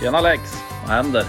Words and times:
Tjena 0.00 0.20
Lex, 0.20 0.42
vad 0.86 0.96
händer? 0.96 1.22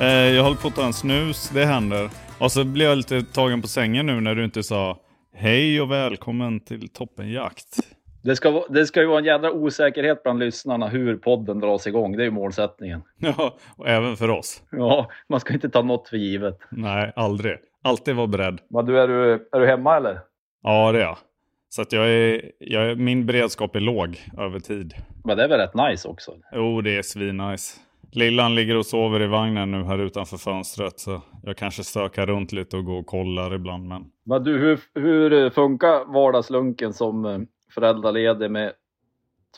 Eh, 0.00 0.34
jag 0.34 0.42
håller 0.42 0.56
på 0.56 0.68
att 0.68 0.74
ta 0.74 0.86
en 0.86 0.92
snus, 0.92 1.48
det 1.54 1.64
händer. 1.64 2.10
Och 2.40 2.52
så 2.52 2.64
blev 2.64 2.88
jag 2.88 2.96
lite 2.96 3.22
tagen 3.22 3.62
på 3.62 3.68
sängen 3.68 4.06
nu 4.06 4.20
när 4.20 4.34
du 4.34 4.44
inte 4.44 4.62
sa 4.62 4.98
hej 5.34 5.80
och 5.80 5.90
välkommen 5.90 6.60
till 6.60 6.88
Toppenjakt. 6.88 7.76
Det 8.22 8.36
ska, 8.36 8.64
det 8.68 8.86
ska 8.86 9.00
ju 9.00 9.06
vara 9.06 9.18
en 9.18 9.24
jädra 9.24 9.52
osäkerhet 9.52 10.22
bland 10.22 10.38
lyssnarna 10.38 10.88
hur 10.88 11.16
podden 11.16 11.60
dras 11.60 11.86
igång. 11.86 12.16
Det 12.16 12.22
är 12.22 12.24
ju 12.24 12.30
målsättningen. 12.30 13.02
Ja, 13.18 13.56
och 13.76 13.88
även 13.88 14.16
för 14.16 14.30
oss. 14.30 14.62
Ja, 14.70 15.10
man 15.28 15.40
ska 15.40 15.54
inte 15.54 15.68
ta 15.70 15.82
något 15.82 16.08
för 16.08 16.16
givet. 16.16 16.58
Nej, 16.70 17.12
aldrig. 17.16 17.56
Alltid 17.82 18.16
vara 18.16 18.26
beredd. 18.26 18.60
Men 18.70 18.86
du, 18.86 19.00
är 19.00 19.08
du, 19.08 19.48
är 19.52 19.60
du 19.60 19.66
hemma 19.66 19.96
eller? 19.96 20.18
Ja, 20.62 20.92
det 20.92 20.98
är 20.98 21.02
jag. 21.02 21.18
Så 21.68 21.82
att 21.82 21.92
jag 21.92 22.08
är, 22.10 22.50
jag 22.58 22.90
är, 22.90 22.94
min 22.94 23.26
beredskap 23.26 23.76
är 23.76 23.80
låg 23.80 24.20
över 24.38 24.60
tid. 24.60 24.94
Men 25.24 25.36
det 25.36 25.44
är 25.44 25.48
väl 25.48 25.60
rätt 25.60 25.74
nice 25.74 26.08
också? 26.08 26.32
Jo, 26.52 26.80
det 26.80 26.96
är 26.98 27.02
svinnice. 27.02 27.80
Lillan 28.12 28.54
ligger 28.54 28.76
och 28.76 28.86
sover 28.86 29.22
i 29.22 29.26
vagnen 29.26 29.70
nu 29.70 29.84
här 29.84 29.98
utanför 29.98 30.36
fönstret. 30.36 31.00
Så 31.00 31.20
jag 31.42 31.56
kanske 31.56 31.84
stökar 31.84 32.26
runt 32.26 32.52
lite 32.52 32.76
och 32.76 32.84
går 32.84 32.98
och 32.98 33.06
kollar 33.06 33.54
ibland. 33.54 33.88
Men 33.88 34.04
Men 34.24 34.44
du, 34.44 34.58
hur, 34.58 34.80
hur 35.00 35.50
funkar 35.50 36.12
vardagslunken 36.12 36.92
som 36.92 37.24
eh, 37.24 37.38
föräldraledig 37.74 38.50
med 38.50 38.72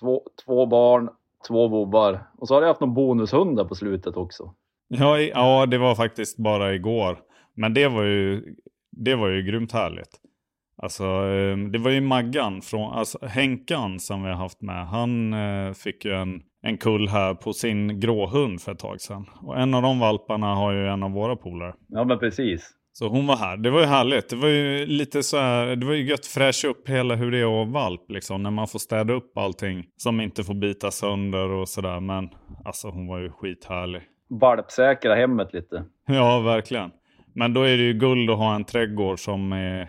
två, 0.00 0.22
två 0.46 0.66
barn, 0.66 1.08
två 1.48 1.68
vovvar 1.68 2.20
och 2.38 2.48
så 2.48 2.54
har 2.54 2.60
du 2.60 2.66
haft 2.66 2.80
någon 2.80 2.94
bonushund 2.94 3.56
där 3.56 3.64
på 3.64 3.74
slutet 3.74 4.16
också. 4.16 4.54
Ja, 4.88 5.18
i- 5.18 5.30
ja, 5.34 5.66
det 5.66 5.78
var 5.78 5.94
faktiskt 5.94 6.36
bara 6.38 6.74
igår. 6.74 7.18
Men 7.54 7.74
det 7.74 7.88
var 7.88 8.02
ju, 8.02 8.54
det 8.90 9.14
var 9.14 9.28
ju 9.28 9.42
grymt 9.42 9.72
härligt. 9.72 10.18
Alltså, 10.76 11.04
eh, 11.04 11.56
det 11.56 11.78
var 11.78 11.90
ju 11.90 12.00
Maggan, 12.00 12.62
från, 12.62 12.92
alltså 12.92 13.26
Henkan 13.26 14.00
som 14.00 14.22
vi 14.22 14.28
har 14.28 14.36
haft 14.36 14.62
med. 14.62 14.86
Han 14.86 15.32
eh, 15.32 15.72
fick 15.72 16.04
ju 16.04 16.12
en, 16.14 16.42
en 16.62 16.78
kull 16.78 17.08
här 17.08 17.34
på 17.34 17.52
sin 17.52 18.00
gråhund 18.00 18.60
för 18.60 18.72
ett 18.72 18.78
tag 18.78 19.00
sedan. 19.00 19.26
Och 19.42 19.60
en 19.60 19.74
av 19.74 19.82
de 19.82 19.98
valparna 19.98 20.54
har 20.54 20.72
ju 20.72 20.88
en 20.88 21.02
av 21.02 21.10
våra 21.10 21.36
polare. 21.36 21.74
Ja 21.88 22.04
men 22.04 22.18
precis. 22.18 22.70
Så 22.92 23.08
hon 23.08 23.26
var 23.26 23.36
här. 23.36 23.56
Det 23.56 23.70
var 23.70 23.80
ju 23.80 23.86
härligt. 23.86 24.28
Det 24.28 24.36
var 24.36 24.48
ju 24.48 24.86
lite 24.86 25.22
så 25.22 25.38
här, 25.38 25.76
det 25.76 25.86
var 25.86 25.94
ju 25.94 26.04
gött 26.04 26.26
fräscha 26.26 26.68
upp 26.68 26.88
hela 26.88 27.14
hur 27.14 27.30
det 27.30 27.38
är 27.38 27.62
att 27.62 27.68
valp 27.68 28.10
liksom. 28.10 28.42
När 28.42 28.50
man 28.50 28.68
får 28.68 28.78
städa 28.78 29.12
upp 29.12 29.38
allting 29.38 29.84
som 29.96 30.20
inte 30.20 30.44
får 30.44 30.54
bita 30.54 30.90
sönder 30.90 31.50
och 31.50 31.68
sådär. 31.68 32.00
Men 32.00 32.28
alltså 32.64 32.88
hon 32.88 33.06
var 33.06 33.18
ju 33.18 33.30
skithärlig. 33.30 34.02
Valpsäkra 34.40 35.14
hemmet 35.14 35.48
lite. 35.52 35.84
Ja, 36.06 36.40
verkligen. 36.40 36.90
Men 37.34 37.54
då 37.54 37.62
är 37.62 37.76
det 37.76 37.82
ju 37.82 37.92
guld 37.92 38.30
att 38.30 38.38
ha 38.38 38.54
en 38.54 38.64
trädgård 38.64 39.18
som 39.18 39.52
är 39.52 39.88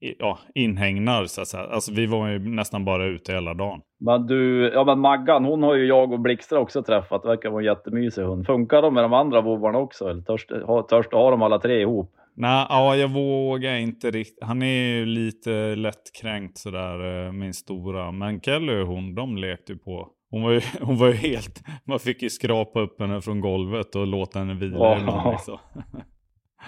ja, 0.00 0.38
inhägnar 0.54 1.24
så 1.24 1.40
att 1.40 1.48
säga. 1.48 1.62
Alltså 1.62 1.92
vi 1.92 2.06
var 2.06 2.28
ju 2.28 2.38
nästan 2.38 2.84
bara 2.84 3.04
ute 3.04 3.32
hela 3.32 3.54
dagen. 3.54 3.80
Men 4.00 4.26
du, 4.26 4.70
ja 4.74 4.84
men 4.84 5.00
Maggan, 5.00 5.44
hon 5.44 5.62
har 5.62 5.74
ju 5.74 5.86
jag 5.86 6.12
och 6.12 6.20
Blixtra 6.20 6.58
också 6.58 6.82
träffat. 6.82 7.22
Det 7.22 7.28
verkar 7.28 7.50
vara 7.50 7.60
en 7.60 7.66
jättemysig 7.66 8.22
hund. 8.22 8.46
Funkar 8.46 8.82
de 8.82 8.94
med 8.94 9.04
de 9.04 9.12
andra 9.12 9.40
vovvarna 9.40 9.78
också? 9.78 10.08
Eller 10.08 10.22
törs, 10.22 10.46
ha, 10.66 10.82
törs 10.82 11.06
du 11.10 11.16
ha 11.16 11.30
dem 11.30 11.42
alla 11.42 11.58
tre 11.58 11.80
ihop? 11.80 12.14
Nej, 12.36 12.66
ja, 12.68 12.96
jag 12.96 13.08
vågar 13.08 13.74
inte 13.74 14.10
riktigt. 14.10 14.44
Han 14.44 14.62
är 14.62 14.96
ju 14.96 15.06
lite 15.06 15.74
lättkränkt 15.76 16.58
sådär, 16.58 17.26
eh, 17.26 17.32
min 17.32 17.54
stora. 17.54 18.12
Men 18.12 18.40
Kelly 18.40 18.82
och 18.82 18.86
hon, 18.86 19.14
de 19.14 19.36
lekte 19.36 19.72
ju 19.72 19.78
på. 19.78 20.08
Hon 20.30 20.42
var 20.42 20.50
ju, 20.50 20.60
hon 20.80 20.96
var 20.96 21.06
ju 21.06 21.12
helt... 21.14 21.62
Man 21.84 21.98
fick 21.98 22.22
ju 22.22 22.30
skrapa 22.30 22.80
upp 22.80 23.00
henne 23.00 23.20
från 23.20 23.40
golvet 23.40 23.94
och 23.94 24.06
låta 24.06 24.38
henne 24.38 24.54
vila 24.54 24.76
Ja. 24.78 25.30
liksom. 25.32 25.58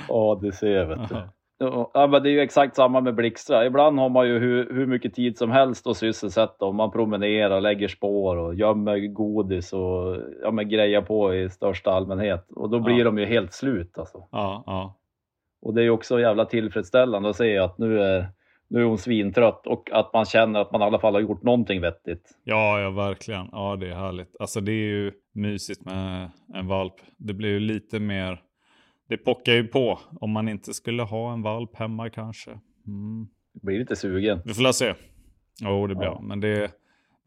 Ja, 0.09 0.39
du 0.43 0.53
ser 0.53 0.87
vet 0.87 1.09
du. 1.09 1.15
Ja. 1.63 2.09
Men 2.11 2.23
det 2.23 2.29
är 2.29 2.33
ju 2.33 2.41
exakt 2.41 2.77
samma 2.77 3.01
med 3.01 3.15
Blixtra. 3.15 3.67
Ibland 3.67 3.99
har 3.99 4.09
man 4.09 4.29
ju 4.29 4.39
hur, 4.39 4.75
hur 4.75 4.87
mycket 4.87 5.15
tid 5.15 5.39
som 5.39 5.51
helst 5.51 5.87
att 5.87 5.97
sysselsätta 5.97 6.65
och 6.65 6.75
man 6.75 6.91
promenerar, 6.91 7.61
lägger 7.61 7.89
spår 7.89 8.37
och 8.37 8.55
gömmer 8.55 8.99
godis 8.99 9.73
och 9.73 10.17
ja, 10.43 10.51
men 10.51 10.69
grejer 10.69 11.03
på 11.03 11.35
i 11.35 11.51
största 11.51 11.91
allmänhet. 11.91 12.47
Och 12.57 12.71
då 12.71 12.81
blir 12.81 12.99
Ja. 12.99 13.05
de 13.05 13.19
ju 13.19 13.25
helt 13.27 13.53
slut 13.53 13.99
alltså. 13.99 14.29
Ja, 14.31 14.63
ja. 14.67 14.97
Och 15.63 15.75
det 15.75 15.81
är 15.81 15.85
ju 15.85 15.91
också 15.91 16.21
jävla 16.21 16.45
tillfredsställande 16.45 17.29
att 17.29 17.37
se 17.37 17.59
att 17.59 17.79
nu 17.79 18.01
är, 18.03 18.27
nu 18.69 18.81
är 18.81 18.85
hon 18.85 18.99
svintrött 18.99 19.67
och 19.67 19.91
att 19.93 20.13
man 20.13 20.25
känner 20.25 20.61
att 20.61 20.73
man 20.73 20.81
i 20.83 20.85
alla 20.85 20.99
fall 20.99 21.15
har 21.15 21.21
gjort 21.21 21.43
någonting 21.43 21.81
vettigt. 21.81 22.31
Ja, 22.45 22.81
ja, 22.81 22.91
verkligen. 22.91 23.49
Ja, 23.53 23.77
det 23.77 23.89
är 23.89 23.95
härligt. 23.95 24.37
Alltså 24.41 24.61
det 24.61 24.73
är 24.73 24.87
ju 24.95 25.13
mysigt 25.35 25.85
med 25.85 26.31
en 26.55 26.67
valp. 26.69 26.95
Det 27.17 27.35
blir 27.35 27.49
ju 27.49 27.61
lite 27.61 28.01
mer... 28.01 28.41
Det 29.11 29.17
pockar 29.17 29.53
ju 29.53 29.67
på 29.67 29.99
om 30.21 30.31
man 30.31 30.49
inte 30.49 30.75
skulle 30.75 31.03
ha 31.03 31.33
en 31.33 31.43
valp 31.43 31.77
hemma 31.77 32.11
kanske. 32.11 32.51
Mm. 32.87 33.29
Blir 33.63 33.79
lite 33.79 33.97
sugen. 33.97 34.41
Vi 34.45 34.55
får 34.55 34.63
la 34.63 34.73
se. 34.73 34.95
Jo, 35.61 35.87
det 35.87 35.95
blir 35.95 36.07
Ja. 36.07 36.13
jag. 36.13 36.23
Men 36.23 36.41
det, 36.41 36.71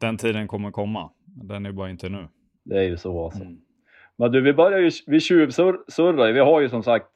den 0.00 0.16
tiden 0.16 0.48
kommer 0.48 0.70
komma. 0.70 1.10
Den 1.24 1.66
är 1.66 1.72
bara 1.72 1.90
inte 1.90 2.08
nu. 2.08 2.28
Det 2.64 2.78
är 2.78 2.82
ju 2.82 2.96
så 2.96 3.24
alltså. 3.24 3.42
Mm. 3.42 3.58
Men 4.16 4.32
du, 4.32 4.40
vi 4.40 4.52
börjar 4.52 4.78
ju, 4.78 4.90
vi 5.06 5.20
tjuvsurrar 5.20 6.26
ju. 6.26 6.32
Vi 6.32 6.40
har 6.40 6.60
ju 6.60 6.68
som 6.68 6.82
sagt, 6.82 7.06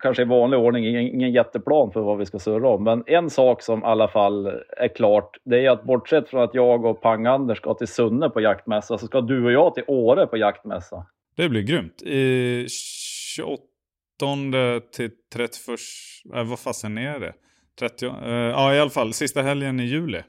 kanske 0.00 0.22
i 0.22 0.26
vanlig 0.26 0.60
ordning, 0.60 0.86
ingen, 0.86 1.02
ingen 1.02 1.32
jätteplan 1.32 1.92
för 1.92 2.00
vad 2.00 2.18
vi 2.18 2.26
ska 2.26 2.38
surra 2.38 2.68
om. 2.68 2.84
Men 2.84 3.04
en 3.06 3.30
sak 3.30 3.62
som 3.62 3.80
i 3.80 3.84
alla 3.84 4.08
fall 4.08 4.46
är 4.76 4.88
klart, 4.96 5.36
det 5.44 5.66
är 5.66 5.70
att 5.70 5.84
bortsett 5.84 6.28
från 6.28 6.42
att 6.42 6.54
jag 6.54 6.84
och 6.84 7.02
Pang-Anders 7.02 7.54
ska 7.58 7.74
till 7.74 7.88
Sunne 7.88 8.30
på 8.30 8.40
jaktmässa, 8.40 8.98
så 8.98 9.06
ska 9.06 9.20
du 9.20 9.44
och 9.44 9.52
jag 9.52 9.74
till 9.74 9.84
Åre 9.86 10.26
på 10.26 10.36
jaktmässa. 10.36 11.06
Det 11.36 11.48
blir 11.48 11.62
grymt. 11.62 12.02
I 12.02 12.66
28 13.36 13.62
till 14.92 15.10
31... 15.32 15.50
Äh, 16.34 16.44
vad 16.44 16.58
fasen 16.58 16.98
är 16.98 17.20
det? 17.20 17.34
30, 17.78 18.06
eh, 18.06 18.12
ja, 18.32 18.74
i 18.74 18.80
alla 18.80 18.90
fall. 18.90 19.12
Sista 19.12 19.42
helgen 19.42 19.80
i 19.80 19.84
juli. 19.84 20.22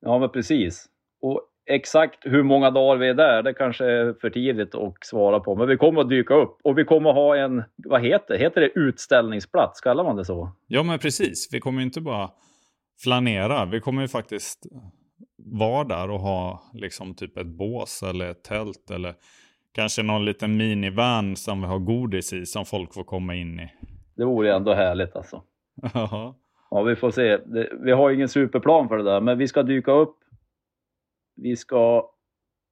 Ja, 0.00 0.18
men 0.18 0.30
precis. 0.30 0.86
Och 1.20 1.40
exakt 1.70 2.18
hur 2.20 2.42
många 2.42 2.70
dagar 2.70 2.96
vi 2.96 3.08
är 3.08 3.14
där, 3.14 3.42
det 3.42 3.54
kanske 3.54 3.84
är 3.84 4.14
för 4.20 4.30
tidigt 4.30 4.74
att 4.74 4.94
svara 5.00 5.40
på. 5.40 5.56
Men 5.56 5.68
vi 5.68 5.76
kommer 5.76 6.00
att 6.00 6.08
dyka 6.08 6.34
upp 6.34 6.58
och 6.64 6.78
vi 6.78 6.84
kommer 6.84 7.10
att 7.10 7.16
ha 7.16 7.36
en, 7.36 7.64
vad 7.76 8.02
heter 8.02 8.38
Heter 8.38 8.60
det 8.60 8.72
utställningsplats? 8.74 9.80
Kallar 9.80 10.04
man 10.04 10.16
det 10.16 10.24
så? 10.24 10.52
Ja, 10.66 10.82
men 10.82 10.98
precis. 10.98 11.48
Vi 11.52 11.60
kommer 11.60 11.80
ju 11.80 11.84
inte 11.84 12.00
bara 12.00 12.30
flanera. 13.02 13.64
Vi 13.64 13.80
kommer 13.80 14.02
ju 14.02 14.08
faktiskt 14.08 14.66
vara 15.38 15.84
där 15.84 16.10
och 16.10 16.20
ha 16.20 16.62
liksom 16.74 17.14
typ 17.14 17.36
ett 17.36 17.46
bås 17.46 18.02
eller 18.02 18.30
ett 18.30 18.44
tält 18.44 18.90
eller 18.90 19.14
kanske 19.76 20.02
någon 20.02 20.24
liten 20.24 20.56
minivan 20.56 21.36
som 21.36 21.60
vi 21.60 21.66
har 21.66 21.78
godis 21.78 22.32
i 22.32 22.46
som 22.46 22.64
folk 22.64 22.94
får 22.94 23.04
komma 23.04 23.34
in 23.34 23.60
i. 23.60 23.68
Det 24.16 24.24
vore 24.24 24.54
ändå 24.54 24.74
härligt 24.74 25.16
alltså. 25.16 25.42
Ja. 26.70 26.82
Vi 26.86 26.96
får 26.96 27.10
se. 27.10 27.38
Vi 27.84 27.92
har 27.92 28.10
ingen 28.10 28.28
superplan 28.28 28.88
för 28.88 28.96
det 28.96 29.04
där, 29.04 29.20
men 29.20 29.38
vi 29.38 29.48
ska 29.48 29.62
dyka 29.62 29.92
upp. 29.92 30.16
Vi 31.36 31.56
ska... 31.56 32.10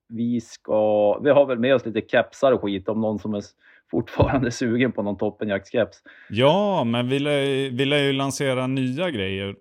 Vi 0.09 0.41
ska... 0.41 1.19
Vi 1.19 1.31
har 1.31 1.47
väl 1.47 1.59
med 1.59 1.75
oss 1.75 1.87
lite 1.87 2.01
kepsar 2.09 2.53
och 2.53 2.63
skit 2.63 2.89
om 2.89 3.01
någon 3.01 3.19
som 3.19 3.35
är 3.35 3.43
fortfarande 3.91 4.51
sugen 4.61 4.93
på 4.93 5.03
någon 5.03 5.19
toppenjaktskeps. 5.19 6.03
ja, 6.31 6.85
men 6.85 7.09
vi 7.09 7.19
lär, 7.19 7.71
vi 7.71 7.85
lär 7.85 7.99
ju 7.99 8.13
lansera 8.13 8.67
nya 8.67 9.11
grejer 9.11 9.57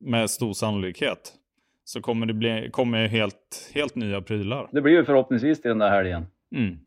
med 0.00 0.30
stor 0.30 0.52
sannolikhet. 0.52 1.32
Så 1.84 2.00
kommer 2.00 2.26
det 2.26 2.34
bli 2.34 2.68
kommer 2.72 3.06
helt, 3.06 3.70
helt 3.74 3.94
nya 3.94 4.20
prylar. 4.20 4.68
Det 4.72 4.80
blir 4.80 4.92
ju 4.92 5.04
förhoppningsvis 5.04 5.62
till 5.62 5.68
den 5.68 5.78
där 5.78 5.90
helgen. 5.90 6.26
Mm. 6.54 6.78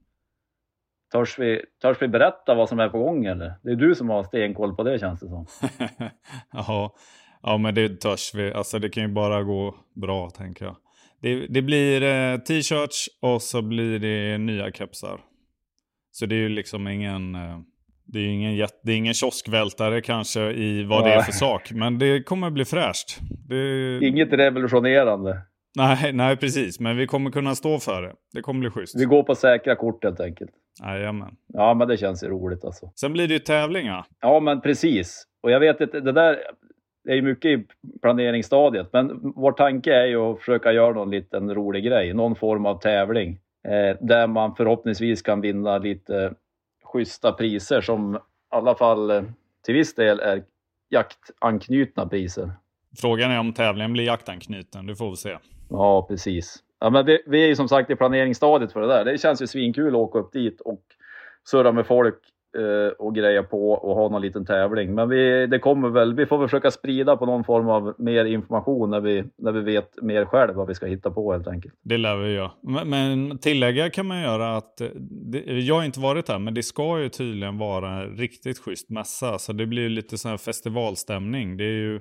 Törs 1.11 1.39
vi, 1.39 1.61
törs 1.81 2.01
vi 2.01 2.07
berätta 2.07 2.55
vad 2.55 2.69
som 2.69 2.79
är 2.79 2.89
på 2.89 2.99
gång 2.99 3.25
eller? 3.25 3.53
Det 3.63 3.71
är 3.71 3.75
du 3.75 3.95
som 3.95 4.09
har 4.09 4.23
stenkoll 4.23 4.75
på 4.75 4.83
det 4.83 4.99
känns 4.99 5.19
det 5.19 5.27
som. 5.27 5.45
ja, 6.53 6.95
ja, 7.43 7.57
men 7.57 7.75
det 7.75 8.01
törs 8.01 8.31
vi. 8.35 8.53
Alltså 8.53 8.79
det 8.79 8.89
kan 8.89 9.03
ju 9.03 9.09
bara 9.09 9.43
gå 9.43 9.75
bra 9.95 10.29
tänker 10.29 10.65
jag. 10.65 10.75
Det, 11.21 11.47
det 11.47 11.61
blir 11.61 12.03
eh, 12.03 12.37
t-shirts 12.37 13.07
och 13.21 13.41
så 13.41 13.61
blir 13.61 13.99
det 13.99 14.37
nya 14.37 14.71
kepsar. 14.71 15.21
Så 16.11 16.25
det 16.25 16.35
är 16.35 16.39
ju 16.39 16.49
liksom 16.49 16.87
ingen... 16.87 17.35
Eh, 17.35 17.59
det 18.11 18.19
är 18.19 18.27
ingen, 18.27 18.67
det 18.83 18.91
är 18.91 18.95
ingen 18.95 19.13
kioskvältare 19.13 20.01
kanske 20.01 20.51
i 20.51 20.83
vad 20.83 21.05
det 21.05 21.13
är 21.13 21.21
för 21.21 21.31
sak. 21.31 21.71
Men 21.71 21.99
det 21.99 22.23
kommer 22.23 22.49
bli 22.49 22.65
fräscht. 22.65 23.19
Det... 23.49 23.99
Inget 24.01 24.33
revolutionerande. 24.33 25.41
Nej, 25.75 26.13
nej, 26.13 26.37
precis. 26.37 26.79
Men 26.79 26.97
vi 26.97 27.07
kommer 27.07 27.31
kunna 27.31 27.55
stå 27.55 27.79
för 27.79 28.01
det. 28.01 28.13
Det 28.33 28.41
kommer 28.41 28.59
bli 28.59 28.69
schysst. 28.69 29.01
Vi 29.01 29.05
går 29.05 29.23
på 29.23 29.35
säkra 29.35 29.75
kort 29.75 30.03
helt 30.03 30.19
enkelt. 30.19 30.51
Jajamän. 30.83 31.35
Ja, 31.47 31.73
men 31.73 31.87
det 31.87 31.97
känns 31.97 32.23
ju 32.23 32.27
roligt 32.27 32.65
alltså. 32.65 32.91
Sen 32.95 33.13
blir 33.13 33.27
det 33.27 33.33
ju 33.33 33.39
tävlingar. 33.39 34.05
Ja, 34.21 34.39
men 34.39 34.61
precis. 34.61 35.23
Och 35.43 35.51
jag 35.51 35.59
vet 35.59 35.81
att 35.81 35.91
det 35.91 36.11
där 36.11 36.39
är 37.09 37.21
mycket 37.21 37.59
i 37.59 37.65
planeringsstadiet, 38.01 38.93
men 38.93 39.33
vår 39.35 39.51
tanke 39.51 39.93
är 39.93 40.05
ju 40.05 40.17
att 40.17 40.39
försöka 40.39 40.71
göra 40.71 40.93
någon 40.93 41.11
liten 41.11 41.55
rolig 41.55 41.83
grej, 41.83 42.13
någon 42.13 42.35
form 42.35 42.65
av 42.65 42.79
tävling 42.79 43.39
eh, 43.67 43.97
där 44.01 44.27
man 44.27 44.55
förhoppningsvis 44.55 45.21
kan 45.21 45.41
vinna 45.41 45.77
lite 45.77 46.33
schyssta 46.83 47.31
priser 47.31 47.81
som 47.81 48.15
i 48.15 48.19
alla 48.49 48.75
fall 48.75 49.11
eh, 49.11 49.23
till 49.65 49.73
viss 49.73 49.95
del 49.95 50.19
är 50.19 50.43
jaktanknutna 50.89 52.07
priser. 52.07 52.51
Frågan 52.97 53.31
är 53.31 53.39
om 53.39 53.53
tävlingen 53.53 53.93
blir 53.93 54.03
jaktanknuten, 54.03 54.85
det 54.85 54.95
får 54.95 55.09
vi 55.09 55.15
se. 55.15 55.37
Ja, 55.69 56.05
precis. 56.09 56.63
Ja, 56.79 56.89
men 56.89 57.05
vi, 57.05 57.23
vi 57.27 57.43
är 57.43 57.47
ju 57.47 57.55
som 57.55 57.67
sagt 57.67 57.89
i 57.89 57.95
planeringsstadiet 57.95 58.71
för 58.71 58.81
det 58.81 58.87
där. 58.87 59.05
Det 59.05 59.21
känns 59.21 59.41
ju 59.41 59.47
svinkul 59.47 59.87
att 59.87 59.93
åka 59.93 60.19
upp 60.19 60.33
dit 60.33 60.61
och 60.61 60.81
surra 61.51 61.71
med 61.71 61.87
folk 61.87 62.15
eh, 62.57 62.91
och 62.99 63.15
greja 63.15 63.43
på 63.43 63.71
och 63.71 63.95
ha 63.95 64.09
någon 64.09 64.21
liten 64.21 64.45
tävling. 64.45 64.95
Men 64.95 65.09
vi, 65.09 65.47
det 65.47 65.59
kommer 65.59 65.89
väl, 65.89 66.15
vi 66.15 66.25
får 66.25 66.37
väl 66.37 66.47
försöka 66.47 66.71
sprida 66.71 67.17
på 67.17 67.25
någon 67.25 67.43
form 67.43 67.69
av 67.69 67.95
mer 67.97 68.25
information 68.25 68.89
när 68.89 68.99
vi, 68.99 69.23
när 69.37 69.51
vi 69.51 69.61
vet 69.61 70.01
mer 70.01 70.25
själv 70.25 70.55
vad 70.55 70.67
vi 70.67 70.75
ska 70.75 70.85
hitta 70.85 71.11
på 71.11 71.31
helt 71.33 71.47
enkelt. 71.47 71.73
Det 71.81 71.97
lär 71.97 72.15
vi 72.15 72.33
göra. 72.33 72.51
Men, 72.61 72.89
men 72.89 73.37
tillägga 73.37 73.89
kan 73.89 74.05
man 74.05 74.21
göra 74.21 74.57
att, 74.57 74.81
eh, 74.81 74.87
det, 74.95 75.39
jag 75.39 75.75
har 75.75 75.83
inte 75.83 75.99
varit 75.99 76.29
här, 76.29 76.39
men 76.39 76.53
det 76.53 76.63
ska 76.63 76.99
ju 76.99 77.09
tydligen 77.09 77.57
vara 77.57 77.89
en 77.89 78.17
riktigt 78.17 78.59
schysst 78.59 78.89
mässa. 78.89 79.39
Så 79.39 79.53
det 79.53 79.65
blir 79.65 79.81
ju 79.81 79.89
lite 79.89 80.17
sån 80.17 80.31
här 80.31 80.37
festivalstämning. 80.37 81.57
Det 81.57 81.63
är 81.63 81.77
ju, 81.77 81.99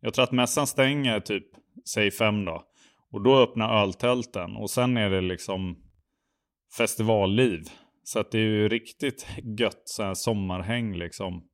jag 0.00 0.14
tror 0.14 0.22
att 0.22 0.32
mässan 0.32 0.66
stänger 0.66 1.20
typ, 1.20 1.46
säg 1.94 2.10
fem 2.10 2.44
då. 2.44 2.62
Och 3.12 3.22
då 3.22 3.36
öppnar 3.36 3.82
öltälten 3.82 4.56
och 4.56 4.70
sen 4.70 4.96
är 4.96 5.10
det 5.10 5.20
liksom 5.20 5.76
festivalliv. 6.78 7.60
Så 8.04 8.20
att 8.20 8.30
det 8.30 8.38
är 8.38 8.42
ju 8.42 8.68
riktigt 8.68 9.26
gött 9.58 9.82
så 9.84 10.02
här 10.02 10.14
sommarhäng 10.14 10.94
liksom 10.94 11.44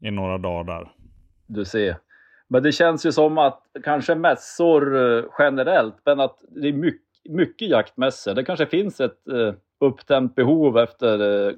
i 0.00 0.10
några 0.10 0.38
dagar 0.38 0.64
där. 0.64 0.90
Du 1.46 1.64
ser. 1.64 1.96
Men 2.48 2.62
det 2.62 2.72
känns 2.72 3.06
ju 3.06 3.12
som 3.12 3.38
att 3.38 3.62
kanske 3.84 4.14
mässor 4.14 4.96
eh, 4.96 5.24
generellt, 5.38 5.96
men 6.04 6.20
att 6.20 6.38
det 6.48 6.68
är 6.68 6.72
mycket, 6.72 7.02
mycket 7.28 7.68
jaktmässor. 7.68 8.34
Det 8.34 8.44
kanske 8.44 8.66
finns 8.66 9.00
ett 9.00 9.28
eh, 9.28 9.34
uh, 9.34 9.54
upptänt 9.80 10.34
behov 10.34 10.78
efter 10.78 11.20
uh, 11.20 11.54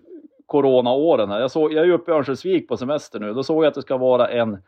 coronaåren. 0.47 1.31
Jag, 1.31 1.51
såg, 1.51 1.73
jag 1.73 1.83
är 1.83 1.87
ju 1.87 1.93
uppe 1.93 2.11
i 2.11 2.15
Örnsköldsvik 2.15 2.69
på 2.69 2.77
semester 2.77 3.21
nu. 3.21 3.33
Då 3.33 3.43
såg 3.43 3.65
jag 3.65 3.69
att 3.69 3.75
det 3.75 3.83
ska 3.83 3.97
vara 3.97 4.29
en, 4.29 4.59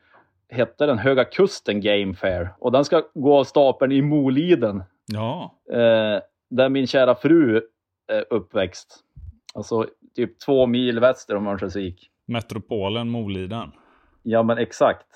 hette 0.52 0.86
den 0.86 0.98
Höga 0.98 1.24
Kusten 1.24 1.80
Game 1.80 2.14
Fair. 2.14 2.48
Och 2.58 2.72
den 2.72 2.84
ska 2.84 3.02
gå 3.14 3.38
av 3.38 3.44
stapeln 3.44 3.92
i 3.92 4.02
Moliden. 4.02 4.82
Ja. 5.12 5.54
Uh, 5.72 6.20
där 6.50 6.68
min 6.68 6.86
kära 6.86 7.14
fru 7.14 7.62
är 8.12 8.24
uppväxt. 8.30 9.00
Alltså 9.54 9.86
typ 10.16 10.38
två 10.38 10.66
mil 10.66 11.00
väster 11.00 11.36
om 11.36 11.46
Örnsköldsvik. 11.46 12.10
Metropolen 12.26 13.08
Moliden. 13.08 13.72
Ja 14.22 14.42
men 14.42 14.58
exakt. 14.58 15.06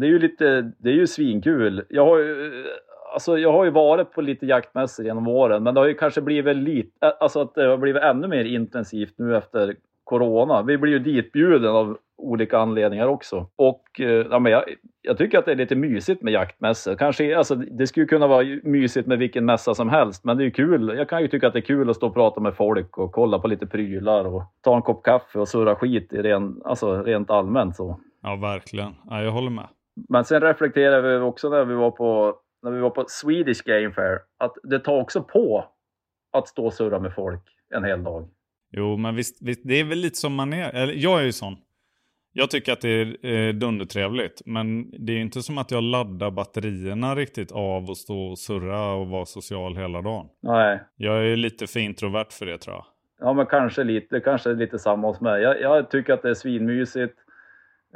Det 0.00 0.06
är 0.06 0.10
ju 0.10 0.18
lite, 0.18 0.72
det 0.78 0.88
är 0.88 0.94
ju 0.94 1.06
svinkul. 1.06 1.84
Jag 1.88 2.06
har 2.06 2.18
ju, 2.18 2.64
alltså 3.12 3.38
jag 3.38 3.52
har 3.52 3.64
ju 3.64 3.70
varit 3.70 4.12
på 4.12 4.20
lite 4.20 4.46
jaktmässor 4.46 5.04
genom 5.04 5.28
åren, 5.28 5.62
men 5.62 5.74
det 5.74 5.80
har 5.80 5.88
ju 5.88 5.94
kanske 5.94 6.20
blivit 6.20 6.56
lite, 6.56 7.10
alltså 7.10 7.40
att 7.40 7.54
det 7.54 7.66
har 7.66 7.76
blivit 7.76 8.02
ännu 8.02 8.28
mer 8.28 8.44
intensivt 8.44 9.14
nu 9.18 9.36
efter 9.36 9.76
corona. 10.04 10.62
Vi 10.62 10.78
blir 10.78 10.92
ju 10.92 10.98
ditbjuden 10.98 11.70
av 11.70 11.98
olika 12.20 12.58
anledningar 12.58 13.06
också. 13.06 13.46
Och 13.56 14.00
eh, 14.00 14.26
ja, 14.30 14.38
men 14.38 14.52
jag, 14.52 14.64
jag 15.02 15.18
tycker 15.18 15.38
att 15.38 15.44
det 15.44 15.52
är 15.52 15.56
lite 15.56 15.76
mysigt 15.76 16.22
med 16.22 16.32
jaktmässor. 16.32 16.94
Kanske, 16.94 17.38
alltså, 17.38 17.54
det 17.54 17.86
skulle 17.86 18.06
kunna 18.06 18.26
vara 18.26 18.44
mysigt 18.62 19.06
med 19.06 19.18
vilken 19.18 19.44
mässa 19.44 19.74
som 19.74 19.88
helst, 19.88 20.24
men 20.24 20.36
det 20.36 20.46
är 20.46 20.50
kul. 20.50 20.94
Jag 20.98 21.08
kan 21.08 21.22
ju 21.22 21.28
tycka 21.28 21.46
att 21.46 21.52
det 21.52 21.58
är 21.58 21.60
kul 21.60 21.90
att 21.90 21.96
stå 21.96 22.06
och 22.06 22.14
prata 22.14 22.40
med 22.40 22.56
folk 22.56 22.98
och 22.98 23.12
kolla 23.12 23.38
på 23.38 23.48
lite 23.48 23.66
prylar 23.66 24.24
och 24.24 24.42
ta 24.60 24.76
en 24.76 24.82
kopp 24.82 25.04
kaffe 25.04 25.38
och 25.38 25.48
surra 25.48 25.76
skit 25.76 26.12
i 26.12 26.22
ren, 26.22 26.60
alltså, 26.64 27.02
rent 27.02 27.30
allmänt. 27.30 27.76
Så. 27.76 28.00
Ja, 28.22 28.36
verkligen. 28.36 28.94
Ja, 29.10 29.22
jag 29.22 29.32
håller 29.32 29.50
med. 29.50 29.68
Men 30.08 30.24
sen 30.24 30.40
reflekterar 30.40 31.02
vi 31.02 31.18
också 31.18 31.48
när 31.48 31.64
vi 31.64 31.74
var 31.74 31.90
på, 31.90 32.34
när 32.62 32.70
vi 32.70 32.80
var 32.80 32.90
på 32.90 33.04
Swedish 33.08 33.62
Game 33.64 33.90
Fair, 33.90 34.18
att 34.38 34.54
det 34.62 34.78
tar 34.78 35.00
också 35.00 35.22
på 35.22 35.64
att 36.32 36.48
stå 36.48 36.66
och 36.66 36.72
surra 36.72 36.98
med 36.98 37.14
folk 37.14 37.42
en 37.74 37.84
hel 37.84 38.04
dag. 38.04 38.28
Jo, 38.72 38.96
men 38.96 39.14
visst, 39.14 39.42
visst 39.42 39.60
det 39.64 39.80
är 39.80 39.84
väl 39.84 39.98
lite 39.98 40.16
som 40.16 40.34
man 40.34 40.52
är. 40.52 40.74
Eller, 40.74 40.92
jag 40.92 41.20
är 41.20 41.24
ju 41.24 41.32
sån. 41.32 41.56
Jag 42.32 42.50
tycker 42.50 42.72
att 42.72 42.80
det 42.80 42.88
är 42.88 43.26
eh, 43.26 43.54
dundertrevligt. 43.54 44.42
Men 44.46 44.90
det 45.06 45.12
är 45.12 45.18
inte 45.18 45.42
som 45.42 45.58
att 45.58 45.70
jag 45.70 45.82
laddar 45.82 46.30
batterierna 46.30 47.14
riktigt 47.14 47.52
av 47.52 47.90
att 47.90 47.96
stå 47.96 48.18
och 48.18 48.38
surra 48.38 48.92
och 48.92 49.06
vara 49.06 49.24
social 49.24 49.76
hela 49.76 50.02
dagen. 50.02 50.26
Nej. 50.40 50.80
Jag 50.96 51.26
är 51.26 51.36
lite 51.36 51.66
för 51.66 51.80
introvert 51.80 52.30
för 52.30 52.46
det 52.46 52.58
tror 52.58 52.76
jag. 52.76 52.84
Ja, 53.20 53.32
men 53.32 53.46
kanske 53.46 53.84
lite, 53.84 54.20
kanske 54.20 54.52
lite 54.52 54.78
samma 54.78 55.08
hos 55.08 55.20
mig. 55.20 55.42
Jag, 55.42 55.60
jag 55.60 55.90
tycker 55.90 56.12
att 56.12 56.22
det 56.22 56.30
är 56.30 56.34
svinmysigt 56.34 57.14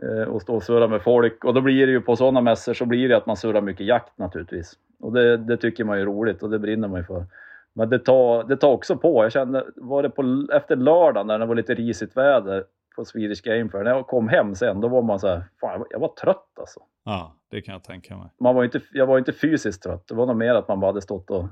eh, 0.03 0.35
att 0.35 0.43
stå 0.43 0.55
och 0.55 0.63
surra 0.63 0.89
med 0.89 1.03
folk. 1.03 1.45
Och 1.45 1.55
då 1.55 1.61
blir 1.61 1.87
det 1.87 1.93
ju 1.93 2.01
på 2.01 2.17
sådana 2.17 2.41
mässor 2.41 2.75
så 2.75 2.87
blir 2.87 3.09
det 3.09 3.17
att 3.17 3.27
man 3.27 3.37
surrar 3.37 3.61
mycket 3.61 3.87
jakt 3.87 4.19
naturligtvis. 4.19 4.73
Och 5.01 5.13
det, 5.13 5.37
det 5.37 5.57
tycker 5.57 5.85
man 5.85 5.99
är 5.99 6.05
roligt 6.05 6.43
och 6.43 6.51
det 6.51 6.59
brinner 6.59 6.89
man 6.89 7.01
ju 7.01 7.05
för. 7.05 7.27
Men 7.73 7.91
det 7.91 7.99
tar, 7.99 8.45
det 8.45 8.57
tar 8.57 8.73
också 8.73 8.97
på. 8.97 9.25
Jag 9.25 9.33
kände, 9.33 9.65
var 9.77 10.03
det 10.03 10.11
på, 10.11 10.47
efter 10.53 10.77
lördagen 10.77 11.27
när 11.27 11.39
det 11.39 11.47
var 11.47 11.55
lite 11.55 11.75
risigt 11.75 12.17
väder 12.17 12.65
på 12.97 13.05
Swedish 13.05 13.43
Game 13.43 13.71
Fair, 13.71 13.85
när 13.85 13.91
jag 13.91 14.07
kom 14.07 14.29
hem 14.29 14.55
sen, 14.55 14.81
då 14.81 14.89
var 14.89 15.03
man 15.03 15.21
så 15.21 15.29
här, 15.29 15.45
fan 15.61 15.85
jag 15.91 15.99
var 16.01 16.09
trött 16.09 16.59
alltså. 16.61 16.81
Ja, 17.05 17.37
det 17.51 17.63
kan 17.63 17.73
jag 17.73 17.85
tänka 17.85 18.17
mig. 18.17 18.31
Man 18.41 18.55
var 18.55 18.65
inte, 18.65 18.81
jag 18.93 19.07
var 19.07 19.19
inte 19.19 19.33
fysiskt 19.33 19.83
trött, 19.83 20.09
det 20.09 20.15
var 20.15 20.27
nog 20.27 20.37
mer 20.37 20.55
att 20.55 20.69
man 20.69 20.81
bara 20.81 20.87
hade 20.87 21.03
stått 21.03 21.31
och, 21.31 21.47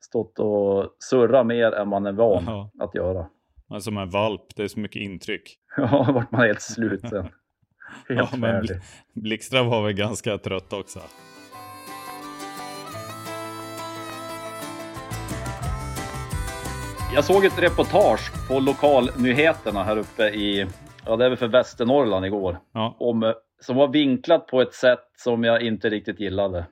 stått 0.00 0.38
och 0.38 0.96
surrat 0.98 1.46
mer 1.46 1.72
än 1.72 1.88
man 1.88 2.06
är 2.06 2.12
van 2.12 2.44
ja. 2.46 2.70
att 2.78 2.94
göra. 2.94 3.26
Men 3.66 3.80
som 3.80 3.98
en 3.98 4.10
valp, 4.10 4.56
det 4.56 4.62
är 4.62 4.68
så 4.68 4.80
mycket 4.80 5.02
intryck. 5.02 5.58
ja, 5.76 6.10
vart 6.14 6.30
man 6.30 6.40
helt 6.40 6.62
slut 6.62 7.08
sen. 7.08 7.28
Helt 8.08 8.28
ja, 8.32 8.38
men 8.38 8.66
Blixtra 9.12 9.62
var 9.62 9.82
väl 9.82 9.92
ganska 9.92 10.38
trött 10.38 10.72
också. 10.72 11.00
Jag 17.14 17.24
såg 17.24 17.44
ett 17.44 17.62
reportage 17.62 18.48
på 18.48 18.60
lokalnyheterna 18.60 19.84
här 19.84 19.98
uppe 19.98 20.22
i, 20.22 20.66
ja 21.08 21.16
det 21.16 21.24
är 21.24 21.28
väl 21.28 21.38
för 21.38 21.48
Västernorrland 21.48 22.26
igår, 22.26 22.58
ja. 22.72 22.96
om, 22.98 23.34
som 23.60 23.76
var 23.76 23.88
vinklat 23.88 24.46
på 24.46 24.60
ett 24.60 24.74
sätt 24.74 25.04
som 25.16 25.44
jag 25.44 25.62
inte 25.62 25.88
riktigt 25.88 26.20
gillade. 26.20 26.64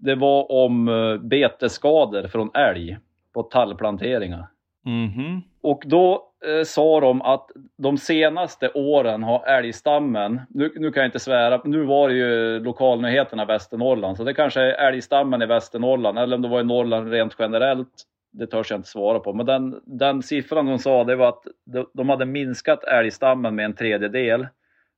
Det 0.00 0.14
var 0.14 0.52
om 0.52 0.88
eh, 0.88 1.16
betesskador 1.16 2.28
från 2.28 2.50
älg 2.54 2.98
på 3.34 3.42
tallplanteringar. 3.42 4.46
Mm 4.86 5.08
-hmm. 5.08 5.40
Och 5.62 5.82
då 5.86 6.32
eh, 6.46 6.64
sa 6.64 7.00
de 7.00 7.22
att 7.22 7.50
de 7.76 7.98
senaste 7.98 8.70
åren 8.74 9.22
har 9.22 9.46
älgstammen, 9.46 10.40
nu, 10.48 10.72
nu 10.76 10.92
kan 10.92 11.00
jag 11.00 11.08
inte 11.08 11.18
svära, 11.18 11.60
nu 11.64 11.84
var 11.84 12.08
det 12.08 12.14
ju 12.14 12.60
lokalnyheterna 12.60 13.44
Västernorrland, 13.44 14.16
så 14.16 14.24
det 14.24 14.34
kanske 14.34 14.60
är 14.60 14.88
älgstammen 14.88 15.42
i 15.42 15.46
Västernorrland, 15.46 16.18
eller 16.18 16.36
om 16.36 16.42
det 16.42 16.48
var 16.48 16.60
i 16.60 16.64
Norrland 16.64 17.10
rent 17.10 17.36
generellt, 17.38 18.04
det 18.38 18.46
törs 18.46 18.70
jag 18.70 18.78
inte 18.78 18.88
svara 18.88 19.18
på. 19.18 19.32
Men 19.32 19.46
den, 19.46 19.80
den 19.84 20.22
siffran 20.22 20.66
de 20.66 20.78
sa 20.78 21.04
det 21.04 21.16
var 21.16 21.28
att 21.28 21.46
de 21.94 22.08
hade 22.08 22.26
minskat 22.26 22.84
älgstammen 22.84 23.54
med 23.54 23.64
en 23.64 23.74
tredjedel. 23.74 24.46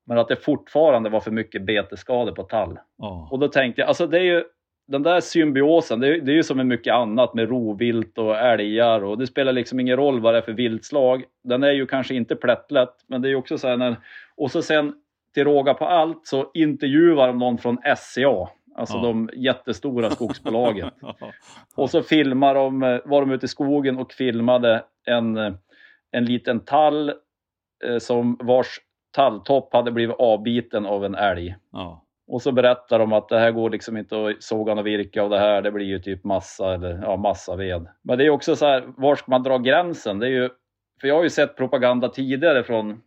Men 0.06 0.18
att 0.18 0.28
det 0.28 0.36
fortfarande 0.36 1.10
var 1.10 1.20
för 1.20 1.30
mycket 1.30 1.62
betesskador 1.62 2.32
på 2.32 2.42
tall. 2.42 2.78
Oh. 2.98 3.32
Och 3.32 3.38
då 3.38 3.48
tänkte 3.48 3.80
jag, 3.80 3.88
alltså 3.88 4.06
det 4.06 4.18
är 4.18 4.22
ju 4.22 4.44
den 4.86 5.02
där 5.02 5.20
symbiosen, 5.20 6.00
det 6.00 6.08
är, 6.08 6.20
det 6.20 6.32
är 6.32 6.34
ju 6.34 6.42
som 6.42 6.56
med 6.56 6.66
mycket 6.66 6.94
annat 6.94 7.34
med 7.34 7.48
rovvilt 7.48 8.18
och 8.18 8.36
älgar 8.36 9.04
och 9.04 9.18
det 9.18 9.26
spelar 9.26 9.52
liksom 9.52 9.80
ingen 9.80 9.96
roll 9.96 10.20
vad 10.20 10.34
det 10.34 10.38
är 10.38 10.42
för 10.42 10.52
viltslag. 10.52 11.24
Den 11.44 11.62
är 11.62 11.72
ju 11.72 11.86
kanske 11.86 12.14
inte 12.14 12.36
plättlätt, 12.36 12.94
men 13.06 13.22
det 13.22 13.28
är 13.28 13.30
ju 13.30 13.36
också 13.36 13.58
så 13.58 13.68
här 13.68 13.76
när, 13.76 13.96
och 14.36 14.50
så 14.50 14.62
sen 14.62 14.94
till 15.34 15.44
råga 15.44 15.74
på 15.74 15.84
allt 15.84 16.26
så 16.26 16.50
intervjuar 16.54 17.26
de 17.26 17.38
någon 17.38 17.58
från 17.58 17.78
SCA 17.96 18.48
Alltså 18.78 18.96
ja. 18.96 19.02
de 19.02 19.30
jättestora 19.36 20.10
skogsbolagen. 20.10 20.90
och 21.76 21.90
så 21.90 22.02
filmar 22.02 22.54
de, 22.54 22.82
eh, 22.82 23.00
var 23.04 23.20
de 23.20 23.30
ute 23.30 23.44
i 23.44 23.48
skogen 23.48 23.98
och 23.98 24.12
filmade 24.12 24.84
en, 25.06 25.36
eh, 25.36 25.52
en 26.10 26.24
liten 26.24 26.60
tall 26.60 27.12
eh, 27.84 27.98
som 27.98 28.36
vars 28.40 28.80
talltopp 29.14 29.72
hade 29.72 29.90
blivit 29.90 30.16
avbiten 30.18 30.86
av 30.86 31.04
en 31.04 31.14
älg. 31.14 31.56
Ja. 31.72 32.04
Och 32.26 32.42
så 32.42 32.52
berättar 32.52 32.98
de 32.98 33.12
att 33.12 33.28
det 33.28 33.38
här 33.38 33.50
går 33.50 33.70
liksom 33.70 33.96
inte 33.96 34.26
att 34.26 34.42
såga 34.42 34.72
och 34.72 34.86
virka 34.86 35.24
och 35.24 35.30
det 35.30 35.38
här 35.38 35.62
det 35.62 35.70
blir 35.70 35.86
ju 35.86 35.98
typ 35.98 36.24
massa 36.24 36.74
eller 36.74 37.00
ja, 37.02 37.16
massa 37.16 37.56
ved. 37.56 37.86
Men 38.02 38.18
det 38.18 38.26
är 38.26 38.30
också 38.30 38.56
så 38.56 38.66
här, 38.66 38.84
var 38.96 39.16
ska 39.16 39.30
man 39.30 39.42
dra 39.42 39.58
gränsen? 39.58 40.18
Det 40.18 40.26
är 40.26 40.30
ju 40.30 40.50
för 41.00 41.08
jag 41.08 41.14
har 41.14 41.22
ju 41.22 41.30
sett 41.30 41.56
propaganda 41.56 42.08
tidigare 42.08 42.64
från, 42.64 43.00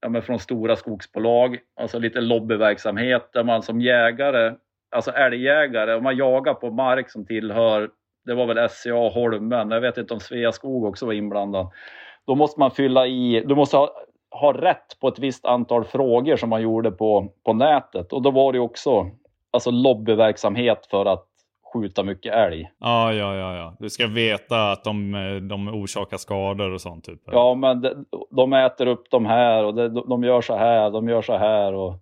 ja, 0.00 0.08
men 0.08 0.22
från 0.22 0.38
stora 0.38 0.76
skogsbolag, 0.76 1.58
alltså 1.80 1.98
lite 1.98 2.20
lobbyverksamhet 2.20 3.32
där 3.32 3.44
man 3.44 3.62
som 3.62 3.80
jägare, 3.80 4.54
alltså 4.94 5.10
älgjägare, 5.10 5.94
om 5.94 6.02
man 6.02 6.16
jagar 6.16 6.54
på 6.54 6.70
mark 6.70 7.10
som 7.10 7.26
tillhör, 7.26 7.90
det 8.24 8.34
var 8.34 8.46
väl 8.46 8.68
SCA 8.68 9.08
Holmen, 9.08 9.70
jag 9.70 9.80
vet 9.80 9.98
inte 9.98 10.14
om 10.14 10.20
Sveaskog 10.20 10.84
också 10.84 11.06
var 11.06 11.12
inblandad. 11.12 11.70
Då 12.26 12.34
måste 12.34 12.60
man 12.60 12.70
fylla 12.70 13.06
i, 13.06 13.44
du 13.46 13.54
måste 13.54 13.76
ha, 13.76 13.90
ha 14.30 14.52
rätt 14.52 15.00
på 15.00 15.08
ett 15.08 15.18
visst 15.18 15.44
antal 15.44 15.84
frågor 15.84 16.36
som 16.36 16.50
man 16.50 16.62
gjorde 16.62 16.90
på, 16.90 17.32
på 17.44 17.52
nätet 17.52 18.12
och 18.12 18.22
då 18.22 18.30
var 18.30 18.52
det 18.52 18.58
också 18.58 19.10
alltså 19.50 19.70
lobbyverksamhet 19.70 20.86
för 20.90 21.06
att 21.06 21.26
skjuta 21.72 22.02
mycket 22.02 22.34
älg. 22.34 22.70
Ja, 22.78 23.12
ja, 23.12 23.36
ja, 23.36 23.56
ja. 23.56 23.76
Du 23.78 23.90
ska 23.90 24.06
veta 24.06 24.72
att 24.72 24.84
de, 24.84 25.12
de 25.48 25.68
orsakar 25.68 26.16
skador 26.16 26.72
och 26.72 26.80
sånt. 26.80 27.04
Typ. 27.04 27.20
Ja, 27.24 27.54
men 27.54 27.80
de, 27.80 28.06
de 28.30 28.52
äter 28.52 28.86
upp 28.86 29.10
de 29.10 29.26
här 29.26 29.64
och 29.64 29.74
de, 29.74 30.08
de 30.08 30.24
gör 30.24 30.40
så 30.40 30.56
här, 30.56 30.90
de 30.90 31.08
gör 31.08 31.22
så 31.22 31.36
här. 31.36 31.74
Och, 31.74 31.94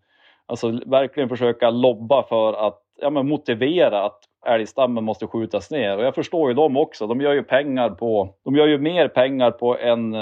alltså 0.52 0.80
verkligen 0.86 1.28
försöka 1.28 1.70
lobba 1.70 2.22
för 2.22 2.66
att 2.66 2.80
ja, 3.00 3.10
men 3.10 3.28
motivera 3.28 4.04
att 4.04 4.18
älgstammen 4.46 5.04
måste 5.04 5.26
skjutas 5.26 5.70
ner. 5.70 5.96
Och 5.98 6.04
jag 6.04 6.14
förstår 6.14 6.48
ju 6.48 6.54
dem 6.54 6.76
också. 6.76 7.06
De 7.06 7.20
gör 7.20 7.32
ju 7.32 7.42
pengar 7.42 7.90
på, 7.90 8.34
de 8.44 8.56
gör 8.56 8.66
ju 8.66 8.78
mer 8.78 9.08
pengar 9.08 9.50
på 9.50 9.78
en, 9.78 10.14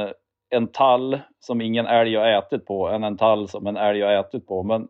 en 0.51 0.67
tall 0.73 1.21
som 1.41 1.61
ingen 1.61 1.87
älg 1.87 2.17
har 2.17 2.27
ätit 2.27 2.67
på 2.67 2.89
än 2.89 3.05
en 3.05 3.17
tall 3.17 3.49
som 3.49 3.67
en 3.67 3.77
älg 3.77 4.03
har 4.03 4.13
ätit 4.13 4.47
på. 4.47 4.63
Men 4.63 4.89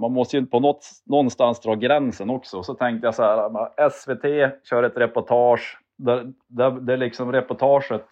man 0.00 0.12
måste 0.12 0.36
ju 0.36 0.46
på 0.46 0.60
något, 0.60 0.86
någonstans 1.06 1.60
dra 1.60 1.74
gränsen 1.74 2.30
också. 2.30 2.62
Så 2.62 2.74
tänkte 2.74 3.06
jag 3.06 3.14
så 3.14 3.22
här, 3.22 3.90
SVT 3.90 4.24
kör 4.68 4.82
ett 4.82 4.96
reportage 4.96 5.78
där, 5.98 6.32
där, 6.48 6.70
där 6.70 6.96
liksom 6.96 7.32
reportaget 7.32 8.04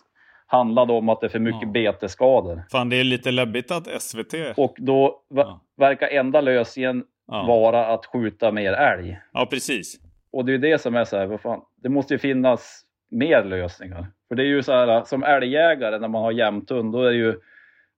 handlade 0.50 0.92
om 0.92 1.08
att 1.08 1.20
det 1.20 1.26
är 1.26 1.28
för 1.28 1.38
mycket 1.38 1.62
ja. 1.62 1.68
betesskador. 1.68 2.62
Fan, 2.70 2.88
det 2.88 2.96
är 2.96 3.04
lite 3.04 3.30
läbbigt 3.30 3.70
att 3.70 4.02
SVT... 4.02 4.34
Och 4.56 4.74
då 4.78 5.22
ja. 5.28 5.60
verkar 5.76 6.08
enda 6.08 6.40
lösningen 6.40 7.04
ja. 7.26 7.44
vara 7.46 7.86
att 7.86 8.06
skjuta 8.06 8.52
mer 8.52 8.72
älg. 8.72 9.18
Ja, 9.32 9.46
precis. 9.50 10.00
Och 10.32 10.44
det 10.44 10.54
är 10.54 10.58
det 10.58 10.80
som 10.80 10.94
är 10.94 11.04
så 11.04 11.16
här, 11.16 11.26
vad 11.26 11.40
fan, 11.40 11.60
det 11.82 11.88
måste 11.88 12.14
ju 12.14 12.18
finnas 12.18 12.82
mer 13.10 13.44
lösningar. 13.44 14.06
För 14.28 14.34
det 14.34 14.42
är 14.42 14.46
ju 14.46 14.62
så 14.62 14.72
här, 14.72 15.04
som 15.04 15.22
älgjägare 15.22 15.98
när 15.98 16.08
man 16.08 16.22
har 16.22 16.32
jämthund, 16.32 16.92
då 16.92 17.02
är 17.02 17.10
det 17.10 17.16
ju 17.16 17.40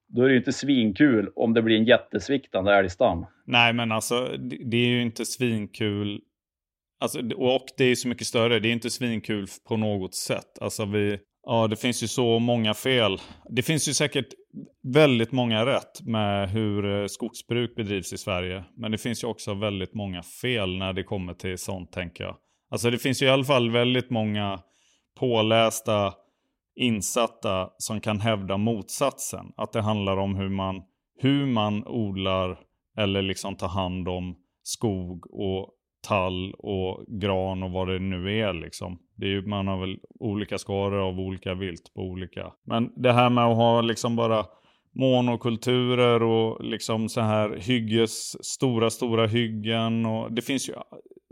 då 0.07 0.23
är 0.23 0.27
det 0.27 0.33
ju 0.33 0.39
inte 0.39 0.53
svinkul 0.53 1.33
om 1.37 1.55
det 1.55 1.63
blir 1.63 1.77
en 1.77 1.85
jättesviktande 1.85 2.75
älgstam. 2.75 3.27
Nej, 3.47 3.73
men 3.73 3.93
alltså 3.93 4.37
det 4.65 4.77
är 4.77 4.89
ju 4.89 5.03
inte 5.03 5.25
svinkul. 5.25 6.21
Alltså, 7.01 7.19
och 7.37 7.67
det 7.77 7.85
är 7.85 7.89
ju 7.89 7.97
så 7.97 8.09
mycket 8.09 8.27
större. 8.27 8.59
Det 8.59 8.69
är 8.69 8.73
inte 8.73 8.91
svinkul 8.91 9.47
på 9.69 9.77
något 9.77 10.15
sätt. 10.15 10.59
Alltså 10.61 10.85
vi, 10.85 11.19
ja, 11.47 11.67
det 11.67 11.77
finns 11.77 12.03
ju 12.03 12.09
så 12.09 12.39
många 12.39 12.75
fel. 12.75 13.19
Det 13.49 13.63
finns 13.63 13.89
ju 13.89 13.95
säkert 13.95 14.29
väldigt 14.83 15.33
många 15.33 15.67
rätt 15.67 16.03
med 16.03 16.51
hur 16.51 17.01
eh, 17.01 17.07
skogsbruk 17.07 17.77
bedrivs 17.77 18.13
i 18.13 18.19
Sverige. 18.19 18.65
Men 18.77 18.93
det 18.93 18.99
finns 18.99 19.25
ju 19.25 19.29
också 19.29 19.55
väldigt 19.55 19.95
många 19.95 20.23
fel 20.23 20.79
när 20.79 20.93
det 20.93 21.03
kommer 21.03 21.35
till 21.35 21.59
sånt, 21.59 21.93
tänker 21.93 22.25
jag. 22.25 22.37
Alltså 22.71 22.91
det 22.91 22.99
finns 22.99 23.23
ju 23.23 23.27
i 23.27 23.31
alla 23.31 23.45
fall 23.45 23.71
väldigt 23.71 24.11
många 24.11 24.61
pålästa 25.19 26.15
insatta 26.75 27.71
som 27.79 28.01
kan 28.01 28.21
hävda 28.21 28.57
motsatsen. 28.57 29.53
Att 29.57 29.73
det 29.73 29.83
handlar 29.83 30.17
om 30.17 30.37
hur 30.37 30.49
man, 30.49 30.83
hur 31.19 31.47
man 31.47 31.87
odlar 31.87 32.59
eller 32.97 33.23
liksom 33.23 33.57
tar 33.57 33.69
hand 33.69 34.09
om 34.09 34.37
skog 34.63 35.27
och 35.31 35.71
tall 36.09 36.55
och 36.59 37.05
gran 37.21 37.63
och 37.63 37.71
vad 37.71 37.89
det 37.89 37.99
nu 37.99 38.41
är 38.41 38.53
liksom. 38.53 38.99
Det 39.17 39.27
är 39.27 39.31
ju, 39.31 39.47
man 39.47 39.67
har 39.67 39.81
väl 39.81 39.99
olika 40.21 40.59
skador 40.59 40.99
av 40.99 41.21
olika 41.21 41.55
vilt 41.55 41.95
på 41.95 42.01
olika. 42.01 42.53
Men 42.67 42.93
det 43.03 43.13
här 43.13 43.31
med 43.31 43.45
att 43.45 43.57
ha 43.57 43.81
liksom 43.81 44.17
bara 44.17 44.45
monokulturer 44.95 46.23
och 46.23 46.65
liksom 46.65 47.09
så 47.09 47.21
här 47.21 47.57
hygges, 47.57 48.45
stora, 48.45 48.91
stora 48.91 49.27
hyggen. 49.27 50.07
Och 50.07 50.33
det 50.33 50.43
finns 50.43 50.69
ju 50.69 50.75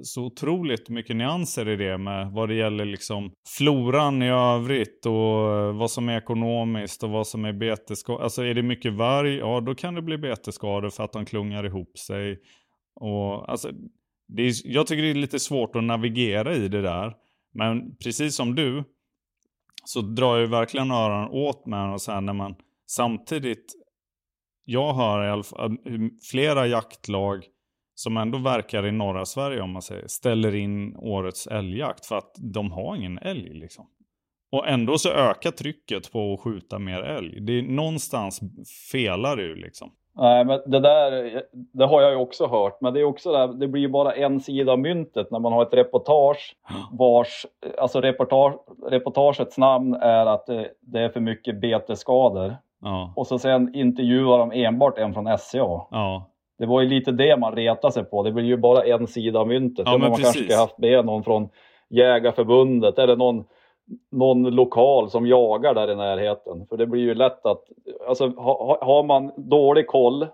så 0.03 0.25
otroligt 0.25 0.89
mycket 0.89 1.17
nyanser 1.17 1.69
i 1.69 1.77
det 1.77 1.99
med 1.99 2.33
vad 2.33 2.49
det 2.49 2.55
gäller 2.55 2.85
liksom 2.85 3.33
floran 3.59 4.23
i 4.23 4.31
övrigt 4.31 5.07
och 5.07 5.57
eh, 5.57 5.77
vad 5.77 5.91
som 5.91 6.09
är 6.09 6.19
ekonomiskt 6.19 7.03
och 7.03 7.11
vad 7.11 7.27
som 7.27 7.45
är 7.45 7.53
betesskador. 7.53 8.23
Alltså 8.23 8.43
är 8.43 8.55
det 8.55 8.63
mycket 8.63 8.93
varg, 8.93 9.37
ja 9.37 9.61
då 9.61 9.75
kan 9.75 9.95
det 9.95 10.03
bli 10.03 10.19
betesskador 10.19 10.91
för 10.91 11.05
att 11.05 11.13
de 11.13 11.25
klungar 11.25 11.67
ihop 11.67 11.99
sig. 11.99 12.39
Och 13.01 13.51
alltså, 13.51 13.71
det 14.37 14.43
är, 14.43 14.53
jag 14.65 14.87
tycker 14.87 15.03
det 15.03 15.11
är 15.11 15.15
lite 15.15 15.39
svårt 15.39 15.77
att 15.77 15.85
navigera 15.85 16.55
i 16.55 16.69
det 16.69 16.83
där. 16.83 17.15
Men 17.53 17.97
precis 17.97 18.37
som 18.37 18.55
du 18.55 18.85
så 19.85 20.01
drar 20.01 20.39
jag 20.39 20.47
verkligen 20.47 20.91
öronen 20.91 21.29
åt 21.29 21.67
mig 21.67 21.93
och 21.93 22.03
så 22.03 22.13
här 22.13 22.21
när 22.21 22.33
man 22.33 22.55
Samtidigt, 22.91 23.73
jag 24.65 24.95
hör 24.95 25.25
i 25.27 25.31
alla 25.31 25.43
fall 25.43 25.71
eh, 25.73 25.99
flera 26.31 26.67
jaktlag 26.67 27.45
som 27.95 28.17
ändå 28.17 28.39
verkar 28.39 28.87
i 28.87 28.93
norra 28.93 29.25
Sverige 29.25 29.61
om 29.61 29.71
man 29.71 29.83
säger, 29.83 30.07
ställer 30.07 30.55
in 30.55 30.97
årets 30.97 31.47
älgjakt 31.47 32.07
för 32.07 32.19
att 32.19 32.35
de 32.55 32.73
har 32.73 32.97
ingen 32.97 33.19
älg 33.19 33.55
liksom. 33.55 33.87
Och 34.53 34.69
ändå 34.69 34.99
så 34.99 35.11
ökar 35.11 35.51
trycket 35.51 36.13
på 36.13 36.35
att 36.35 36.41
skjuta 36.41 36.79
mer 36.79 37.03
älg. 37.03 37.41
Det 37.41 37.53
är 37.53 37.63
någonstans 37.63 38.41
felar 38.93 39.37
det 39.37 39.43
ju 39.43 39.55
liksom. 39.55 39.93
Nej, 40.21 40.45
men 40.45 40.61
det 40.67 40.81
där, 40.81 41.43
det 41.53 41.87
har 41.87 42.03
jag 42.03 42.11
ju 42.11 42.17
också 42.17 42.47
hört, 42.47 42.81
men 42.81 42.95
det 42.95 43.01
är 43.01 43.05
också 43.05 43.33
där, 43.33 43.49
det 43.49 43.69
blir 43.69 43.83
ju 43.83 43.89
bara 43.89 44.13
en 44.13 44.41
sida 44.41 44.73
av 44.73 44.79
myntet 44.79 45.31
när 45.31 45.39
man 45.39 45.53
har 45.53 45.63
ett 45.63 45.75
reportage 45.75 46.57
vars, 46.93 47.47
alltså 47.79 48.01
reportage, 48.01 48.55
reportagets 48.87 49.59
namn 49.59 49.95
är 49.95 50.27
att 50.27 50.47
det, 50.47 50.69
det 50.81 51.01
är 51.01 51.09
för 51.09 51.21
mycket 51.21 51.61
betesskador. 51.61 52.57
Ja. 52.83 53.13
Och 53.17 53.27
så 53.27 53.39
sen 53.39 53.75
intervjuar 53.75 54.39
de 54.39 54.53
enbart 54.53 54.99
en 54.99 55.15
från 55.15 55.39
SCA. 55.39 55.59
Ja. 55.91 56.31
Det 56.59 56.67
var 56.67 56.81
ju 56.81 56.89
lite 56.89 57.13
det 57.13 57.37
man 57.37 57.55
retade 57.55 57.93
sig 57.93 58.05
på. 58.05 58.23
Det 58.23 58.33
blir 58.33 58.45
ju 58.45 58.57
bara 58.57 58.85
en 58.85 59.07
sida 59.07 59.41
av 59.41 59.49
myntet. 59.49 59.87
Ja, 59.87 59.99
man 59.99 60.11
precis. 60.11 60.25
kanske 60.25 60.45
ska 60.45 60.61
haft 60.61 60.79
med 60.79 61.05
någon 61.05 61.25
från 61.25 61.49
Jägarförbundet 61.91 62.99
eller 62.99 63.17
någon, 63.17 63.45
någon 64.11 64.43
lokal 64.43 65.11
som 65.11 65.27
jagar 65.27 65.75
där 65.75 65.91
i 65.91 65.97
närheten. 65.97 66.67
För 66.69 66.77
det 66.77 66.87
blir 66.87 67.01
ju 67.01 67.15
lätt 67.15 67.47
att, 67.47 67.65
alltså 68.09 68.29
ha, 68.29 68.79
har 68.83 69.03
man 69.03 69.33
dålig 69.37 69.87
koll, 69.87 70.27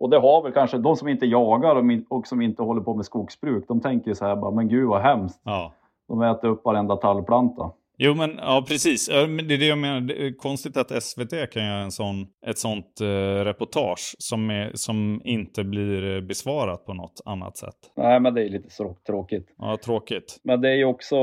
och 0.00 0.10
det 0.10 0.18
har 0.18 0.42
väl 0.42 0.52
kanske 0.52 0.78
de 0.78 0.96
som 0.96 1.08
inte 1.08 1.26
jagar 1.26 2.04
och 2.08 2.26
som 2.26 2.42
inte 2.42 2.62
håller 2.62 2.80
på 2.80 2.94
med 2.94 3.04
skogsbruk, 3.04 3.64
de 3.68 3.80
tänker 3.80 4.08
ju 4.08 4.14
så 4.14 4.24
här 4.24 4.36
bara, 4.36 4.50
men 4.50 4.68
gud 4.68 4.88
vad 4.88 5.02
hemskt. 5.02 5.40
Ja. 5.44 5.72
De 6.08 6.22
äter 6.22 6.48
upp 6.48 6.64
varenda 6.64 6.96
tallplanta. 6.96 7.70
Jo 7.98 8.14
men 8.14 8.36
ja 8.36 8.64
precis, 8.68 9.06
det 9.08 9.14
är 9.14 9.58
det 9.58 9.66
jag 9.66 9.78
menar. 9.78 10.00
Det 10.00 10.26
är 10.26 10.36
konstigt 10.36 10.76
att 10.76 11.02
SVT 11.02 11.50
kan 11.52 11.66
göra 11.66 11.82
en 11.82 11.90
sån, 11.90 12.26
ett 12.46 12.58
sånt 12.58 13.00
eh, 13.00 13.06
reportage 13.44 14.14
som, 14.18 14.50
är, 14.50 14.70
som 14.74 15.20
inte 15.24 15.64
blir 15.64 16.20
besvarat 16.20 16.86
på 16.86 16.94
något 16.94 17.20
annat 17.24 17.56
sätt. 17.56 17.76
Nej 17.96 18.20
men 18.20 18.34
det 18.34 18.42
är 18.42 18.48
lite 18.48 18.68
tråkigt. 19.06 19.54
Ja 19.58 19.76
tråkigt. 19.84 20.40
Men 20.44 20.60
det 20.60 20.68
är 20.68 20.76
ju 20.76 20.84
också 20.84 21.16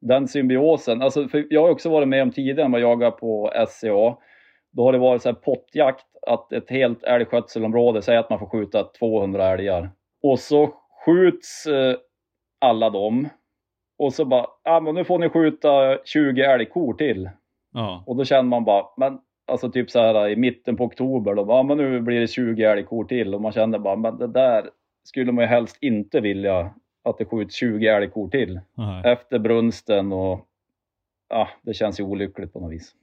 den 0.00 0.28
symbiosen. 0.28 1.02
Alltså, 1.02 1.28
för 1.28 1.46
jag 1.50 1.62
har 1.62 1.70
också 1.70 1.90
varit 1.90 2.08
med 2.08 2.22
om 2.22 2.30
tidigare 2.30 2.62
när 2.62 2.68
man 2.68 2.80
jagar 2.80 3.10
på 3.10 3.52
SCA. 3.68 4.16
Då 4.72 4.84
har 4.84 4.92
det 4.92 4.98
varit 4.98 5.22
så 5.22 5.28
här 5.28 5.34
pottjakt, 5.34 6.06
att 6.26 6.52
ett 6.52 6.70
helt 6.70 7.02
älgskötselområde, 7.02 8.02
säger 8.02 8.20
att 8.20 8.30
man 8.30 8.38
får 8.38 8.46
skjuta 8.46 8.84
200 8.84 9.48
älgar. 9.48 9.90
Och 10.22 10.38
så 10.38 10.74
skjuts 11.06 11.66
eh, 11.66 11.96
alla 12.60 12.90
dem 12.90 13.28
och 13.98 14.12
så 14.12 14.24
bara, 14.24 14.46
ja 14.64 14.80
men 14.80 14.94
nu 14.94 15.04
får 15.04 15.18
ni 15.18 15.28
skjuta 15.28 15.98
20 16.04 16.42
älgkor 16.42 16.94
till. 16.94 17.30
Ja. 17.72 18.04
Och 18.06 18.16
då 18.16 18.24
känner 18.24 18.42
man 18.42 18.64
bara, 18.64 18.84
men 18.96 19.18
alltså 19.46 19.70
typ 19.70 19.90
så 19.90 19.98
här 19.98 20.28
i 20.28 20.36
mitten 20.36 20.76
på 20.76 20.84
oktober 20.84 21.34
då, 21.34 21.44
ja 21.48 21.62
men 21.62 21.76
nu 21.76 22.00
blir 22.00 22.20
det 22.20 22.26
20 22.26 22.64
älgkor 22.64 23.04
till. 23.04 23.34
Och 23.34 23.40
man 23.40 23.52
känner 23.52 23.78
bara, 23.78 23.96
men 23.96 24.18
det 24.18 24.26
där 24.26 24.70
skulle 25.04 25.32
man 25.32 25.44
ju 25.44 25.48
helst 25.48 25.78
inte 25.80 26.20
vilja 26.20 26.74
att 27.04 27.18
det 27.18 27.24
skjuts 27.24 27.54
20 27.54 27.86
älgkor 27.86 28.28
till. 28.28 28.60
Nej. 28.74 29.12
Efter 29.12 29.38
brunsten 29.38 30.12
och 30.12 30.46
ja, 31.28 31.48
det 31.62 31.74
känns 31.74 32.00
ju 32.00 32.04
olyckligt 32.04 32.52
på 32.52 32.60
något 32.60 32.72
vis. 32.72 32.94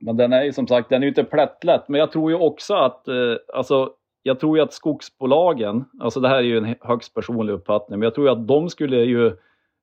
Men 0.00 0.16
den 0.16 0.32
är 0.32 0.42
ju 0.42 0.52
som 0.52 0.66
sagt, 0.66 0.88
den 0.88 1.02
är 1.02 1.06
ju 1.06 1.08
inte 1.08 1.24
plättlätt. 1.24 1.88
Men 1.88 2.00
jag 2.00 2.12
tror 2.12 2.30
ju 2.30 2.36
också 2.36 2.74
att, 2.74 3.08
eh, 3.08 3.34
alltså 3.54 3.92
jag 4.22 4.40
tror 4.40 4.56
ju 4.56 4.62
att 4.62 4.72
skogsbolagen, 4.72 5.84
alltså 6.00 6.20
det 6.20 6.28
här 6.28 6.36
är 6.36 6.42
ju 6.42 6.58
en 6.58 6.74
högst 6.80 7.14
personlig 7.14 7.52
uppfattning, 7.52 7.98
men 7.98 8.06
jag 8.06 8.14
tror 8.14 8.26
ju 8.26 8.32
att 8.32 8.48
de 8.48 8.68
skulle 8.68 8.96
ju 8.96 9.36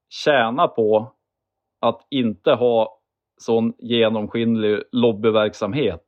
tjäna 0.09 0.67
på 0.67 1.11
att 1.79 2.07
inte 2.09 2.51
ha 2.51 2.99
sån 3.37 3.73
genomskinlig 3.77 4.81
lobbyverksamhet. 4.91 6.03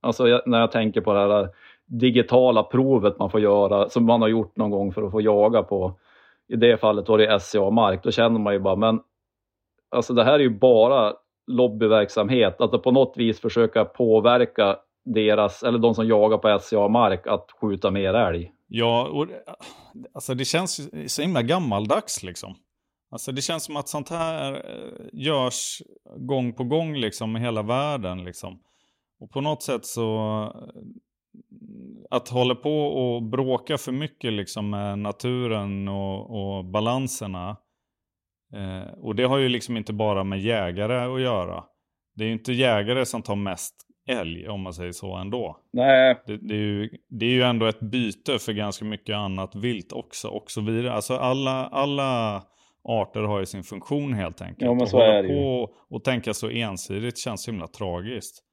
Alltså 0.00 0.28
jag, 0.28 0.42
när 0.46 0.60
jag 0.60 0.72
tänker 0.72 1.00
på 1.00 1.12
det 1.12 1.20
här 1.20 1.48
digitala 1.86 2.62
provet 2.62 3.18
man 3.18 3.30
får 3.30 3.40
göra, 3.40 3.88
som 3.88 4.04
man 4.04 4.22
har 4.22 4.28
gjort 4.28 4.56
någon 4.56 4.70
gång 4.70 4.92
för 4.92 5.02
att 5.02 5.12
få 5.12 5.20
jaga 5.20 5.62
på, 5.62 5.94
i 6.52 6.56
det 6.56 6.80
fallet 6.80 7.08
var 7.08 7.18
det 7.18 7.40
SCA-mark, 7.40 8.02
då 8.02 8.10
känner 8.10 8.40
man 8.40 8.52
ju 8.52 8.58
bara, 8.58 8.76
men 8.76 9.00
alltså 9.90 10.14
det 10.14 10.24
här 10.24 10.32
är 10.32 10.38
ju 10.38 10.58
bara 10.58 11.14
lobbyverksamhet, 11.46 12.60
att 12.60 12.82
på 12.82 12.90
något 12.90 13.16
vis 13.16 13.40
försöka 13.40 13.84
påverka 13.84 14.76
deras, 15.04 15.62
eller 15.62 15.78
de 15.78 15.94
som 15.94 16.08
jagar 16.08 16.38
på 16.38 16.58
SCA-mark, 16.58 17.26
att 17.26 17.46
skjuta 17.60 17.90
mer 17.90 18.14
älg. 18.14 18.52
Ja, 18.68 19.08
och, 19.08 19.26
alltså 20.12 20.34
det 20.34 20.44
känns 20.44 20.90
så 21.14 21.22
himla 21.22 21.42
gammaldags 21.42 22.22
liksom. 22.22 22.54
Alltså 23.10 23.32
det 23.32 23.42
känns 23.42 23.64
som 23.64 23.76
att 23.76 23.88
sånt 23.88 24.08
här 24.08 24.52
eh, 24.52 25.08
görs 25.12 25.82
gång 26.16 26.52
på 26.52 26.64
gång 26.64 26.96
liksom 26.96 27.36
i 27.36 27.40
hela 27.40 27.62
världen 27.62 28.24
liksom. 28.24 28.60
Och 29.20 29.30
på 29.30 29.40
något 29.40 29.62
sätt 29.62 29.86
så 29.86 30.06
att 32.10 32.28
hålla 32.28 32.54
på 32.54 32.86
och 32.86 33.22
bråka 33.22 33.78
för 33.78 33.92
mycket 33.92 34.32
liksom 34.32 34.70
med 34.70 34.98
naturen 34.98 35.88
och, 35.88 36.30
och 36.30 36.64
balanserna. 36.64 37.56
Eh, 38.54 38.98
och 38.98 39.14
det 39.14 39.24
har 39.24 39.38
ju 39.38 39.48
liksom 39.48 39.76
inte 39.76 39.92
bara 39.92 40.24
med 40.24 40.40
jägare 40.40 41.14
att 41.14 41.20
göra. 41.20 41.64
Det 42.14 42.24
är 42.24 42.26
ju 42.26 42.32
inte 42.32 42.52
jägare 42.52 43.06
som 43.06 43.22
tar 43.22 43.36
mest 43.36 43.74
älg 44.08 44.48
om 44.48 44.60
man 44.60 44.74
säger 44.74 44.92
så 44.92 45.16
ändå. 45.16 45.56
Nej. 45.72 46.22
Det, 46.26 46.36
det, 46.36 46.54
är 46.54 46.58
ju, 46.58 46.90
det 47.08 47.26
är 47.26 47.30
ju 47.30 47.42
ändå 47.42 47.66
ett 47.66 47.80
byte 47.80 48.38
för 48.38 48.52
ganska 48.52 48.84
mycket 48.84 49.16
annat 49.16 49.54
vilt 49.54 49.92
också 49.92 50.28
och 50.28 50.50
så 50.50 50.60
vidare. 50.60 50.92
Alltså 50.92 51.16
alla, 51.16 51.66
alla 51.66 52.42
arter 52.84 53.20
har 53.20 53.40
ju 53.40 53.46
sin 53.46 53.62
funktion 53.62 54.14
helt 54.14 54.42
enkelt. 54.42 54.62
Ja, 54.62 54.74
men 54.74 54.86
så 54.86 54.96
och 54.96 55.02
hålla 55.02 55.18
är 55.18 55.22
det 55.22 55.28
ju. 55.28 55.34
på 55.34 55.74
och 55.90 56.04
tänka 56.04 56.34
så 56.34 56.48
ensidigt 56.48 57.18
känns 57.18 57.48
himla 57.48 57.66
tragiskt. 57.66 58.44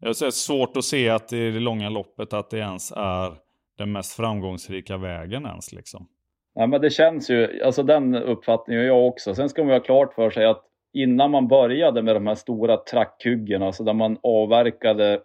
Jag 0.00 0.08
är 0.08 0.30
svårt 0.30 0.76
att 0.76 0.84
se 0.84 1.08
att 1.08 1.32
i 1.32 1.50
det 1.50 1.60
långa 1.60 1.88
loppet 1.88 2.32
att 2.32 2.50
det 2.50 2.58
ens 2.58 2.92
är 2.96 3.32
den 3.78 3.92
mest 3.92 4.16
framgångsrika 4.16 4.96
vägen 4.96 5.46
ens 5.46 5.72
liksom. 5.72 6.08
Ja, 6.54 6.66
men 6.66 6.80
det 6.80 6.90
känns 6.90 7.30
ju, 7.30 7.62
alltså 7.62 7.82
den 7.82 8.14
uppfattningen 8.14 8.82
har 8.82 8.86
jag 8.86 9.06
också. 9.06 9.34
Sen 9.34 9.48
ska 9.48 9.62
man 9.62 9.68
ju 9.72 9.78
ha 9.78 9.84
klart 9.84 10.14
för 10.14 10.30
sig 10.30 10.46
att 10.46 10.62
innan 10.92 11.30
man 11.30 11.48
började 11.48 12.02
med 12.02 12.16
de 12.16 12.26
här 12.26 12.34
stora 12.34 12.76
trackhyggena, 12.76 13.66
alltså 13.66 13.84
där 13.84 13.92
man 13.92 14.18
avverkade 14.22 15.20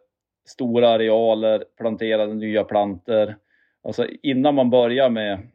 stora 0.47 0.89
arealer, 0.89 1.63
planterade 1.77 2.33
nya 2.33 2.63
planter. 2.63 3.35
Alltså 3.83 4.07
innan 4.23 4.55
man 4.55 4.69
började 4.69 5.09
med 5.09 5.47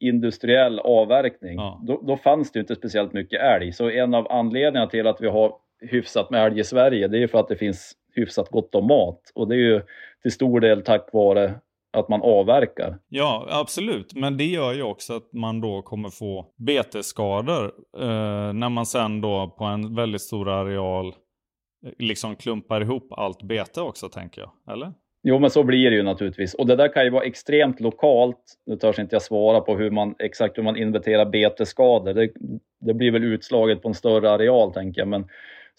industriell 0.00 0.78
avverkning, 0.78 1.54
Ja. 1.56 1.80
då, 1.82 2.00
då 2.02 2.16
fanns 2.16 2.52
det 2.52 2.60
inte 2.60 2.74
speciellt 2.74 3.12
mycket 3.12 3.40
älg. 3.40 3.72
Så 3.72 3.90
en 3.90 4.14
av 4.14 4.32
anledningarna 4.32 4.90
till 4.90 5.06
att 5.06 5.20
vi 5.20 5.28
har 5.28 5.52
hyfsat 5.80 6.30
med 6.30 6.46
älg 6.46 6.60
i 6.60 6.64
Sverige, 6.64 7.08
det 7.08 7.16
är 7.16 7.20
ju 7.20 7.28
för 7.28 7.38
att 7.38 7.48
det 7.48 7.56
finns 7.56 7.92
hyfsat 8.14 8.48
gott 8.50 8.74
om 8.74 8.86
mat. 8.86 9.20
Och 9.34 9.48
det 9.48 9.54
är 9.54 9.58
ju 9.58 9.82
till 10.22 10.32
stor 10.32 10.60
del 10.60 10.82
tack 10.82 11.08
vare 11.12 11.54
att 11.94 12.08
man 12.08 12.22
avverkar. 12.22 12.98
Ja, 13.08 13.46
absolut. 13.50 14.14
Men 14.14 14.36
det 14.36 14.44
gör 14.44 14.72
ju 14.72 14.82
också 14.82 15.16
att 15.16 15.32
man 15.32 15.60
då 15.60 15.82
kommer 15.82 16.08
få 16.08 16.46
betesskador 16.56 17.72
eh, 18.00 18.52
när 18.52 18.68
man 18.68 18.86
sen 18.86 19.20
då 19.20 19.54
på 19.58 19.64
en 19.64 19.94
väldigt 19.94 20.22
stor 20.22 20.48
areal 20.48 21.06
eh, 21.06 21.12
liksom 21.98 22.36
klumpar 22.36 22.80
ihop 22.80 23.08
allt 23.10 23.42
bete 23.42 23.80
också 23.80 24.08
tänker 24.08 24.40
jag. 24.40 24.74
Eller? 24.74 24.92
Jo, 25.26 25.38
men 25.38 25.50
så 25.50 25.62
blir 25.62 25.90
det 25.90 25.96
ju 25.96 26.02
naturligtvis. 26.02 26.54
Och 26.54 26.66
det 26.66 26.76
där 26.76 26.92
kan 26.92 27.04
ju 27.04 27.10
vara 27.10 27.24
extremt 27.24 27.80
lokalt. 27.80 28.38
Nu 28.66 28.76
törs 28.76 28.98
inte 28.98 29.14
jag 29.14 29.22
svara 29.22 29.60
på 29.60 29.76
hur 29.76 29.90
man, 29.90 30.14
exakt 30.18 30.58
hur 30.58 30.62
man 30.62 30.76
inventerar 30.76 31.26
betesskador. 31.26 32.14
Det, 32.14 32.30
det 32.80 32.94
blir 32.94 33.10
väl 33.10 33.24
utslaget 33.24 33.82
på 33.82 33.88
en 33.88 33.94
större 33.94 34.30
areal, 34.30 34.72
tänker 34.72 35.00
jag. 35.00 35.08
Men 35.08 35.28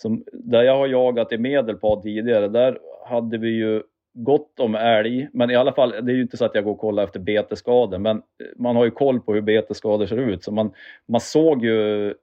som, 0.02 0.24
där 0.34 0.64
jag 0.64 0.78
har 0.78 0.88
jagat 0.88 1.32
i 1.32 1.38
Medelpad 1.38 2.02
tidigare, 2.04 2.48
där 2.48 2.80
hade 3.06 3.38
vi 3.38 3.50
ju 3.50 3.84
gott 4.14 4.60
om 4.60 4.75
älg. 4.75 5.30
Men 5.34 5.52
i 5.52 5.56
alla 5.56 5.74
fall, 5.74 5.90
det 5.90 6.12
är 6.12 6.16
ju 6.16 6.22
inte 6.22 6.38
så 6.38 6.46
att 6.46 6.56
jag 6.56 6.64
går 6.64 6.72
och 6.72 6.80
kollar 6.80 7.04
efter 7.04 7.20
betesskador, 7.20 7.98
men 7.98 8.22
man 8.58 8.75
har 8.75 8.86
ju 8.86 8.92
koll 8.92 9.20
på 9.20 9.34
hur 9.34 9.42
betesskador 9.42 10.06
ser 10.06 10.18
ut. 10.18 10.44
Så 10.44 10.52
man, 10.52 10.72
man 11.08 11.22
såg 11.22 11.66
ju 11.66 12.14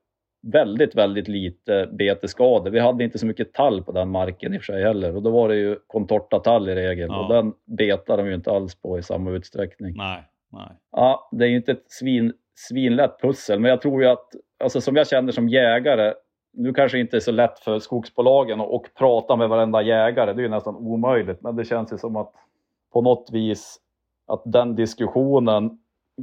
väldigt, 0.52 0.94
väldigt 0.94 1.28
lite 1.28 1.88
betesskador. 1.92 2.70
Vi 2.70 2.78
hade 2.78 3.04
inte 3.04 3.18
så 3.18 3.26
mycket 3.26 3.52
tall 3.52 3.82
på 3.82 3.92
den 3.92 4.08
marken 4.08 4.54
i 4.54 4.58
och 4.58 4.62
för 4.62 4.72
sig 4.72 4.82
heller 4.82 5.16
och 5.16 5.22
då 5.22 5.30
var 5.30 5.48
det 5.48 5.56
ju 5.56 5.76
contortatall 5.86 6.68
i 6.68 6.74
regel 6.74 7.08
Ja. 7.10 7.24
och 7.24 7.34
den 7.34 7.52
betar 7.76 8.16
de 8.16 8.26
ju 8.26 8.34
inte 8.34 8.50
alls 8.50 8.74
på 8.74 8.98
i 8.98 9.02
samma 9.02 9.30
utsträckning. 9.30 9.94
Nej, 9.96 10.22
nej. 10.52 10.68
Ja, 10.92 11.28
det 11.32 11.44
är 11.44 11.48
ju 11.48 11.56
inte 11.56 11.72
ett 11.72 11.84
svin, 11.86 12.32
svinlätt 12.54 13.20
pussel, 13.20 13.60
men 13.60 13.70
jag 13.70 13.80
tror 13.80 14.02
ju 14.02 14.08
att, 14.08 14.26
alltså 14.64 14.80
som 14.80 14.96
jag 14.96 15.08
känner 15.08 15.32
som 15.32 15.48
jägare, 15.48 16.12
nu 16.52 16.72
kanske 16.72 16.98
inte 16.98 17.16
är 17.16 17.20
så 17.20 17.32
lätt 17.32 17.58
för 17.58 17.78
skogsbolagen 17.78 18.60
att 18.60 18.68
och 18.68 18.86
prata 18.98 19.36
med 19.36 19.48
varenda 19.48 19.82
jägare, 19.82 20.32
det 20.32 20.40
är 20.40 20.44
ju 20.44 20.48
nästan 20.48 20.76
omöjligt, 20.76 21.42
men 21.42 21.56
det 21.56 21.64
känns 21.64 21.92
ju 21.92 21.98
som 21.98 22.16
att 22.16 22.32
på 22.92 23.02
något 23.02 23.30
vis 23.32 23.78
att 24.26 24.42
den 24.44 24.74
diskussionen 24.74 25.78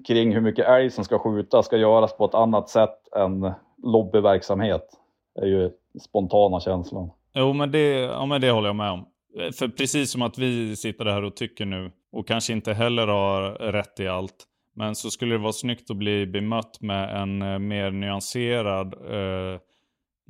kring 0.08 0.34
hur 0.34 0.42
mycket 0.42 0.66
älg 0.66 0.90
som 0.90 1.04
ska 1.04 1.20
skjutas 1.20 1.66
ska 1.66 1.78
göras 1.78 2.18
på 2.18 2.26
ett 2.26 2.36
annat 2.36 2.70
sätt 2.70 3.14
än 3.16 3.52
lobbyverksamhet. 3.84 4.90
Det 5.36 5.42
är 5.42 5.48
ju 5.48 5.72
spontana 6.02 6.60
känslan. 6.60 7.10
Jo, 7.34 7.54
men 7.54 7.72
det, 7.72 7.90
ja, 8.00 8.26
men 8.26 8.42
det 8.42 8.52
håller 8.52 8.70
jag 8.70 8.76
med 8.76 8.92
om. 8.92 9.06
För 9.54 9.68
precis 9.68 10.12
som 10.12 10.22
att 10.22 10.38
vi 10.38 10.76
sitter 10.76 11.06
här 11.06 11.24
och 11.24 11.36
tycker 11.36 11.66
nu 11.66 11.92
och 12.12 12.28
kanske 12.28 12.54
inte 12.54 12.74
heller 12.74 13.08
har 13.08 13.52
rätt 13.52 14.00
i 14.00 14.08
allt. 14.08 14.46
Men 14.76 14.96
så 14.96 15.10
skulle 15.10 15.36
det 15.36 15.42
vara 15.42 15.54
snyggt 15.54 15.92
att 15.92 15.98
bli 15.98 16.26
bemött 16.26 16.82
med 16.82 17.22
en 17.22 17.42
eh, 17.42 17.60
mer 17.60 17.92
nyanserad 17.92 18.94
eh, 18.94 19.60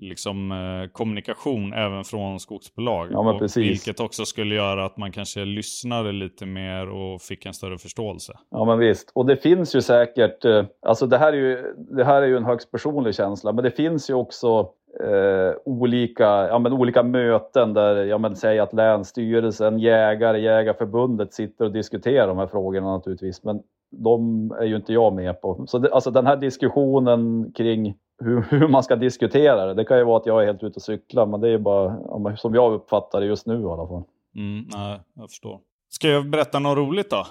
liksom, 0.02 0.52
eh, 0.52 0.92
kommunikation 0.92 1.74
även 1.74 2.04
från 2.04 2.40
skogsbolag. 2.40 3.08
Ja, 3.12 3.24
Och. 3.24 3.58
Vilket 3.70 4.00
också 4.00 4.26
skulle 4.26 4.56
göra 4.56 4.86
att 4.86 4.98
man 4.98 5.12
kanske 5.12 5.46
lyssnade 5.46 6.12
lite 6.12 6.46
mer 6.46 6.90
och 6.90 7.22
fick 7.22 7.46
en 7.46 7.54
större 7.54 7.78
förståelse. 7.78 8.34
Ja 8.52 8.66
men 8.66 8.80
visst, 8.80 9.12
och 9.16 9.26
det 9.26 9.38
finns 9.38 9.76
ju 9.76 9.82
säkert, 9.82 10.46
eh, 10.46 10.66
alltså 10.82 11.08
det 11.08 11.18
här 11.18 11.34
är 11.34 11.38
ju, 11.38 11.74
det 11.78 12.04
här 12.04 12.22
är 12.22 12.28
ju 12.28 12.38
en 12.38 12.46
högst 12.46 12.72
personlig 12.72 13.16
känsla, 13.16 13.52
men 13.52 13.64
det 13.64 13.72
finns 13.72 14.10
ju 14.10 14.14
också 14.14 14.70
eh, 15.04 15.54
olika, 15.66 16.26
ja, 16.26 16.60
men 16.60 16.74
olika 16.74 17.04
möten 17.04 17.74
där, 17.74 18.06
ja 18.06 18.18
men 18.18 18.36
säg 18.36 18.60
att 18.60 18.74
Länsstyrelsen, 18.74 19.80
jägare, 19.80 20.40
Jägarförbundet 20.40 21.34
sitter 21.34 21.66
och 21.66 21.72
diskuterar 21.72 22.28
de 22.28 22.38
här 22.38 22.48
frågorna 22.48 22.92
naturligtvis, 22.92 23.44
men 23.44 23.62
de 23.92 24.52
är 24.60 24.66
ju 24.66 24.76
inte 24.76 24.94
jag 24.94 25.14
med 25.14 25.42
på. 25.42 25.66
Så 25.68 25.78
det, 25.78 25.92
alltså 25.92 26.12
den 26.12 26.28
här 26.28 26.38
diskussionen 26.38 27.52
kring 27.56 27.96
hur, 28.20 28.42
hur 28.50 28.68
man 28.68 28.84
ska 28.84 28.96
diskutera 28.96 29.66
det, 29.66 29.74
det 29.74 29.86
kan 29.86 29.98
ju 29.98 30.04
vara 30.04 30.18
att 30.18 30.26
jag 30.26 30.42
är 30.42 30.46
helt 30.46 30.64
ute 30.64 30.76
och 30.76 30.82
cyklar, 30.82 31.26
men 31.26 31.42
det 31.42 31.50
är 31.50 31.58
bara 31.58 32.38
som 32.38 32.56
jag 32.56 32.74
uppfattar 32.74 33.20
det 33.20 33.26
just 33.26 33.46
nu 33.48 33.62
i 33.62 33.66
alla 33.66 33.88
fall. 33.88 34.04
Mm, 34.36 34.66
nej, 34.74 35.00
jag 35.14 35.30
förstår. 35.30 35.60
Ska 35.90 36.08
jag 36.08 36.30
berätta 36.30 36.60
något 36.60 36.78
roligt 36.78 37.10
då? 37.10 37.26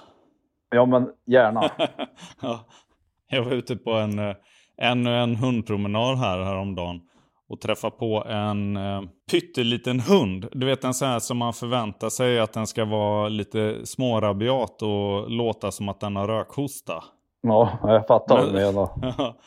Ja 0.71 0.87
men 0.87 1.11
gärna. 1.27 1.63
ja, 2.43 2.61
jag 3.31 3.45
var 3.45 3.53
ute 3.53 3.77
på 3.77 3.91
en, 3.93 4.19
eh, 4.19 4.35
ännu 4.83 5.15
en 5.15 5.37
hundpromenad 5.37 6.19
här 6.19 6.43
häromdagen. 6.45 7.01
Och 7.51 7.61
träffade 7.61 7.97
på 7.97 8.25
en 8.27 8.77
eh, 8.77 9.03
pytteliten 9.31 10.01
hund. 10.01 10.49
Du 10.53 10.67
vet 10.67 10.85
en 10.85 10.95
sån 10.95 11.09
här 11.09 11.19
som 11.19 11.39
man 11.39 11.53
förväntar 11.53 12.09
sig 12.09 12.41
att 12.41 12.53
den 12.53 12.67
ska 12.67 12.85
vara 12.85 13.29
lite 13.29 13.87
smårabiat 13.87 14.83
och 14.83 15.31
låta 15.31 15.71
som 15.71 15.89
att 15.89 16.01
den 16.01 16.17
har 16.17 16.27
rökhosta. 16.29 17.05
Ja, 17.43 17.71
jag 17.83 18.07
fattar 18.07 18.37
vad 18.37 18.47
du 18.47 18.53
Men- 18.53 18.63
menar. 18.75 18.89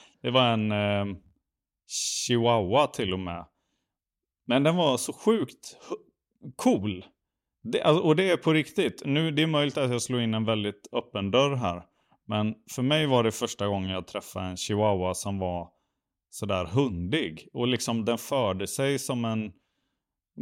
det 0.22 0.32
var 0.32 0.44
en 0.48 0.72
eh, 0.72 1.16
chihuahua 1.92 2.88
till 2.88 3.14
och 3.14 3.20
med. 3.20 3.46
Men 4.46 4.64
den 4.64 4.76
var 4.76 4.98
så 4.98 5.14
sjukt 5.14 5.78
cool. 6.56 7.06
Det, 7.64 7.82
alltså, 7.82 8.04
och 8.04 8.16
det 8.16 8.32
är 8.32 8.38
på 8.38 8.54
riktigt. 8.54 9.02
Nu, 9.06 9.32
det 9.32 9.42
är 9.42 9.48
möjligt 9.48 9.78
att 9.78 9.92
jag 9.92 10.02
slår 10.02 10.22
in 10.22 10.34
en 10.34 10.46
väldigt 10.46 10.88
öppen 10.92 11.32
dörr 11.32 11.56
här. 11.56 11.84
Men 12.28 12.56
för 12.72 12.82
mig 12.82 13.06
var 13.08 13.24
det 13.24 13.32
första 13.32 13.68
gången 13.68 13.90
jag 13.90 14.08
träffade 14.08 14.46
en 14.46 14.58
chihuahua 14.58 15.14
som 15.14 15.40
var 15.40 15.70
sådär 16.30 16.66
hundig. 16.66 17.50
Och 17.54 17.68
liksom 17.68 18.06
den 18.06 18.18
förde 18.18 18.68
sig 18.68 19.00
som 19.00 19.26
en, 19.26 19.52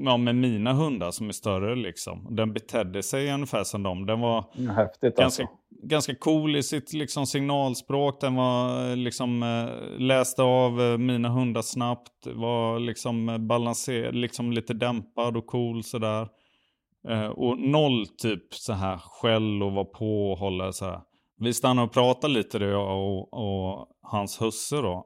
ja 0.05 0.17
med 0.17 0.35
mina 0.35 0.73
hundar 0.73 1.12
som 1.12 1.27
är 1.29 1.33
större 1.33 1.75
liksom. 1.75 2.35
Den 2.35 2.53
betedde 2.53 3.03
sig 3.03 3.33
ungefär 3.33 3.63
som 3.63 3.83
dem. 3.83 4.05
Den 4.05 4.19
var 4.19 4.45
Häftigt 4.75 5.15
ganska, 5.15 5.43
alltså. 5.43 5.57
ganska 5.83 6.15
cool 6.15 6.55
i 6.55 6.63
sitt 6.63 6.93
liksom, 6.93 7.25
signalspråk. 7.25 8.21
Den 8.21 8.35
var 8.35 8.95
liksom 8.95 9.43
eh, 9.43 9.99
läste 9.99 10.43
av 10.43 10.81
eh, 10.81 10.97
mina 10.97 11.29
hundar 11.29 11.62
snabbt. 11.62 12.27
Var 12.27 12.79
liksom 12.79 13.47
balanserad, 13.47 14.15
liksom 14.15 14.51
lite 14.51 14.73
dämpad 14.73 15.38
och 15.38 15.47
cool 15.47 15.83
sådär. 15.83 16.27
Eh, 17.09 17.27
och 17.27 17.59
noll 17.59 18.07
typ 18.07 18.53
så 18.53 18.73
här 18.73 18.97
skäll 18.97 19.63
och 19.63 19.71
var 19.71 19.85
på 19.85 20.31
och 20.31 20.38
hålla 20.38 20.71
så 20.71 20.85
här. 20.85 21.01
Vi 21.38 21.53
stannade 21.53 21.88
och 21.88 21.93
pratade 21.93 22.33
lite 22.33 22.57
jag 22.57 22.97
och, 22.97 23.33
och 23.33 23.88
hans 24.01 24.41
husse 24.41 24.75
då. 24.75 25.05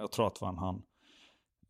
Jag 0.00 0.12
tror 0.12 0.26
att 0.26 0.34
det 0.34 0.40
var 0.40 0.48
en 0.48 0.58
han. 0.58 0.82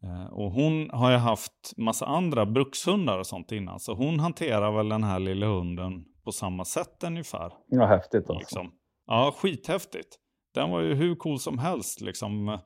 Eh, 0.05 0.33
Och 0.33 0.51
hon 0.53 0.91
har 0.91 1.11
ju 1.11 1.17
haft 1.17 1.73
massa 1.77 2.07
andra 2.07 2.47
brukshundar 2.47 3.19
och 3.19 3.27
sånt 3.27 3.53
innan. 3.53 3.81
Så 3.81 3.95
hon 3.95 4.21
hanterar 4.21 4.73
väl 4.77 4.89
den 4.89 5.05
här 5.05 5.19
lilla 5.19 5.47
hunden 5.47 6.05
på 6.25 6.33
samma 6.33 6.65
sätt 6.65 7.05
ungefär. 7.05 7.53
Ja, 7.69 7.87
häftigt 7.87 8.31
alltså. 8.31 8.39
Liksom. 8.39 8.71
Ja, 9.07 9.35
skithäftigt. 9.39 10.19
Den 10.55 10.71
var 10.71 10.81
ju 10.81 10.95
hur 10.95 11.15
cool 11.15 11.39
som 11.39 11.59
helst. 11.59 12.01
Liksom, 12.01 12.59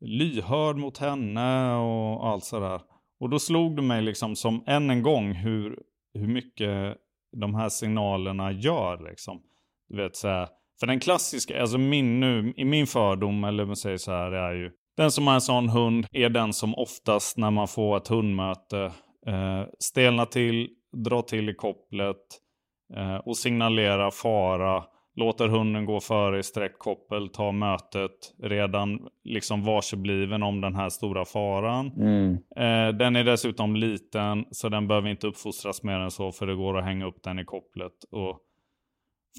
lyhörd 0.00 0.76
mot 0.76 0.98
henne 0.98 1.74
och 1.76 2.26
allt 2.26 2.44
sådär. 2.44 2.80
Och 3.20 3.30
då 3.30 3.38
slog 3.38 3.76
det 3.76 3.82
mig 3.82 4.02
liksom 4.02 4.36
som 4.36 4.64
än 4.66 4.90
en 4.90 5.02
gång 5.02 5.32
hur, 5.32 5.78
hur 6.14 6.28
mycket 6.28 6.96
de 7.36 7.54
här 7.54 7.68
signalerna 7.68 8.52
gör. 8.52 9.08
Liksom. 9.10 9.42
Du 9.88 9.96
vet 9.96 10.16
så 10.16 10.28
här. 10.28 10.48
För 10.80 10.86
den 10.86 11.00
klassiska, 11.00 11.60
alltså 11.60 11.78
min 11.78 12.20
nu, 12.20 12.54
i 12.56 12.64
min 12.64 12.86
fördom, 12.86 13.44
eller 13.44 13.64
man 13.64 13.76
säger 13.76 13.96
så 13.96 14.12
här, 14.12 14.32
är 14.32 14.54
ju 14.54 14.70
den 14.96 15.10
som 15.10 15.26
har 15.26 15.34
en 15.34 15.40
sån 15.40 15.68
hund 15.68 16.06
är 16.12 16.28
den 16.28 16.52
som 16.52 16.74
oftast 16.74 17.38
när 17.38 17.50
man 17.50 17.68
får 17.68 17.96
ett 17.96 18.08
hundmöte 18.08 18.92
eh, 19.26 19.62
stelnar 19.78 20.26
till, 20.26 20.68
drar 20.92 21.22
till 21.22 21.48
i 21.48 21.54
kopplet 21.54 22.16
eh, 22.96 23.16
och 23.16 23.36
signalerar 23.36 24.10
fara 24.10 24.84
låter 25.16 25.48
hunden 25.48 25.84
gå 25.84 26.00
före 26.00 26.38
i 26.38 26.42
sträckkoppel, 26.42 27.28
ta 27.28 27.52
mötet 27.52 28.34
redan 28.42 29.08
liksom 29.24 29.64
varsebliven 29.64 30.42
om 30.42 30.60
den 30.60 30.74
här 30.74 30.88
stora 30.88 31.24
faran. 31.24 31.92
Mm. 31.96 32.32
Eh, 32.56 32.96
den 32.96 33.16
är 33.16 33.24
dessutom 33.24 33.76
liten 33.76 34.44
så 34.50 34.68
den 34.68 34.88
behöver 34.88 35.08
inte 35.08 35.26
uppfostras 35.26 35.82
mer 35.82 35.98
än 35.98 36.10
så 36.10 36.32
för 36.32 36.46
det 36.46 36.54
går 36.54 36.78
att 36.78 36.84
hänga 36.84 37.06
upp 37.06 37.22
den 37.22 37.38
i 37.38 37.44
kopplet 37.44 37.92
och 38.10 38.38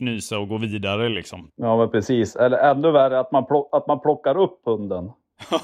fnysa 0.01 0.39
och 0.39 0.47
gå 0.47 0.57
vidare 0.57 1.09
liksom. 1.09 1.51
Ja, 1.55 1.77
men 1.77 1.89
precis. 1.89 2.35
Eller 2.35 2.57
ännu 2.57 2.91
värre 2.91 3.19
att 3.19 3.31
man, 3.31 3.45
plock, 3.45 3.69
att 3.71 3.87
man 3.87 3.99
plockar 3.99 4.37
upp 4.37 4.61
hunden. 4.65 5.11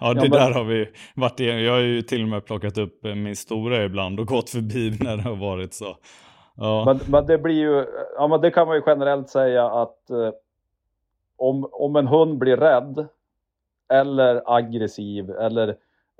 ja, 0.00 0.14
det 0.14 0.20
men- 0.20 0.30
där 0.30 0.50
har 0.54 0.64
vi 0.64 0.88
varit 1.14 1.40
i. 1.40 1.44
Jag 1.64 1.72
har 1.72 1.80
ju 1.80 2.02
till 2.02 2.22
och 2.22 2.28
med 2.28 2.44
plockat 2.44 2.78
upp 2.78 3.00
min 3.02 3.36
stora 3.36 3.84
ibland 3.84 4.20
och 4.20 4.26
gått 4.26 4.50
förbi 4.50 4.98
när 5.00 5.16
det 5.16 5.22
har 5.22 5.36
varit 5.36 5.74
så. 5.74 5.96
Ja, 6.56 6.84
Men, 6.86 7.00
men 7.12 7.26
det 7.26 7.38
blir 7.38 7.54
ju, 7.54 7.84
ja 8.16 8.26
men 8.28 8.40
det 8.40 8.50
kan 8.50 8.66
man 8.66 8.76
ju 8.76 8.82
generellt 8.86 9.28
säga 9.28 9.66
att 9.66 10.10
eh, 10.10 10.30
om, 11.36 11.68
om 11.72 11.96
en 11.96 12.06
hund 12.06 12.38
blir 12.38 12.56
rädd 12.56 13.06
eller 13.92 14.42
aggressiv 14.56 15.30
eller 15.30 15.68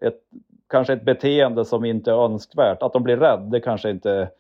ett, 0.03 0.21
kanske 0.69 0.93
ett 0.93 1.05
beteende 1.05 1.65
som 1.65 1.85
inte 1.85 2.11
är 2.11 2.25
önskvärt, 2.25 2.83
att 2.83 2.93
de 2.93 3.03
blir 3.03 3.17
rädd, 3.17 3.41
det 3.41 3.61
kanske 3.61 3.91
inte, 3.91 4.31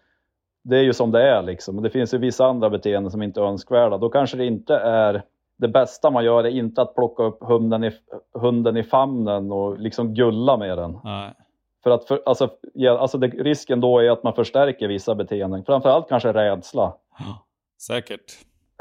det 0.62 0.76
är 0.76 0.82
ju 0.82 0.92
som 0.92 1.10
det 1.10 1.22
är 1.22 1.42
liksom. 1.42 1.82
Det 1.82 1.90
finns 1.90 2.14
ju 2.14 2.18
vissa 2.18 2.46
andra 2.46 2.70
beteenden 2.70 3.10
som 3.10 3.22
inte 3.22 3.40
är 3.40 3.44
önskvärda. 3.44 3.98
Då 3.98 4.08
kanske 4.08 4.36
det 4.36 4.46
inte 4.46 4.74
är, 4.76 5.22
det 5.58 5.68
bästa 5.68 6.10
man 6.10 6.24
gör 6.24 6.44
är 6.44 6.50
inte 6.50 6.82
att 6.82 6.94
plocka 6.94 7.22
upp 7.22 7.38
hunden 7.40 7.84
i, 7.84 7.90
hunden 8.34 8.76
i 8.76 8.82
famnen 8.82 9.52
och 9.52 9.78
liksom 9.78 10.14
gulla 10.14 10.56
med 10.56 10.78
den. 10.78 10.98
nej. 11.04 11.34
För 11.82 11.90
att 11.90 12.04
för, 12.04 12.22
alltså, 12.26 12.50
ja, 12.74 12.98
alltså 12.98 13.18
det, 13.18 13.26
risken 13.26 13.80
då 13.80 13.98
är 13.98 14.10
att 14.10 14.22
man 14.22 14.34
förstärker 14.34 14.88
vissa 14.88 15.14
beteenden, 15.14 15.64
framförallt 15.64 16.08
kanske 16.08 16.32
rädsla. 16.32 16.94
Ja, 17.18 17.46
säkert. 17.82 18.32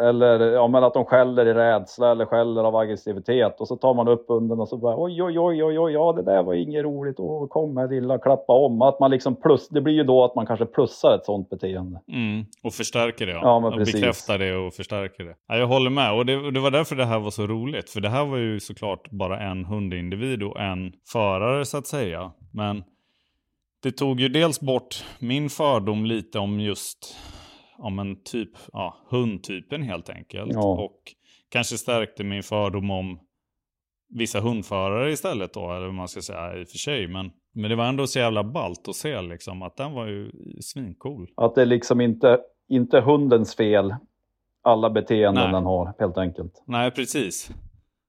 Eller 0.02 0.40
ja, 0.40 0.68
men 0.68 0.84
att 0.84 0.94
de 0.94 1.06
skäller 1.06 1.46
i 1.46 1.54
rädsla 1.54 2.12
eller 2.12 2.26
skäller 2.26 2.64
av 2.64 2.76
aggressivitet 2.76 3.62
och 3.62 3.68
så 3.68 3.76
tar 3.76 3.94
man 3.94 4.08
upp 4.08 4.26
hunden 4.28 4.60
och 4.60 4.70
så 4.70 4.78
bara 4.78 5.04
oj, 5.04 5.24
oj, 5.24 5.40
oj, 5.40 5.64
oj, 5.64 5.80
oj, 5.80 5.94
ja 5.94 6.14
det 6.14 6.22
där 6.22 6.44
var 6.44 6.54
inget 6.54 6.84
roligt, 6.84 7.20
åh 7.20 7.48
kom 7.48 7.78
här 7.78 7.88
lilla, 7.88 8.18
klappa 8.18 8.54
om. 8.54 8.82
Att 8.82 9.00
man 9.00 9.12
liksom 9.12 9.36
plus, 9.36 9.70
det 9.70 9.82
blir 9.82 9.94
ju 9.94 10.04
då 10.04 10.24
att 10.24 10.36
man 10.36 10.46
kanske 10.46 10.66
plussar 10.66 11.16
ett 11.16 11.26
sånt 11.26 11.50
beteende. 11.50 12.02
Mm, 12.14 12.46
och 12.64 12.74
förstärker 12.74 13.26
det. 13.26 13.32
Ja. 13.32 13.42
Ja, 13.44 13.60
men 13.60 13.74
och 13.74 13.80
precis. 13.80 13.96
bekräftar 13.96 14.38
det 14.38 14.56
och 14.56 14.74
förstärker 14.74 15.24
det. 15.24 15.36
Ja, 15.48 15.58
jag 15.58 15.68
håller 15.68 15.90
med. 15.90 16.14
Och 16.14 16.26
det, 16.26 16.38
och 16.38 16.54
det 16.54 16.60
var 16.60 16.72
därför 16.72 16.96
det 16.96 17.06
här 17.06 17.20
var 17.20 17.32
så 17.32 17.48
roligt. 17.48 17.90
För 17.90 18.02
det 18.02 18.10
här 18.10 18.26
var 18.26 18.38
ju 18.38 18.60
såklart 18.60 19.12
bara 19.12 19.40
en 19.40 19.66
hundindivid 19.66 20.44
och 20.44 20.60
en 20.62 20.92
förare 21.12 21.66
så 21.66 21.78
att 21.78 21.88
säga. 21.88 22.32
Men 22.54 22.84
det 23.84 23.92
tog 23.92 24.20
ju 24.20 24.30
dels 24.30 24.60
bort 24.60 25.04
min 25.20 25.50
fördom 25.50 26.06
lite 26.06 26.40
om 26.40 26.60
just 26.60 27.16
ja, 27.78 27.90
men 27.90 28.24
typ, 28.24 28.50
ja, 28.74 28.98
hundtypen 29.10 29.84
helt 29.84 30.10
enkelt. 30.10 30.54
Ja. 30.54 30.84
Och 30.84 31.02
kanske 31.50 31.78
stärkte 31.78 32.24
min 32.24 32.44
fördom 32.44 32.92
om 32.92 33.20
vissa 34.10 34.40
hundförare 34.40 35.12
istället 35.12 35.54
då, 35.54 35.72
eller 35.72 35.86
vad 35.86 35.96
man 35.96 36.08
ska 36.08 36.22
säga 36.22 36.58
i 36.58 36.64
och 36.64 36.68
för 36.68 36.78
sig. 36.78 37.08
Men, 37.08 37.32
men 37.54 37.70
det 37.70 37.76
var 37.76 37.86
ändå 37.86 38.08
så 38.08 38.20
jävla 38.20 38.44
ballt 38.44 38.88
att 38.88 38.96
se 38.96 39.22
liksom 39.22 39.62
att 39.62 39.78
den 39.78 39.94
var 39.94 40.06
ju 40.08 40.32
svincool. 40.62 41.28
Att 41.36 41.56
det 41.56 41.62
är 41.62 41.66
liksom 41.66 42.02
inte, 42.02 42.40
inte 42.70 43.02
hundens 43.02 43.56
fel, 43.56 43.96
alla 44.64 44.90
beteenden 44.90 45.44
Nej. 45.44 45.54
den 45.54 45.66
har 45.66 45.94
helt 46.00 46.18
enkelt. 46.18 46.64
Nej, 46.68 46.92
precis. 46.92 47.52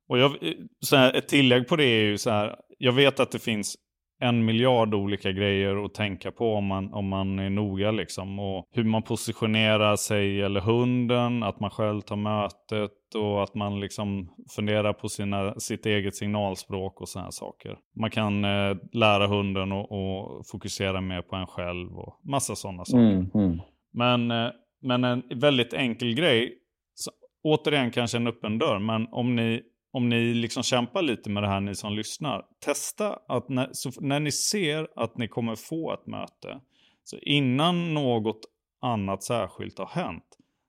Och 0.08 0.18
jag, 0.18 0.36
så 0.80 0.96
här, 0.96 1.14
ett 1.14 1.28
tillägg 1.28 1.68
på 1.68 1.76
det 1.76 1.84
är 1.84 2.04
ju 2.04 2.18
så 2.18 2.30
här. 2.30 2.56
Jag 2.78 2.92
vet 2.92 3.20
att 3.20 3.30
det 3.30 3.38
finns 3.38 3.76
en 4.20 4.44
miljard 4.44 4.94
olika 4.94 5.32
grejer 5.32 5.84
att 5.84 5.94
tänka 5.94 6.30
på 6.30 6.54
om 6.54 6.64
man, 6.64 6.92
om 6.92 7.08
man 7.08 7.38
är 7.38 7.50
noga 7.50 7.90
liksom. 7.90 8.38
Och 8.38 8.68
hur 8.70 8.84
man 8.84 9.02
positionerar 9.02 9.96
sig 9.96 10.42
eller 10.42 10.60
hunden, 10.60 11.42
att 11.42 11.60
man 11.60 11.70
själv 11.70 12.00
tar 12.00 12.16
mötet 12.16 13.14
och 13.14 13.42
att 13.42 13.54
man 13.54 13.80
liksom 13.80 14.30
funderar 14.56 14.92
på 14.92 15.08
sina, 15.08 15.54
sitt 15.54 15.86
eget 15.86 16.14
signalspråk 16.14 17.00
och 17.00 17.08
sådana 17.08 17.30
saker. 17.30 17.78
Man 18.00 18.10
kan 18.10 18.44
eh, 18.44 18.76
lära 18.92 19.26
hunden 19.26 19.72
att 19.72 19.86
och 19.90 20.46
fokusera 20.46 21.00
mer 21.00 21.22
på 21.22 21.36
en 21.36 21.46
själv 21.46 21.98
och 21.98 22.20
massa 22.24 22.56
sådana 22.56 22.84
saker. 22.84 23.04
Mm, 23.04 23.30
mm. 23.34 23.60
Men, 23.92 24.30
eh, 24.30 24.52
men 24.82 25.04
en 25.04 25.22
väldigt 25.34 25.72
enkel 25.72 26.14
grej, 26.14 26.54
så, 26.94 27.10
återigen 27.42 27.90
kanske 27.90 28.16
en 28.16 28.26
öppen 28.26 28.58
dörr, 28.58 28.78
men 28.78 29.06
om 29.10 29.36
ni, 29.36 29.62
om 29.92 30.08
ni 30.08 30.34
liksom 30.34 30.62
kämpar 30.62 31.02
lite 31.02 31.30
med 31.30 31.42
det 31.42 31.48
här 31.48 31.60
ni 31.60 31.74
som 31.74 31.92
lyssnar, 31.92 32.44
testa 32.64 33.18
att 33.28 33.48
när, 33.48 33.68
så, 33.72 33.90
när 34.00 34.20
ni 34.20 34.32
ser 34.32 34.88
att 34.96 35.18
ni 35.18 35.28
kommer 35.28 35.56
få 35.56 35.92
ett 35.92 36.06
möte, 36.06 36.60
så 37.04 37.18
innan 37.18 37.94
något 37.94 38.40
annat 38.80 39.22
särskilt 39.22 39.78
har 39.78 39.86
hänt, 39.86 40.24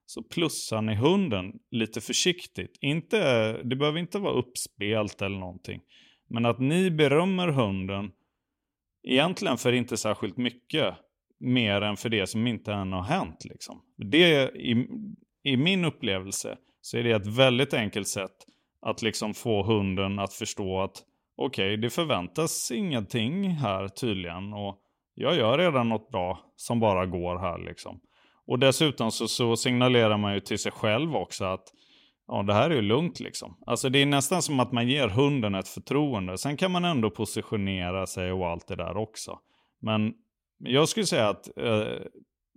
så 0.06 0.24
plussar 0.24 0.82
ni 0.82 0.96
hunden 0.96 1.54
lite 1.72 2.02
försiktigt. 2.02 2.78
Inte, 2.82 3.54
det 3.64 3.76
behöver 3.76 4.00
inte 4.00 4.20
vara 4.20 4.34
uppspelt 4.34 5.22
eller 5.22 5.40
någonting. 5.40 5.82
Men 6.30 6.46
att 6.46 6.60
ni 6.60 6.92
berömmer 6.92 7.48
hunden, 7.48 8.12
egentligen 9.08 9.58
för 9.58 9.74
inte 9.74 9.98
särskilt 9.98 10.38
mycket, 10.38 10.96
mer 11.40 11.82
än 11.82 11.98
för 11.98 12.10
det 12.10 12.28
som 12.28 12.48
inte 12.48 12.74
än 12.74 12.94
har 12.94 13.04
hänt. 13.04 13.46
Liksom. 13.46 13.82
Det, 13.98 14.50
i, 14.56 14.88
I 15.44 15.58
min 15.58 15.86
upplevelse 15.86 16.58
så 16.82 16.98
är 16.98 17.04
det 17.04 17.12
ett 17.12 17.28
väldigt 17.28 17.74
enkelt 17.74 18.08
sätt 18.08 18.36
att 18.82 19.02
liksom 19.02 19.34
få 19.34 19.64
hunden 19.64 20.20
att 20.20 20.34
förstå 20.34 20.82
att 20.82 21.04
okej, 21.38 21.78
det 21.78 21.90
förväntas 21.90 22.72
ingenting 22.72 23.50
här 23.50 23.88
tydligen 23.88 24.54
och 24.54 24.80
jag 25.16 25.36
gör 25.36 25.58
redan 25.58 25.90
något 25.90 26.10
bra 26.10 26.40
som 26.56 26.80
bara 26.80 27.06
går 27.06 27.40
här 27.40 27.58
liksom. 27.58 28.00
Och 28.48 28.60
dessutom 28.60 29.12
så, 29.12 29.28
så 29.28 29.56
signalerar 29.56 30.18
man 30.18 30.34
ju 30.34 30.40
till 30.40 30.60
sig 30.60 30.72
själv 30.72 31.16
också 31.16 31.46
att 31.46 31.64
ja, 32.28 32.44
det 32.44 32.54
här 32.54 32.70
är 32.70 32.76
ju 32.76 32.82
lugnt 32.82 33.20
liksom. 33.20 33.58
Alltså 33.66 33.90
det 33.90 34.00
är 34.00 34.06
nästan 34.06 34.42
som 34.42 34.60
att 34.60 34.72
man 34.72 34.88
ger 34.88 35.08
hunden 35.08 35.56
ett 35.56 35.68
förtroende. 35.68 36.38
Sen 36.38 36.58
kan 36.58 36.72
man 36.72 36.86
ändå 36.86 37.10
positionera 37.10 38.08
sig 38.08 38.32
och 38.32 38.48
allt 38.48 38.68
det 38.68 38.76
där 38.76 38.98
också. 38.98 39.40
Men 39.82 40.14
jag 40.58 40.90
skulle 40.90 41.06
säga 41.06 41.30
att 41.30 41.58
eh, 41.58 42.06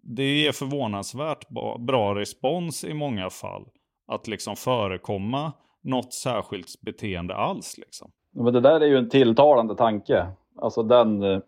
det 0.02 0.40
ger 0.40 0.52
förvånansvärt 0.52 1.48
bra 1.86 2.14
respons 2.14 2.84
i 2.84 2.94
många 2.94 3.30
fall. 3.30 3.66
Att 4.06 4.26
liksom 4.26 4.56
förekomma 4.56 5.52
något 5.82 6.12
särskilt 6.12 6.80
beteende 6.80 7.34
alls 7.34 7.78
liksom. 7.78 8.10
Men 8.34 8.52
det 8.52 8.60
där 8.60 8.80
är 8.80 8.86
ju 8.86 8.98
en 8.98 9.08
tilltalande 9.08 9.76
tanke. 9.76 10.26
Alltså 10.58 10.82
den, 10.82 11.22
eh, 11.22 11.38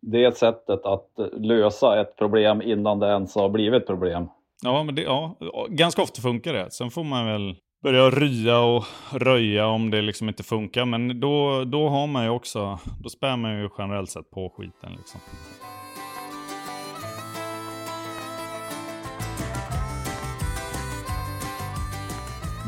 det 0.00 0.36
sättet 0.36 0.84
att 0.84 1.10
lösa 1.32 2.00
ett 2.00 2.16
problem 2.16 2.62
innan 2.62 2.98
det 2.98 3.06
ens 3.06 3.34
har 3.34 3.48
blivit 3.48 3.86
problem. 3.86 4.28
Ja, 4.62 4.82
men 4.82 4.94
det, 4.94 5.02
ja, 5.02 5.36
ganska 5.68 6.02
ofta 6.02 6.22
funkar 6.22 6.52
det. 6.52 6.70
Sen 6.70 6.90
får 6.90 7.04
man 7.04 7.26
väl 7.26 7.56
börja 7.82 8.10
rya 8.10 8.60
och 8.60 8.84
röja 9.12 9.66
om 9.66 9.90
det 9.90 10.02
liksom 10.02 10.28
inte 10.28 10.42
funkar. 10.42 10.84
Men 10.84 11.20
då, 11.20 11.64
då 11.64 11.88
har 11.88 12.06
man 12.06 12.24
ju 12.24 12.30
också, 12.30 12.78
då 13.02 13.08
spär 13.08 13.36
man 13.36 13.60
ju 13.60 13.68
generellt 13.78 14.10
sett 14.10 14.30
på 14.30 14.54
skiten 14.56 14.92
liksom. 14.96 15.20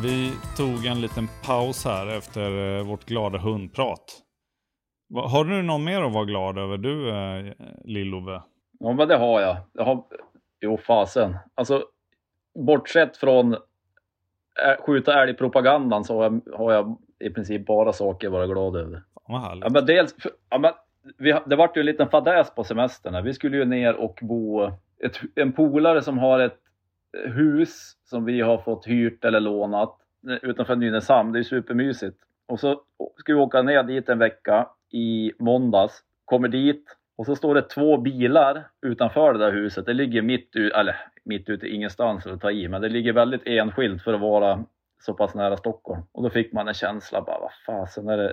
Vi 0.03 0.33
tog 0.57 0.87
en 0.87 1.01
liten 1.01 1.29
paus 1.47 1.85
här 1.85 2.07
efter 2.19 2.77
eh, 2.79 2.85
vårt 2.87 3.05
glada 3.05 3.39
hundprat. 3.39 4.05
Har 5.15 5.45
du 5.45 5.63
någon 5.63 5.85
mer 5.85 6.03
att 6.03 6.13
vara 6.13 6.25
glad 6.25 6.59
över 6.59 6.77
du, 6.79 7.09
eh, 7.09 7.53
Lill-Ove? 7.85 8.43
Ja, 8.81 8.93
men 8.93 9.09
det 9.09 9.17
har 9.17 9.41
jag. 9.41 9.57
jag 9.73 9.85
har, 9.85 10.05
jo, 10.61 10.77
fasen. 10.87 11.37
Alltså, 11.55 11.85
bortsett 12.67 13.17
från 13.17 13.55
ä- 13.55 14.77
skjuta 14.87 15.23
älgpropagandan 15.23 16.05
så 16.05 16.17
har 16.17 16.23
jag, 16.25 16.57
har 16.59 16.73
jag 16.73 16.99
i 17.21 17.31
princip 17.31 17.67
bara 17.67 17.93
saker 17.93 18.27
att 18.27 18.33
vara 18.33 18.47
glad 18.47 18.77
över. 18.77 19.03
Ja, 19.29 19.69
men 19.71 19.87
dels, 19.87 20.15
ja, 20.51 20.59
men 20.59 20.73
vi, 21.19 21.35
det 21.47 21.57
vart 21.57 21.77
ju 21.77 21.81
en 21.81 21.87
liten 21.87 22.09
fadäs 22.09 22.55
på 22.55 22.65
semestern. 22.65 23.15
här. 23.15 23.23
Vi 23.23 23.35
skulle 23.35 23.57
ju 23.57 23.65
ner 23.65 23.95
och 23.97 24.19
bo... 24.23 24.67
Ett, 25.05 25.21
en 25.35 25.53
polare 25.53 26.03
som 26.03 26.19
har 26.19 26.39
ett 26.41 26.59
hus 27.13 27.97
som 28.05 28.25
vi 28.25 28.41
har 28.41 28.59
fått 28.59 28.87
hyrt 28.87 29.25
eller 29.25 29.41
lånat 29.41 29.97
utanför 30.43 30.77
Nynäshamn. 30.77 31.33
Det 31.33 31.39
är 31.39 31.43
supermysigt. 31.43 32.17
Och 32.47 32.61
så 32.61 32.83
ska 33.17 33.35
vi 33.35 33.41
åka 33.41 33.63
ner 33.63 33.83
dit 33.83 34.09
en 34.09 34.19
vecka 34.19 34.69
i 34.91 35.33
måndags. 35.39 36.05
Kommer 36.25 36.49
dit 36.49 36.97
och 37.17 37.27
så 37.27 37.37
står 37.37 37.55
det 37.55 37.63
två 37.63 37.97
bilar 37.97 38.69
utanför 38.83 39.33
det 39.33 39.39
där 39.39 39.53
huset. 39.53 39.87
Det 39.87 39.95
ligger 39.95 40.23
mitt, 40.23 40.57
ut, 40.57 40.73
eller, 40.73 40.97
mitt 41.25 41.49
ute 41.49 41.69
ingenstans 41.69 42.27
att 42.27 42.41
ta 42.41 42.51
i, 42.51 42.69
men 42.69 42.83
det 42.83 42.89
ligger 42.89 43.13
väldigt 43.13 43.43
enskilt 43.47 44.03
för 44.03 44.15
att 44.15 44.21
vara 44.21 44.65
så 45.01 45.15
pass 45.15 45.35
nära 45.35 45.57
Stockholm. 45.57 46.03
Och 46.13 46.23
då 46.23 46.31
fick 46.31 46.53
man 46.53 46.69
en 46.69 46.75
känsla 46.75 47.23
bara, 47.23 47.39
vad 47.39 47.51
fasen 47.67 48.09
är 48.09 48.17
det? 48.17 48.33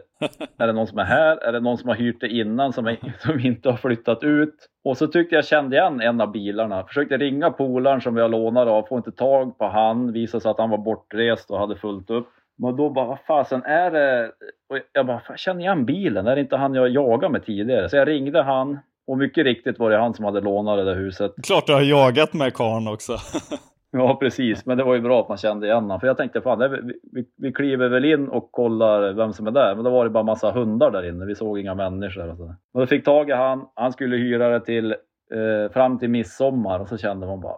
Är 0.64 0.68
det 0.68 0.74
någon 0.74 0.88
som 0.88 0.98
är 1.00 1.04
här? 1.04 1.38
Är 1.38 1.52
det 1.52 1.60
någon 1.60 1.78
som 1.78 1.90
har 1.90 1.96
hyrt 1.96 2.22
det 2.22 2.28
innan 2.28 2.74
som, 2.74 2.88
är, 2.88 2.98
som 3.20 3.40
inte 3.40 3.70
har 3.70 3.78
flyttat 3.78 4.24
ut? 4.24 4.56
Och 4.84 4.98
så 4.98 5.08
tyckte 5.08 5.36
jag 5.36 5.46
kände 5.46 5.76
igen 5.78 6.02
en 6.02 6.22
av 6.22 6.32
bilarna. 6.32 6.84
Försökte 6.84 7.18
ringa 7.18 7.52
polaren 7.52 8.02
som 8.02 8.18
har 8.18 8.30
lånat 8.30 8.68
av, 8.68 8.84
får 8.84 8.98
inte 8.98 9.12
tag 9.12 9.58
på 9.58 9.68
han. 9.68 10.12
Visade 10.12 10.42
sig 10.42 10.52
att 10.52 10.60
han 10.60 10.70
var 10.70 10.78
bortrest 10.78 11.52
och 11.52 11.60
hade 11.60 11.76
fullt 11.76 12.10
upp. 12.10 12.28
Men 12.58 12.76
då 12.76 12.90
bara, 12.90 13.06
vad 13.06 13.20
fasen 13.28 13.64
är 13.64 13.92
det? 13.92 14.32
Och 14.70 14.80
jag 14.94 15.06
bara, 15.06 15.22
jag 15.30 15.40
känner 15.40 15.62
igen 15.62 15.86
bilen. 15.86 16.28
Är 16.28 16.36
det 16.36 16.42
inte 16.42 16.58
han 16.58 16.74
jag 16.74 16.90
jagade 16.90 17.32
med 17.32 17.46
tidigare? 17.46 17.90
Så 17.90 17.96
jag 17.96 18.08
ringde 18.08 18.44
han. 18.44 18.80
Och 19.08 19.18
mycket 19.18 19.44
riktigt 19.44 19.80
var 19.80 19.90
det 19.90 19.98
han 19.98 20.14
som 20.14 20.26
hade 20.26 20.42
lånat 20.42 20.78
det 20.78 20.84
där 20.84 20.96
huset. 20.96 21.32
Klart 21.44 21.68
du 21.68 21.74
har 21.74 21.82
jagat 21.82 22.34
med 22.34 22.54
karln 22.54 22.88
också. 22.88 23.18
Ja, 23.92 24.18
precis. 24.20 24.66
Men 24.66 24.78
det 24.78 24.84
var 24.84 24.96
ju 24.96 25.02
bra 25.02 25.22
att 25.22 25.30
man 25.30 25.38
kände 25.38 25.68
igen 25.68 25.84
honom. 25.84 26.00
För 26.00 26.08
jag 26.08 26.18
tänkte, 26.18 26.42
fan, 26.42 26.60
vi, 26.60 27.00
vi, 27.12 27.26
vi 27.38 27.52
kliver 27.52 27.90
väl 27.90 28.06
in 28.06 28.30
och 28.30 28.52
kollar 28.52 29.14
vem 29.14 29.34
som 29.34 29.48
är 29.48 29.52
där. 29.52 29.76
Men 29.76 29.84
då 29.84 29.92
var 29.92 30.04
det 30.04 30.10
bara 30.10 30.24
massa 30.24 30.52
hundar 30.52 30.92
där 30.92 31.10
inne. 31.10 31.26
Vi 31.26 31.36
såg 31.36 31.60
inga 31.60 31.76
människor. 31.76 32.30
Och 32.30 32.38
så. 32.38 32.56
Och 32.74 32.80
då 32.80 32.86
fick 32.86 33.06
tag 33.06 33.30
i 33.30 33.34
han. 33.34 33.68
Han 33.76 33.92
skulle 33.92 34.18
hyra 34.18 34.50
det 34.50 34.66
till 34.66 34.92
eh, 35.32 35.72
fram 35.72 36.00
till 36.00 36.10
midsommar. 36.10 36.80
Och 36.80 36.88
så 36.88 36.98
kände 36.98 37.28
man 37.28 37.42
bara... 37.42 37.58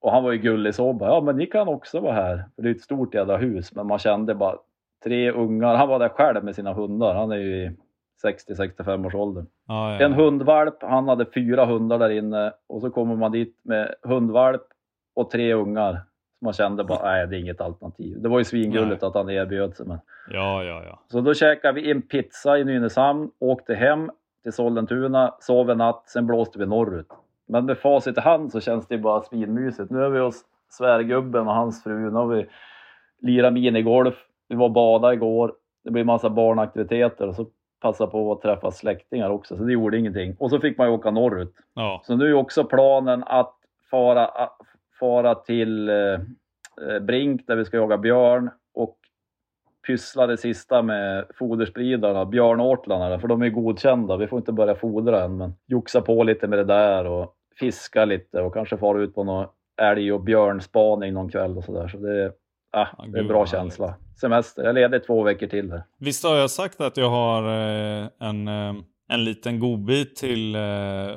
Och 0.00 0.12
han 0.12 0.24
var 0.24 0.32
ju 0.32 0.38
gullig 0.38 0.74
så 0.74 0.92
bara, 0.92 1.10
ja 1.10 1.20
men 1.20 1.36
ni 1.36 1.46
kan 1.46 1.68
också 1.68 2.00
vara 2.00 2.14
här. 2.14 2.44
För 2.56 2.62
det 2.62 2.68
är 2.68 2.74
ett 2.74 2.80
stort 2.80 3.14
jävla 3.14 3.36
hus. 3.36 3.74
Men 3.74 3.86
man 3.86 3.98
kände 3.98 4.34
bara 4.34 4.56
tre 5.04 5.30
ungar. 5.30 5.74
Han 5.74 5.88
var 5.88 5.98
där 5.98 6.08
själv 6.08 6.44
med 6.44 6.54
sina 6.54 6.72
hundar. 6.72 7.14
Han 7.14 7.32
är 7.32 7.36
ju 7.36 7.56
i 7.56 7.76
60-65 8.24 9.06
års 9.06 9.14
ålder. 9.14 9.46
Ja, 9.68 9.92
ja. 9.92 10.06
En 10.06 10.12
hundvalp, 10.12 10.82
han 10.82 11.08
hade 11.08 11.26
fyra 11.34 11.64
hundar 11.64 11.98
där 11.98 12.10
inne 12.10 12.52
och 12.68 12.80
så 12.80 12.90
kommer 12.90 13.16
man 13.16 13.32
dit 13.32 13.60
med 13.64 13.94
hundvalp 14.02 14.62
och 15.14 15.30
tre 15.30 15.54
ungar. 15.54 16.00
Man 16.40 16.52
kände 16.52 16.84
bara, 16.84 17.02
nej 17.02 17.26
det 17.26 17.36
är 17.36 17.40
inget 17.40 17.60
alternativ. 17.60 18.22
Det 18.22 18.28
var 18.28 18.38
ju 18.38 18.44
svingulligt 18.44 19.02
Nej. 19.02 19.08
att 19.08 19.14
han 19.14 19.30
erbjöd 19.30 19.76
sig. 19.76 19.86
Men. 19.86 19.98
Ja, 20.30 20.64
ja, 20.64 20.82
ja. 20.84 20.98
Så 21.08 21.20
då 21.20 21.34
käkade 21.34 21.80
vi 21.80 21.90
en 21.90 22.02
pizza 22.02 22.58
i 22.58 22.64
Nynäshamn, 22.64 23.30
åkte 23.38 23.74
hem 23.74 24.10
till 24.42 24.52
Sollentuna, 24.52 25.34
sov 25.40 25.70
en 25.70 25.78
natt, 25.78 26.02
sen 26.06 26.26
blåste 26.26 26.58
vi 26.58 26.66
norrut. 26.66 27.08
Men 27.48 27.66
med 27.66 27.78
facit 27.78 28.18
i 28.18 28.20
hand 28.20 28.52
så 28.52 28.60
känns 28.60 28.86
det 28.86 28.98
bara 28.98 29.22
svinmysigt. 29.22 29.90
Nu 29.90 30.04
är 30.04 30.08
vi 30.08 30.20
hos 30.20 30.42
svärgubben 30.70 31.48
och 31.48 31.54
hans 31.54 31.82
fru. 31.82 31.98
Nu 32.10 32.16
har 32.16 32.26
vi 32.26 32.46
lirat 33.20 33.52
minigolf, 33.52 34.14
vi 34.48 34.56
var 34.56 34.68
badade 34.68 35.14
igår. 35.14 35.52
Det 35.84 35.90
blir 35.90 36.04
massa 36.04 36.30
barnaktiviteter 36.30 37.28
och 37.28 37.34
så 37.34 37.46
passa 37.80 38.06
på 38.06 38.32
att 38.32 38.40
träffa 38.40 38.70
släktingar 38.70 39.30
också, 39.30 39.56
så 39.56 39.64
det 39.64 39.72
gjorde 39.72 39.98
ingenting. 39.98 40.36
Och 40.38 40.50
så 40.50 40.60
fick 40.60 40.78
man 40.78 40.86
ju 40.86 40.92
åka 40.92 41.10
norrut. 41.10 41.54
ja. 41.74 42.00
Så 42.04 42.16
nu 42.16 42.28
är 42.28 42.34
också 42.34 42.64
planen 42.64 43.24
att 43.26 43.54
fara, 43.90 44.30
fara 45.02 45.34
till 45.34 45.88
eh, 45.88 45.94
eh, 45.94 47.00
Brink 47.00 47.46
där 47.46 47.56
vi 47.56 47.64
ska 47.64 47.76
jaga 47.76 47.98
björn 47.98 48.50
och 48.74 48.96
pyssla 49.86 50.26
det 50.26 50.36
sista 50.36 50.82
med 50.82 51.24
foderspridarna, 51.38 52.24
björnåtlarna, 52.26 53.18
för 53.18 53.28
de 53.28 53.42
är 53.42 53.48
godkända. 53.48 54.16
Vi 54.16 54.26
får 54.26 54.38
inte 54.38 54.52
börja 54.52 54.74
fodra 54.74 55.24
än, 55.24 55.36
men 55.36 55.54
joxa 55.66 56.00
på 56.00 56.22
lite 56.22 56.46
med 56.48 56.58
det 56.58 56.64
där 56.64 57.04
och 57.06 57.34
fiska 57.58 58.04
lite 58.04 58.40
och 58.40 58.54
kanske 58.54 58.76
fara 58.76 59.02
ut 59.02 59.14
på 59.14 59.24
någon 59.24 59.46
älg 59.82 60.12
och 60.12 60.20
björnspaning 60.20 61.12
någon 61.14 61.28
kväll 61.30 61.56
och 61.58 61.64
sådär. 61.64 61.88
Så 61.88 61.98
det, 61.98 62.22
är- 62.22 62.32
ah, 62.72 62.86
det 63.06 63.18
är 63.18 63.22
en 63.22 63.28
bra 63.28 63.38
vad 63.38 63.48
känsla. 63.48 63.94
Semester. 64.20 64.64
Jag 64.64 64.74
leder 64.74 64.98
två 64.98 65.22
veckor 65.22 65.46
till 65.46 65.68
där. 65.68 65.82
Visst 65.98 66.24
har 66.24 66.36
jag 66.36 66.50
sagt 66.50 66.80
att 66.80 66.96
jag 66.96 67.10
har 67.10 67.42
eh, 67.42 68.06
en, 68.20 68.48
en 69.08 69.24
liten 69.24 69.60
godbit 69.60 70.16
till 70.16 70.56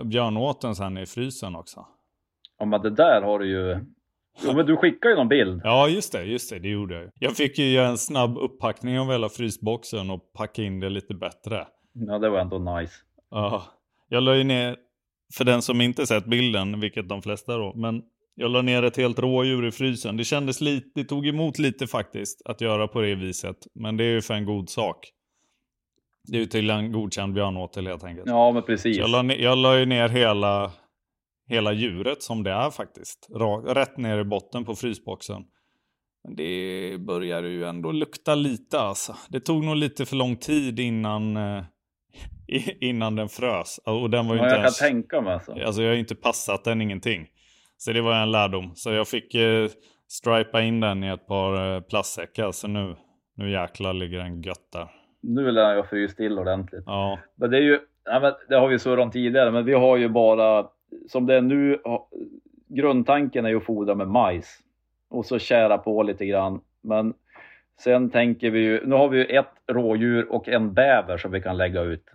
björnåten 0.04 0.76
sen 0.76 0.98
i 0.98 1.06
frysen 1.06 1.56
också? 1.56 1.86
Ja, 2.60 2.65
men 2.65 2.82
det 2.82 2.89
där 2.89 3.22
har 3.22 3.39
du 3.39 3.50
ju... 3.50 3.86
Jo, 4.44 4.54
men 4.54 4.65
du 4.65 4.78
skickar 4.78 5.10
ju 5.10 5.15
någon 5.15 5.28
bild. 5.28 5.62
Ja, 5.63 5.88
just 5.88 6.12
det, 6.12 6.24
just 6.24 6.50
det, 6.50 6.60
det 6.60 6.70
gjorde 6.70 7.02
jag. 7.02 7.12
Jag 7.20 7.36
fick 7.36 7.58
ju 7.58 7.65
göra 7.65 7.88
en 7.88 7.98
snabb 7.98 8.38
uppackning 8.38 9.00
av 9.00 9.12
hela 9.12 9.30
frysboxen 9.30 10.10
och 10.10 10.34
packa 10.34 10.63
in 10.63 10.80
det 10.80 10.89
lite 10.89 11.13
bättre. 11.13 11.68
Ja, 11.94 12.20
det 12.20 12.30
var 12.30 12.39
ändå 12.39 12.60
nice. 12.60 12.94
Ja, 13.32 13.63
jag 14.10 14.24
la 14.24 14.36
ju 14.36 14.44
ner, 14.44 14.76
för 15.38 15.46
den 15.46 15.62
som 15.62 15.82
inte 15.82 16.08
sett 16.08 16.26
bilden, 16.26 16.80
vilket 16.80 17.10
de 17.10 17.22
flesta 17.22 17.58
då, 17.58 17.74
men 17.76 18.02
jag 18.36 18.52
la 18.52 18.62
ner 18.62 18.84
ett 18.84 18.98
helt 18.98 19.20
rådjur 19.20 19.68
i 19.68 19.72
frysen. 19.72 20.18
Det 20.18 20.24
kändes 20.24 20.62
lite, 20.62 20.88
det 20.96 21.04
tog 21.04 21.28
emot 21.28 21.60
lite 21.60 21.88
faktiskt 21.88 22.41
att 22.46 22.62
göra 22.62 22.88
på 22.88 23.02
det 23.02 23.15
viset. 23.15 23.58
Men 23.76 23.98
det 23.98 24.04
är 24.04 24.12
ju 24.12 24.22
för 24.22 24.34
en 24.34 24.46
god 24.46 24.70
sak. 24.70 25.12
Det 26.28 26.38
är 26.38 26.39
ju 26.39 26.46
till 26.46 26.70
en 26.70 26.91
godkänd 26.91 27.34
björnåtel 27.34 27.88
helt 27.88 28.04
enkelt. 28.04 28.28
Ja, 28.28 28.52
men 28.52 28.63
precis. 28.63 28.96
Så 28.96 29.02
jag, 29.02 29.10
la, 29.10 29.34
jag 29.34 29.58
la 29.58 29.78
ju 29.78 29.86
ner 29.86 30.10
hela, 30.10 30.72
hela 31.48 31.74
djuret 31.74 32.24
som 32.24 32.44
det 32.44 32.52
är 32.52 32.70
faktiskt. 32.70 33.30
Rätt 33.68 33.98
ner 33.98 34.18
i 34.20 34.24
botten 34.24 34.66
på 34.66 34.76
frysboxen. 34.76 35.44
Men 36.24 36.36
det 36.36 36.98
börjar 37.00 37.44
ju 37.44 37.66
ändå 37.66 37.92
lukta 37.92 38.36
lite 38.36 38.80
alltså. 38.80 39.16
Det 39.30 39.40
tog 39.40 39.64
nog 39.64 39.76
lite 39.76 40.06
för 40.06 40.16
lång 40.16 40.36
tid 40.36 40.80
innan, 40.80 41.38
eh, 41.38 41.64
innan 42.82 43.16
den 43.16 43.30
frös. 43.30 43.80
Och 43.86 44.10
den 44.10 44.28
var 44.28 44.36
ju 44.36 44.42
Ja, 44.42 44.46
inte 44.46 44.56
jag 44.56 44.56
kan 44.56 44.62
ens... 44.64 44.80
tänka 44.80 45.22
mig 45.22 45.34
alltså. 45.34 45.52
Alltså 45.52 45.82
jag 45.82 45.90
har 45.90 45.94
ju 45.94 46.00
inte 46.00 46.16
passat 46.16 46.64
den 46.64 46.82
ingenting. 46.82 47.28
Så 47.78 47.92
det 47.92 48.02
var 48.02 48.14
en 48.22 48.32
lärdom. 48.32 48.72
Så 48.76 48.92
jag 48.92 49.08
fick 49.08 49.36
eh, 49.36 49.70
stripa 50.08 50.62
in 50.62 50.80
den 50.80 51.04
i 51.04 51.08
ett 51.08 51.28
par 51.28 51.76
eh, 51.76 51.82
plastsäckar. 51.82 52.52
Så 52.52 52.68
nu, 52.68 52.96
nu 53.36 53.52
jäklar 53.52 53.94
ligger 53.94 54.18
den 54.18 54.42
gött 54.42 54.72
där. 54.74 54.88
Nu 55.22 55.52
lär 55.52 55.76
jag 55.76 55.90
fryst 55.90 56.18
till 56.18 56.40
ordentligt. 56.40 56.84
Ja, 56.86 57.20
Men 57.36 57.52
det 57.52 57.58
är 57.58 57.62
ju, 57.62 57.80
men 58.06 58.34
det 58.50 58.56
har 58.56 58.68
vi 58.68 58.80
surrat 58.80 59.04
om 59.04 59.12
tidigare, 59.12 59.52
men 59.52 59.66
vi 59.66 59.74
har 59.74 59.98
ju 59.98 60.10
bara, 60.10 60.66
som 61.08 61.26
det 61.26 61.36
är 61.36 61.41
nu, 61.41 61.80
grundtanken 62.67 63.45
är 63.45 63.50
ju 63.50 63.58
att 63.58 63.63
fodra 63.63 63.95
med 63.95 64.08
majs. 64.08 64.60
Och 65.10 65.26
så 65.26 65.39
kära 65.39 65.78
på 65.78 66.04
lite 66.04 66.26
grann. 66.26 66.62
Men 66.82 67.13
sen 67.80 68.10
tänker 68.10 68.52
vi 68.52 68.60
ju, 68.60 68.86
nu 68.86 68.95
har 68.95 69.10
vi 69.10 69.17
ju 69.17 69.26
ett 69.26 69.52
rådjur 69.67 70.32
och 70.32 70.48
en 70.48 70.74
bäver 70.74 71.17
som 71.17 71.32
vi 71.32 71.41
kan 71.41 71.58
lägga 71.58 71.82
ut 71.82 72.06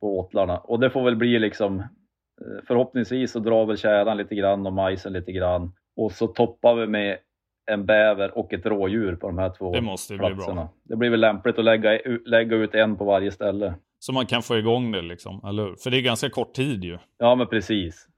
på 0.00 0.18
åtlarna. 0.18 0.58
Och 0.58 0.80
det 0.80 0.90
får 0.90 1.04
väl 1.04 1.16
bli 1.16 1.38
liksom, 1.38 1.80
eh, 1.80 2.64
förhoppningsvis 2.66 3.32
så 3.32 3.38
drar 3.38 3.66
väl 3.66 3.78
käran 3.78 4.16
lite 4.16 4.34
grann 4.34 4.66
och 4.66 4.72
majsen 4.72 5.12
lite 5.12 5.32
grann. 5.32 5.72
Och 5.96 6.12
så 6.12 6.26
toppar 6.26 6.74
vi 6.74 6.86
med 6.86 7.18
en 7.66 7.86
bäver 7.86 8.38
och 8.38 8.52
ett 8.52 8.66
rådjur 8.66 9.16
på 9.16 9.26
de 9.26 9.38
här 9.38 9.50
två 9.58 9.72
Det 9.72 9.80
måste 9.80 10.12
ju 10.12 10.18
bli 10.18 10.28
platserna. 10.28 10.54
bra. 10.54 10.68
Det 10.82 10.96
blir 10.96 11.10
väl 11.10 11.20
lämpligt 11.20 11.58
att 11.58 11.64
lägga, 11.64 11.98
lägga 12.26 12.56
ut 12.56 12.74
en 12.74 12.96
på 12.96 13.04
varje 13.04 13.30
ställe. 13.30 13.74
Så 13.98 14.12
man 14.12 14.26
kan 14.26 14.42
få 14.42 14.56
igång 14.58 14.92
det 14.92 15.02
liksom, 15.02 15.40
eller 15.48 15.62
hur? 15.62 15.76
För 15.76 15.90
det 15.90 15.96
är 15.98 16.02
ganska 16.02 16.30
kort 16.30 16.52
tid 16.54 16.84
ju. 16.84 16.98
Ja, 17.18 17.34
men 17.34 17.46
precis. 17.46 18.08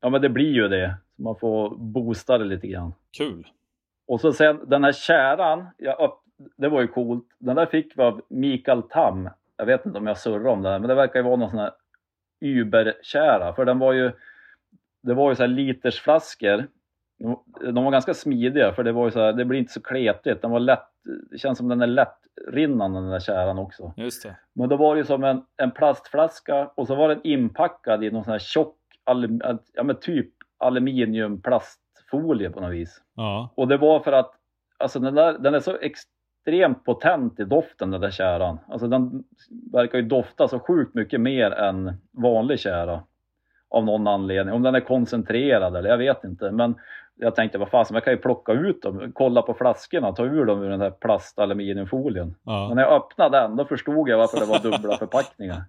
Ja, 0.00 0.10
men 0.10 0.22
det 0.22 0.28
blir 0.28 0.52
ju 0.52 0.68
det. 0.68 0.96
Så 1.16 1.22
man 1.22 1.36
får 1.36 1.76
boosta 1.76 2.38
det 2.38 2.44
lite 2.44 2.66
grann. 2.66 2.92
Kul. 3.18 3.46
Och 4.08 4.20
så 4.20 4.32
sen 4.32 4.60
den 4.68 4.84
här 4.84 4.92
käran, 4.92 5.66
jag 5.78 6.00
upp, 6.00 6.20
det 6.56 6.68
var 6.68 6.80
ju 6.80 6.88
coolt. 6.88 7.24
Den 7.38 7.56
där 7.56 7.66
fick 7.66 7.92
vi 7.98 8.02
av 8.02 8.20
Mikael 8.28 8.82
Tam. 8.82 9.28
Jag 9.56 9.66
vet 9.66 9.86
inte 9.86 9.98
om 9.98 10.06
jag 10.06 10.18
surrar 10.18 10.46
om 10.46 10.62
den, 10.62 10.80
men 10.80 10.88
det 10.88 10.94
verkar 10.94 11.18
ju 11.18 11.24
vara 11.24 11.36
någon 11.36 11.50
sån 11.50 11.58
här 11.58 11.72
Uber-kära. 12.40 13.54
För 13.54 13.64
den 13.64 13.78
var 13.78 13.92
ju, 13.92 14.12
det 15.02 15.14
var 15.14 15.30
ju 15.30 15.36
så 15.36 15.42
här 15.42 15.48
litersflaskor. 15.48 16.66
De- 17.64 17.84
var 17.84 17.90
ganska 17.90 18.14
smidiga 18.14 18.72
för 18.72 18.84
det 18.84 18.92
var 18.92 19.04
ju 19.04 19.10
så 19.10 19.20
här, 19.20 19.32
det 19.32 19.44
blir 19.44 19.58
inte 19.58 19.72
så 19.72 19.82
kletigt. 19.82 20.42
Den 20.42 20.50
var 20.50 20.60
lätt, 20.60 20.88
det 21.30 21.38
känns 21.38 21.58
som 21.58 21.68
den 21.68 21.82
är 21.82 21.86
lättrinnande 21.86 23.00
den 23.00 23.10
där 23.10 23.20
käran 23.20 23.58
också. 23.58 23.92
Just 23.96 24.22
det. 24.22 24.36
Men 24.54 24.68
då 24.68 24.76
var 24.76 24.94
det 24.94 24.98
ju 24.98 25.04
som 25.04 25.24
en, 25.24 25.42
en 25.56 25.70
plastflaska 25.70 26.70
och 26.74 26.86
så 26.86 26.94
var 26.94 27.08
den 27.08 27.20
inpackad 27.24 28.04
i 28.04 28.10
någon 28.10 28.24
sån 28.24 28.32
här 28.32 28.38
tjock, 28.38 28.76
alum, 29.04 29.40
ja 29.74 29.82
men 29.82 29.96
typ 29.96 30.30
aluminiumplastfolie 30.58 32.50
på 32.50 32.60
något 32.60 32.72
vis. 32.72 33.02
Ja, 33.14 33.52
Och 33.54 33.68
det 33.68 33.76
var 33.76 34.00
för 34.00 34.12
att, 34.12 34.30
alltså 34.78 34.98
den 35.00 35.14
där, 35.14 35.38
den 35.38 35.54
är 35.54 35.60
så 35.60 35.76
extremt 35.76 36.84
potent 36.84 37.40
i 37.40 37.44
doften 37.44 37.90
den 37.90 38.00
där 38.00 38.10
käran. 38.10 38.58
Alltså 38.68 38.88
den 38.88 39.24
verkar 39.72 39.98
ju 39.98 40.04
dofta 40.04 40.48
så 40.48 40.58
sjukt 40.58 40.94
mycket 40.94 41.20
mer 41.20 41.50
än 41.50 41.92
vanlig 42.12 42.58
kära. 42.60 43.02
Av 43.70 43.84
någon 43.84 44.06
anledning. 44.06 44.54
Om 44.54 44.62
den 44.62 44.74
är 44.74 44.80
koncentrerad 44.80 45.76
eller 45.76 45.90
jag 45.90 45.98
vet 45.98 46.24
inte. 46.24 46.50
Men 46.50 46.74
jag 47.20 47.34
tänkte, 47.34 47.58
vad 47.58 47.68
fasen, 47.68 47.94
jag 47.94 48.04
kan 48.04 48.12
ju 48.12 48.18
plocka 48.18 48.52
ut 48.52 48.82
dem, 48.82 49.12
kolla 49.14 49.42
på 49.42 49.54
flaskorna, 49.54 50.12
ta 50.12 50.24
ur 50.24 50.44
dem 50.44 50.62
ur 50.62 50.70
den 50.70 50.80
här 50.80 50.90
plastaluminiumfolien. 50.90 52.34
Men 52.42 52.54
ja. 52.54 52.74
när 52.74 52.82
jag 52.82 52.92
öppnade 52.92 53.38
den, 53.38 53.56
då 53.56 53.64
förstod 53.64 54.08
jag 54.08 54.18
varför 54.18 54.40
det 54.40 54.46
var 54.46 54.58
dubbla 54.58 54.96
förpackningar. 54.98 55.62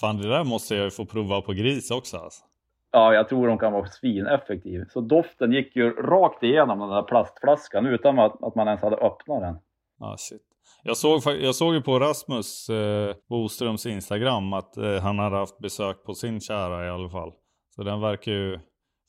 Fan, 0.00 0.16
det 0.16 0.28
där 0.28 0.44
måste 0.44 0.74
jag 0.74 0.84
ju 0.84 0.90
få 0.90 1.06
prova 1.06 1.40
på 1.40 1.52
gris 1.52 1.90
också 1.90 2.16
alltså. 2.16 2.44
Ja, 2.92 3.14
jag 3.14 3.28
tror 3.28 3.48
de 3.48 3.58
kan 3.58 3.72
vara 3.72 3.86
svineffektiv. 3.86 4.84
Så 4.90 5.00
doften 5.00 5.52
gick 5.52 5.76
ju 5.76 5.90
rakt 5.90 6.42
igenom 6.42 6.78
den 6.78 6.88
där 6.88 7.02
plastflaskan 7.02 7.86
utan 7.86 8.18
att, 8.18 8.42
att 8.42 8.54
man 8.54 8.68
ens 8.68 8.82
hade 8.82 8.96
öppnat 8.96 9.40
den. 9.40 9.58
Ja, 10.00 10.16
shit. 10.18 10.42
Jag 10.86 10.96
såg, 10.96 11.20
jag 11.40 11.54
såg 11.54 11.74
ju 11.74 11.82
på 11.82 11.98
Rasmus 11.98 12.68
eh, 12.70 13.14
Boströms 13.28 13.86
Instagram 13.86 14.52
att 14.52 14.76
eh, 14.76 15.00
han 15.00 15.18
hade 15.18 15.36
haft 15.36 15.58
besök 15.58 16.04
på 16.04 16.14
sin 16.14 16.40
kära 16.40 16.86
i 16.86 16.90
alla 16.90 17.08
fall. 17.08 17.32
Så 17.76 17.82
den 17.82 18.00
verkar 18.00 18.32
ju 18.32 18.60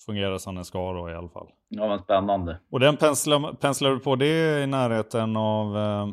fungera 0.05 0.39
som 0.39 0.55
den 0.55 0.65
ska 0.65 0.93
då 0.93 1.09
i 1.09 1.13
alla 1.13 1.29
fall. 1.29 1.47
Ja, 1.69 1.87
men 1.87 1.99
spännande. 1.99 2.59
Och 2.71 2.79
den 2.79 2.97
penslar, 2.97 3.53
penslar 3.53 3.91
du 3.91 3.99
på 3.99 4.15
det 4.15 4.63
i 4.63 4.67
närheten 4.67 5.37
av 5.37 5.77
eh, 5.77 6.07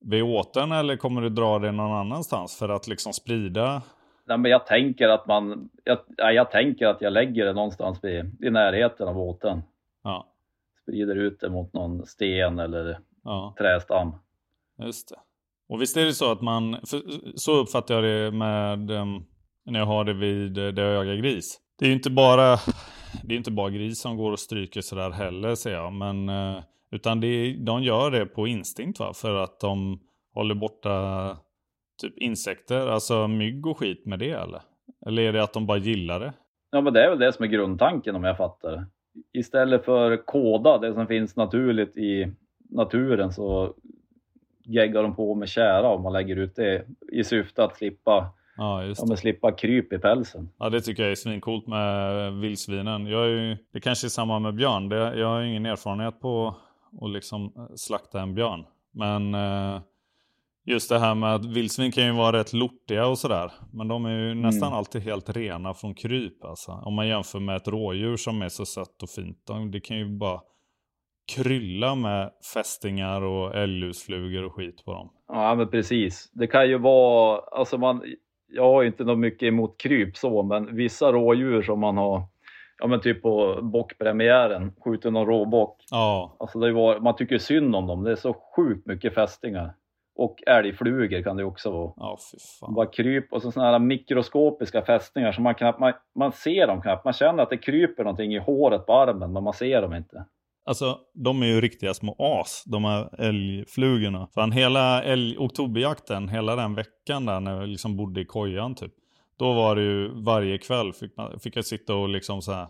vid 0.00 0.22
åten 0.22 0.72
eller 0.72 0.96
kommer 0.96 1.20
du 1.20 1.28
dra 1.28 1.58
det 1.58 1.72
någon 1.72 1.92
annanstans 1.92 2.58
för 2.58 2.68
att 2.68 2.88
liksom 2.88 3.12
sprida? 3.12 3.82
Nej, 4.24 4.38
men 4.38 4.50
jag 4.50 4.66
tänker 4.66 5.08
att 5.08 5.26
man, 5.26 5.70
jag, 5.84 5.98
jag 6.34 6.50
tänker 6.50 6.86
att 6.86 7.00
jag 7.00 7.12
lägger 7.12 7.44
det 7.44 7.52
någonstans 7.52 7.98
vid, 8.04 8.44
i 8.44 8.50
närheten 8.50 9.08
av 9.08 9.14
båten. 9.14 9.62
Ja, 10.04 10.26
Sprider 10.82 11.16
ut 11.16 11.40
det 11.40 11.50
mot 11.50 11.72
någon 11.72 12.06
sten 12.06 12.58
eller 12.58 12.98
ja, 13.24 13.54
trästam 13.58 14.12
just 14.78 15.08
det. 15.08 15.16
Och 15.68 15.82
visst 15.82 15.96
är 15.96 16.04
det 16.04 16.14
så 16.14 16.32
att 16.32 16.42
man, 16.42 16.76
så 17.34 17.52
uppfattar 17.52 17.94
jag 17.94 18.04
det 18.04 18.36
med 18.36 18.90
ehm, 18.90 19.24
när 19.64 19.78
jag 19.78 19.86
har 19.86 20.04
det 20.04 20.12
vid 20.12 20.52
det 20.52 20.72
där 20.72 20.82
jag 20.82 20.94
jagar 20.94 21.22
gris. 21.22 21.60
Det 21.78 21.84
är 21.84 21.88
ju 21.88 21.94
inte 21.94 22.10
bara, 22.10 22.56
det 23.24 23.34
är 23.34 23.36
inte 23.36 23.50
bara 23.50 23.70
gris 23.70 24.00
som 24.00 24.16
går 24.16 24.32
och 24.32 24.38
stryker 24.38 24.80
sådär 24.80 25.10
heller 25.10 25.54
ser 25.54 25.72
jag, 25.72 25.92
men 25.92 26.28
eh, 26.28 26.62
utan 26.90 27.20
det, 27.20 27.56
de 27.64 27.82
gör 27.82 28.10
det 28.10 28.26
på 28.26 28.46
instinkt 28.46 29.00
va, 29.00 29.12
för 29.14 29.34
att 29.34 29.60
de 29.60 30.00
håller 30.34 30.54
borta 30.54 31.36
typ 32.02 32.18
insekter, 32.18 32.86
alltså 32.86 33.28
mygg 33.28 33.66
och 33.66 33.78
skit 33.78 34.06
med 34.06 34.18
det 34.18 34.30
eller? 34.30 34.60
Eller 35.06 35.22
är 35.22 35.32
det 35.32 35.42
att 35.42 35.52
de 35.52 35.66
bara 35.66 35.78
gillar 35.78 36.20
det? 36.20 36.32
Ja, 36.70 36.80
men 36.80 36.92
det 36.92 37.04
är 37.04 37.10
väl 37.10 37.18
det 37.18 37.32
som 37.32 37.44
är 37.44 37.48
grundtanken 37.48 38.16
om 38.16 38.24
jag 38.24 38.36
fattar 38.36 38.70
det. 38.70 38.86
istället 39.38 39.84
för 39.84 40.26
kåda, 40.26 40.78
det 40.78 40.94
som 40.94 41.06
finns 41.06 41.36
naturligt 41.36 41.96
i 41.96 42.32
naturen, 42.70 43.32
så 43.32 43.74
geggar 44.68 45.02
de 45.02 45.14
på 45.16 45.34
med 45.34 45.48
kära 45.48 45.88
om 45.88 46.02
man 46.02 46.12
lägger 46.12 46.36
ut 46.36 46.56
det 46.56 46.84
i 47.12 47.24
syfte 47.24 47.64
att 47.64 47.76
slippa, 47.76 48.30
Ja, 48.56 48.84
just 48.84 49.00
ja, 49.00 49.04
det. 49.04 49.08
men 49.08 49.16
slippa 49.16 49.52
kryp 49.52 49.92
i 49.92 49.98
pälsen. 49.98 50.48
Ja, 50.58 50.70
det 50.70 50.80
tycker 50.80 51.02
jag 51.02 51.12
är 51.12 51.16
svincoolt 51.16 51.66
med 51.66 52.32
vildsvinen. 52.32 53.06
Jag 53.06 53.24
är 53.24 53.28
ju, 53.28 53.56
det 53.72 53.80
kanske 53.80 54.06
är 54.06 54.08
samma 54.08 54.38
med 54.38 54.54
björn. 54.54 54.88
Det, 54.88 54.96
jag 55.18 55.26
har 55.28 55.40
ju 55.40 55.48
ingen 55.50 55.66
erfarenhet 55.66 56.20
på 56.20 56.54
att 57.02 57.10
liksom 57.10 57.68
slakta 57.76 58.20
en 58.20 58.34
björn. 58.34 58.64
Men 58.92 59.34
eh, 59.34 59.80
just 60.66 60.88
det 60.88 60.98
här 60.98 61.14
med 61.14 61.34
att 61.34 61.44
vildsvin 61.44 61.92
kan 61.92 62.04
ju 62.06 62.12
vara 62.12 62.38
rätt 62.38 62.52
lortiga 62.52 63.06
och 63.06 63.18
sådär. 63.18 63.52
Men 63.72 63.88
de 63.88 64.04
är 64.06 64.10
ju 64.18 64.34
nästan 64.34 64.72
alltid 64.72 65.02
helt 65.02 65.36
rena 65.36 65.74
från 65.74 65.94
kryp 65.94 66.44
alltså. 66.44 66.72
Om 66.72 66.94
man 66.94 67.08
jämför 67.08 67.40
med 67.40 67.56
ett 67.56 67.68
rådjur 67.68 68.16
som 68.16 68.42
är 68.42 68.48
så 68.48 68.66
sött 68.66 69.02
och 69.02 69.10
fint. 69.10 69.38
De- 69.46 69.70
Det 69.70 69.80
kan 69.80 69.98
ju 69.98 70.18
bara 70.18 70.40
krylla 71.36 71.94
med 71.94 72.30
fästingar 72.54 73.22
och 73.22 73.56
älglusflugor 73.56 74.44
och 74.44 74.52
skit 74.54 74.84
på 74.84 74.92
dem. 74.92 75.08
Ja, 75.28 75.54
men 75.54 75.68
precis. 75.68 76.30
Det 76.32 76.46
kan 76.46 76.68
ju 76.68 76.78
vara, 76.78 77.40
alltså 77.52 77.78
man, 77.78 78.02
jag 78.48 78.62
har 78.62 78.82
ju 78.82 78.88
inte 78.88 79.04
något 79.04 79.18
mycket 79.18 79.46
emot 79.46 79.80
kryp 79.80 80.16
så, 80.16 80.42
men 80.42 80.76
vissa 80.76 81.12
rådjur 81.12 81.62
som 81.62 81.80
man 81.80 81.96
har, 81.96 82.22
ja 82.78 82.86
men 82.86 83.00
typ 83.00 83.22
på 83.22 83.58
bockpremiären, 83.62 84.72
skjuter 84.84 85.10
någon 85.10 85.26
råbock. 85.26 85.84
Ja, 85.90 86.36
Alltså 86.40 86.58
det 86.58 86.72
var, 86.72 87.00
man 87.00 87.16
tycker 87.16 87.38
synd 87.38 87.76
om 87.76 87.86
dem, 87.86 88.04
det 88.04 88.10
är 88.10 88.16
så 88.16 88.36
sjukt 88.56 88.86
mycket 88.86 89.14
fästingar. 89.14 89.74
Och 90.16 90.42
älgflugor 90.46 91.22
kan 91.22 91.36
det 91.36 91.44
också 91.44 91.70
vara. 91.70 91.92
ja 91.96 92.18
fy 92.32 92.38
fan. 92.60 92.74
Bara 92.74 92.86
kryp 92.86 93.32
och 93.32 93.42
så 93.42 93.52
sådana 93.52 93.70
här 93.70 93.78
mikroskopiska 93.78 94.82
fästingar 94.82 95.32
som 95.32 95.44
man 95.44 95.54
knappt, 95.54 95.78
man, 95.80 95.92
man 96.14 96.32
ser 96.32 96.66
dem 96.66 96.82
knappt. 96.82 97.04
Man 97.04 97.12
känner 97.12 97.42
att 97.42 97.50
det 97.50 97.56
kryper 97.56 98.04
någonting 98.04 98.34
i 98.34 98.38
håret 98.38 98.86
på 98.86 98.92
armen, 98.92 99.32
men 99.32 99.44
man 99.44 99.52
ser 99.52 99.82
dem 99.82 99.94
inte. 99.94 100.24
Alltså, 100.68 100.98
de 101.14 101.42
är 101.42 101.46
ju 101.46 101.60
riktiga 101.60 101.94
små 101.94 102.16
as, 102.18 102.62
de 102.66 102.84
här 102.84 103.20
älgflugorna. 103.20 104.28
Fan, 104.34 104.52
hela 104.52 105.02
älg, 105.02 105.38
oktoberjakten, 105.38 106.28
hela 106.28 106.56
den 106.56 106.74
veckan 106.74 107.26
där 107.26 107.40
när 107.40 107.60
jag 107.60 107.68
liksom 107.68 107.96
bodde 107.96 108.20
i 108.20 108.24
kojan 108.24 108.74
typ. 108.74 108.92
Då 109.38 109.52
var 109.52 109.76
det 109.76 109.82
ju 109.82 110.22
varje 110.22 110.58
kväll 110.58 110.92
fick, 110.92 111.16
man, 111.16 111.40
fick 111.40 111.56
jag 111.56 111.64
sitta 111.64 111.94
och 111.94 112.08
liksom 112.08 112.42
så 112.42 112.52
här 112.52 112.66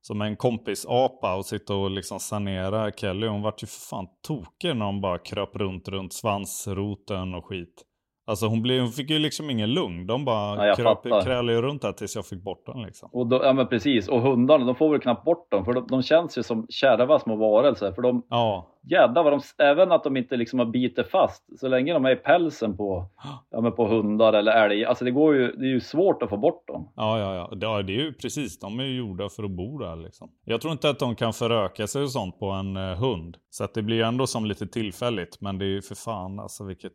som 0.00 0.22
en 0.22 0.36
kompisapa 0.36 1.36
och 1.36 1.46
sitta 1.46 1.74
och 1.74 1.90
liksom 1.90 2.20
sanera 2.20 2.92
Kelly. 2.92 3.26
Hon 3.26 3.42
vart 3.42 3.62
ju 3.62 3.66
för 3.66 3.80
fan 3.80 4.06
tokig 4.26 4.76
när 4.76 4.86
hon 4.86 5.00
bara 5.00 5.18
kröp 5.18 5.56
runt, 5.56 5.88
runt 5.88 6.12
svansroten 6.12 7.34
och 7.34 7.46
skit. 7.46 7.84
Alltså 8.28 8.46
hon, 8.46 8.62
blev, 8.62 8.80
hon 8.80 8.92
fick 8.92 9.10
ju 9.10 9.18
liksom 9.18 9.50
ingen 9.50 9.70
lugn. 9.70 10.06
De 10.06 10.24
bara 10.24 10.66
Ja, 10.66 10.74
kröp, 10.74 11.02
krälade 11.02 11.52
ju 11.52 11.62
runt 11.62 11.82
där 11.82 11.92
tills 11.92 12.16
jag 12.16 12.26
fick 12.26 12.42
bort 12.42 12.66
den 12.66 12.82
liksom. 12.82 13.08
Och 13.12 13.26
då, 13.26 13.40
ja 13.44 13.52
men 13.52 13.66
precis, 13.66 14.08
och 14.08 14.20
hundarna 14.22 14.64
de 14.64 14.74
får 14.74 14.90
väl 14.90 15.00
knappt 15.00 15.24
bort 15.24 15.50
dem 15.50 15.64
för 15.64 15.72
de, 15.72 15.86
de 15.86 16.02
känns 16.02 16.38
ju 16.38 16.42
som 16.42 16.66
kärva 16.68 17.18
små 17.18 17.36
varelser. 17.36 17.92
För 17.92 18.02
de, 18.02 18.22
Ja, 18.30 18.66
jävlar 18.90 19.22
vad 19.22 19.32
de, 19.32 19.64
även 19.64 19.92
att 19.92 20.04
de 20.04 20.16
inte 20.16 20.36
liksom 20.36 20.58
har 20.58 20.66
bitit 20.66 21.10
fast, 21.10 21.58
så 21.60 21.68
länge 21.68 21.92
de 21.92 22.04
är 22.04 22.10
i 22.10 22.16
pälsen 22.16 22.76
på, 22.76 23.06
ja, 23.50 23.60
men 23.60 23.72
på 23.72 23.86
hundar 23.88 24.32
eller 24.32 24.52
älg, 24.52 24.84
alltså 24.84 25.04
det 25.04 25.10
går 25.10 25.34
ju, 25.34 25.52
det 25.52 25.64
är 25.64 25.70
ju 25.70 25.80
svårt 25.80 26.22
att 26.22 26.30
få 26.30 26.36
bort 26.36 26.66
dem. 26.66 26.92
Ja, 26.96 27.18
ja, 27.18 27.34
ja. 27.34 27.56
Det, 27.56 27.82
det 27.82 27.92
är 27.92 28.04
ju 28.04 28.12
precis. 28.12 28.58
De 28.58 28.80
är 28.80 28.84
ju 28.84 28.96
gjorda 28.96 29.28
för 29.28 29.44
att 29.44 29.50
bo 29.50 29.78
där 29.78 29.96
liksom. 29.96 30.30
Jag 30.44 30.60
tror 30.60 30.72
inte 30.72 30.90
att 30.90 30.98
de 30.98 31.14
kan 31.14 31.32
föröka 31.32 31.86
sig 31.86 32.02
och 32.02 32.10
sånt 32.10 32.38
på 32.38 32.46
en 32.50 32.76
eh, 32.76 32.82
hund. 32.82 33.36
Så 33.50 33.64
att 33.64 33.74
det 33.74 33.82
blir 33.82 33.96
ju 33.96 34.02
ändå 34.02 34.26
som 34.26 34.44
lite 34.44 34.66
tillfälligt. 34.66 35.40
Men 35.40 35.58
det 35.58 35.64
är 35.64 35.68
ju 35.68 35.82
för 35.82 35.94
fan 35.94 36.40
alltså 36.40 36.64
vilket 36.64 36.92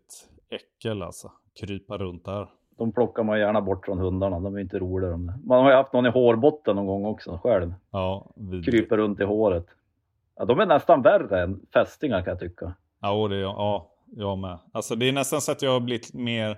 äckel 0.52 1.02
alltså. 1.04 1.32
Krypa 1.60 1.98
runt 1.98 2.26
där. 2.26 2.48
De 2.78 2.92
plockar 2.92 3.24
man 3.24 3.40
gärna 3.40 3.62
bort 3.62 3.86
från 3.86 3.98
hundarna, 4.00 4.40
de 4.40 4.56
är 4.56 4.60
inte 4.60 4.80
roliga 4.80 5.10
de. 5.12 5.26
Man 5.46 5.64
har 5.64 5.70
ju 5.70 5.76
haft 5.76 5.94
någon 5.94 6.06
i 6.06 6.10
hårbotten 6.10 6.76
någon 6.76 6.86
gång 6.86 7.06
också 7.06 7.40
själv, 7.44 7.74
Ja, 7.92 8.32
vidrigt. 8.36 8.66
kryper 8.66 8.98
runt 8.98 9.20
i 9.20 9.24
håret. 9.24 9.66
Ja, 10.36 10.46
de 10.46 10.60
är 10.60 10.66
nästan 10.66 11.02
värre 11.02 11.44
än 11.44 11.62
fästingar 11.74 12.22
kan 12.22 12.32
jag 12.32 12.40
tycka. 12.40 12.74
Ja, 13.02 13.28
det, 13.28 13.36
ja, 13.38 13.92
jag 14.16 14.38
med. 14.38 14.58
Alltså 14.72 14.96
det 14.96 15.10
är 15.10 15.14
nästan 15.14 15.42
så 15.42 15.52
att 15.52 15.62
jag 15.62 15.72
har 15.72 15.80
blivit 15.80 16.14
mer 16.14 16.58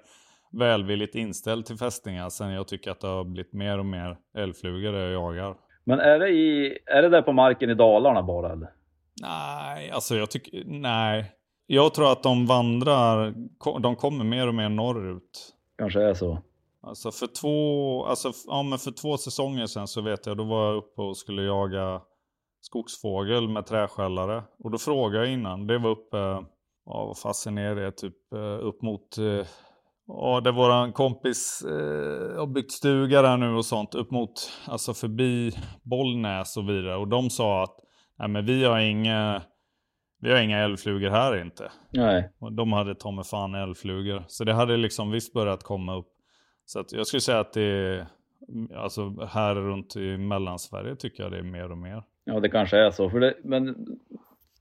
välvilligt 0.52 1.16
inställd 1.16 1.66
till 1.66 1.78
fästingar. 1.78 2.30
Sen 2.30 2.50
jag 2.52 2.68
tycker 2.68 2.92
att 2.92 3.00
det 3.00 3.08
har 3.08 3.24
blivit 3.24 3.54
mer 3.54 3.80
och 3.80 3.86
mer 3.86 4.18
älgflugor 4.38 4.96
jag 4.96 5.12
jagar. 5.12 5.56
Men 5.84 6.00
är 6.00 6.20
det, 6.20 6.30
i, 6.30 6.78
är 6.86 7.02
det 7.02 7.10
där 7.10 7.22
på 7.22 7.32
marken 7.32 7.70
i 7.70 7.74
Dalarna 7.74 8.24
bara 8.24 8.52
eller? 8.52 8.70
Nej, 9.22 9.92
alltså 9.92 10.16
jag 10.16 10.32
tycker, 10.32 10.64
nej. 10.66 11.32
Jag 11.66 11.94
tror 11.94 12.12
att 12.12 12.24
de 12.24 12.46
vandrar, 12.46 13.34
de 13.82 13.96
kommer 13.96 14.26
mer 14.26 14.48
och 14.48 14.56
mer 14.56 14.70
norrut. 14.70 15.54
Kanske 15.78 16.02
är 16.02 16.14
så. 16.14 16.38
Alltså 16.82 17.12
för 17.12 17.28
två, 17.28 18.06
alltså, 18.06 18.32
ja, 18.48 18.64
men 18.64 18.80
för 18.80 18.92
två 18.92 19.18
säsonger 19.18 19.66
sedan 19.66 19.88
så 19.88 20.02
vet 20.02 20.26
jag, 20.26 20.38
då 20.38 20.44
var 20.44 20.66
jag 20.68 20.76
uppe 20.76 21.02
och 21.02 21.18
skulle 21.18 21.44
jaga 21.44 22.02
skogsfågel 22.62 23.50
med 23.50 23.66
träskällare. 23.66 24.44
Och 24.64 24.72
då 24.72 24.78
frågade 24.78 25.26
jag 25.26 25.34
innan, 25.34 25.68
det 25.68 25.78
var 25.78 25.90
uppe, 25.90 26.18
ja 26.86 27.06
vad 27.06 27.18
fasen 27.18 27.58
är 27.58 27.76
det, 27.76 27.92
typ 27.92 28.34
eh, 28.34 28.68
upp 28.68 28.82
mot, 28.82 29.18
eh, 29.18 29.46
ja 30.08 30.42
där 30.44 30.52
våran 30.52 30.94
kompis 30.94 31.62
eh, 31.68 32.40
har 32.40 32.48
byggt 32.48 32.72
stuga 32.72 33.22
där 33.22 33.38
nu 33.38 33.56
och 33.56 33.66
sånt, 33.66 33.96
upp 33.96 34.12
mot, 34.12 34.52
alltså 34.68 34.94
förbi 34.94 35.52
Bollnäs 35.84 36.58
och 36.58 36.70
vidare. 36.70 36.96
Och 36.98 37.08
de 37.08 37.30
sa 37.30 37.64
att, 37.64 37.76
nej 38.20 38.28
men 38.28 38.46
vi 38.46 38.64
har 38.66 38.80
inga, 38.80 39.42
vi 40.24 40.32
har 40.32 40.42
inga 40.42 40.60
älgflugor 40.60 41.10
här 41.10 41.42
inte. 41.42 41.72
Nej. 41.90 42.30
Och 42.40 42.54
de 42.54 42.74
hade 42.74 42.96
ta 42.96 43.12
mig 43.12 43.24
fan 43.24 43.56
älgflugor. 43.56 44.24
Så 44.28 44.44
det 44.44 44.54
hade 44.54 44.78
liksom 44.78 45.12
visst 45.12 45.34
börjat 45.34 45.64
komma 45.64 45.98
upp. 45.98 46.08
Så 46.66 46.80
att 46.80 46.94
jag 46.94 47.08
skulle 47.08 47.22
säga 47.22 47.40
att 47.40 47.54
det 47.54 47.62
är, 47.62 48.08
alltså 48.76 49.26
här 49.30 49.56
runt 49.56 49.96
i 49.96 50.18
Mellansverige 50.18 50.96
tycker 50.96 51.24
jag 51.24 51.32
det 51.32 51.38
är 51.38 51.44
mer 51.44 51.72
och 51.72 51.78
mer. 51.78 52.04
Ja, 52.26 52.40
det 52.40 52.50
kanske 52.50 52.78
är 52.78 52.92
så. 52.92 53.10
För 53.10 53.20
det, 53.20 53.34
men 53.44 53.76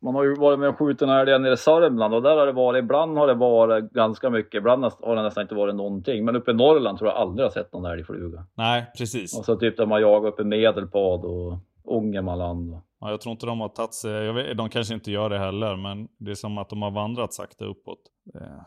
man 0.00 0.14
har 0.14 0.24
ju 0.24 0.34
varit 0.34 0.58
med 0.58 0.68
och 0.68 0.78
skjutit 0.78 1.02
älgar 1.02 1.38
nere 1.38 1.52
i 1.52 1.56
Sörmland 1.56 2.14
och 2.14 2.22
där 2.22 2.36
har 2.36 2.46
det 2.46 2.52
varit, 2.52 2.82
ibland 2.82 3.18
har 3.18 3.26
det 3.26 3.34
varit 3.34 3.90
ganska 3.92 4.30
mycket, 4.30 4.54
ibland 4.54 4.84
har 4.84 5.16
det 5.16 5.22
nästan 5.22 5.42
inte 5.42 5.54
varit 5.54 5.74
någonting. 5.74 6.24
Men 6.24 6.36
uppe 6.36 6.50
i 6.50 6.54
Norrland 6.54 6.98
tror 6.98 7.10
jag 7.10 7.18
aldrig 7.18 7.44
jag 7.44 7.52
sett 7.52 7.72
någon 7.72 7.84
älgfluga. 7.84 8.44
Nej, 8.54 8.86
precis. 8.98 9.38
Och 9.38 9.44
så 9.44 9.56
typ 9.56 9.76
där 9.76 9.86
man 9.86 10.00
jagar 10.00 10.28
uppe 10.28 10.42
i 10.42 10.44
Medelpad 10.44 11.24
och 11.24 11.58
Ångermanland. 11.84 12.80
Ja, 13.02 13.10
jag 13.10 13.20
tror 13.20 13.32
inte 13.32 13.46
de 13.46 13.60
har 13.60 13.68
tagit 13.68 13.94
sig, 13.94 14.12
jag 14.12 14.34
vet, 14.34 14.56
de 14.56 14.68
kanske 14.68 14.94
inte 14.94 15.10
gör 15.10 15.30
det 15.30 15.38
heller, 15.38 15.76
men 15.76 16.08
det 16.18 16.30
är 16.30 16.34
som 16.34 16.58
att 16.58 16.68
de 16.68 16.82
har 16.82 16.90
vandrat 16.90 17.32
sakta 17.32 17.64
uppåt. 17.64 17.98
Det, 18.24 18.64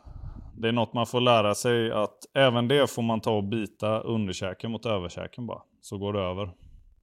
det 0.58 0.68
är 0.68 0.72
något 0.72 0.94
man 0.94 1.06
får 1.06 1.22
lära 1.22 1.56
sig 1.56 1.92
att 1.92 2.18
även 2.34 2.68
det 2.68 2.90
får 2.92 3.02
man 3.02 3.22
ta 3.22 3.38
och 3.38 3.44
bita 3.44 4.00
underkäken 4.00 4.72
mot 4.72 4.86
överkäken 4.86 5.48
bara. 5.48 5.62
Så 5.82 5.98
går 5.98 6.14
det 6.14 6.20
över. 6.20 6.50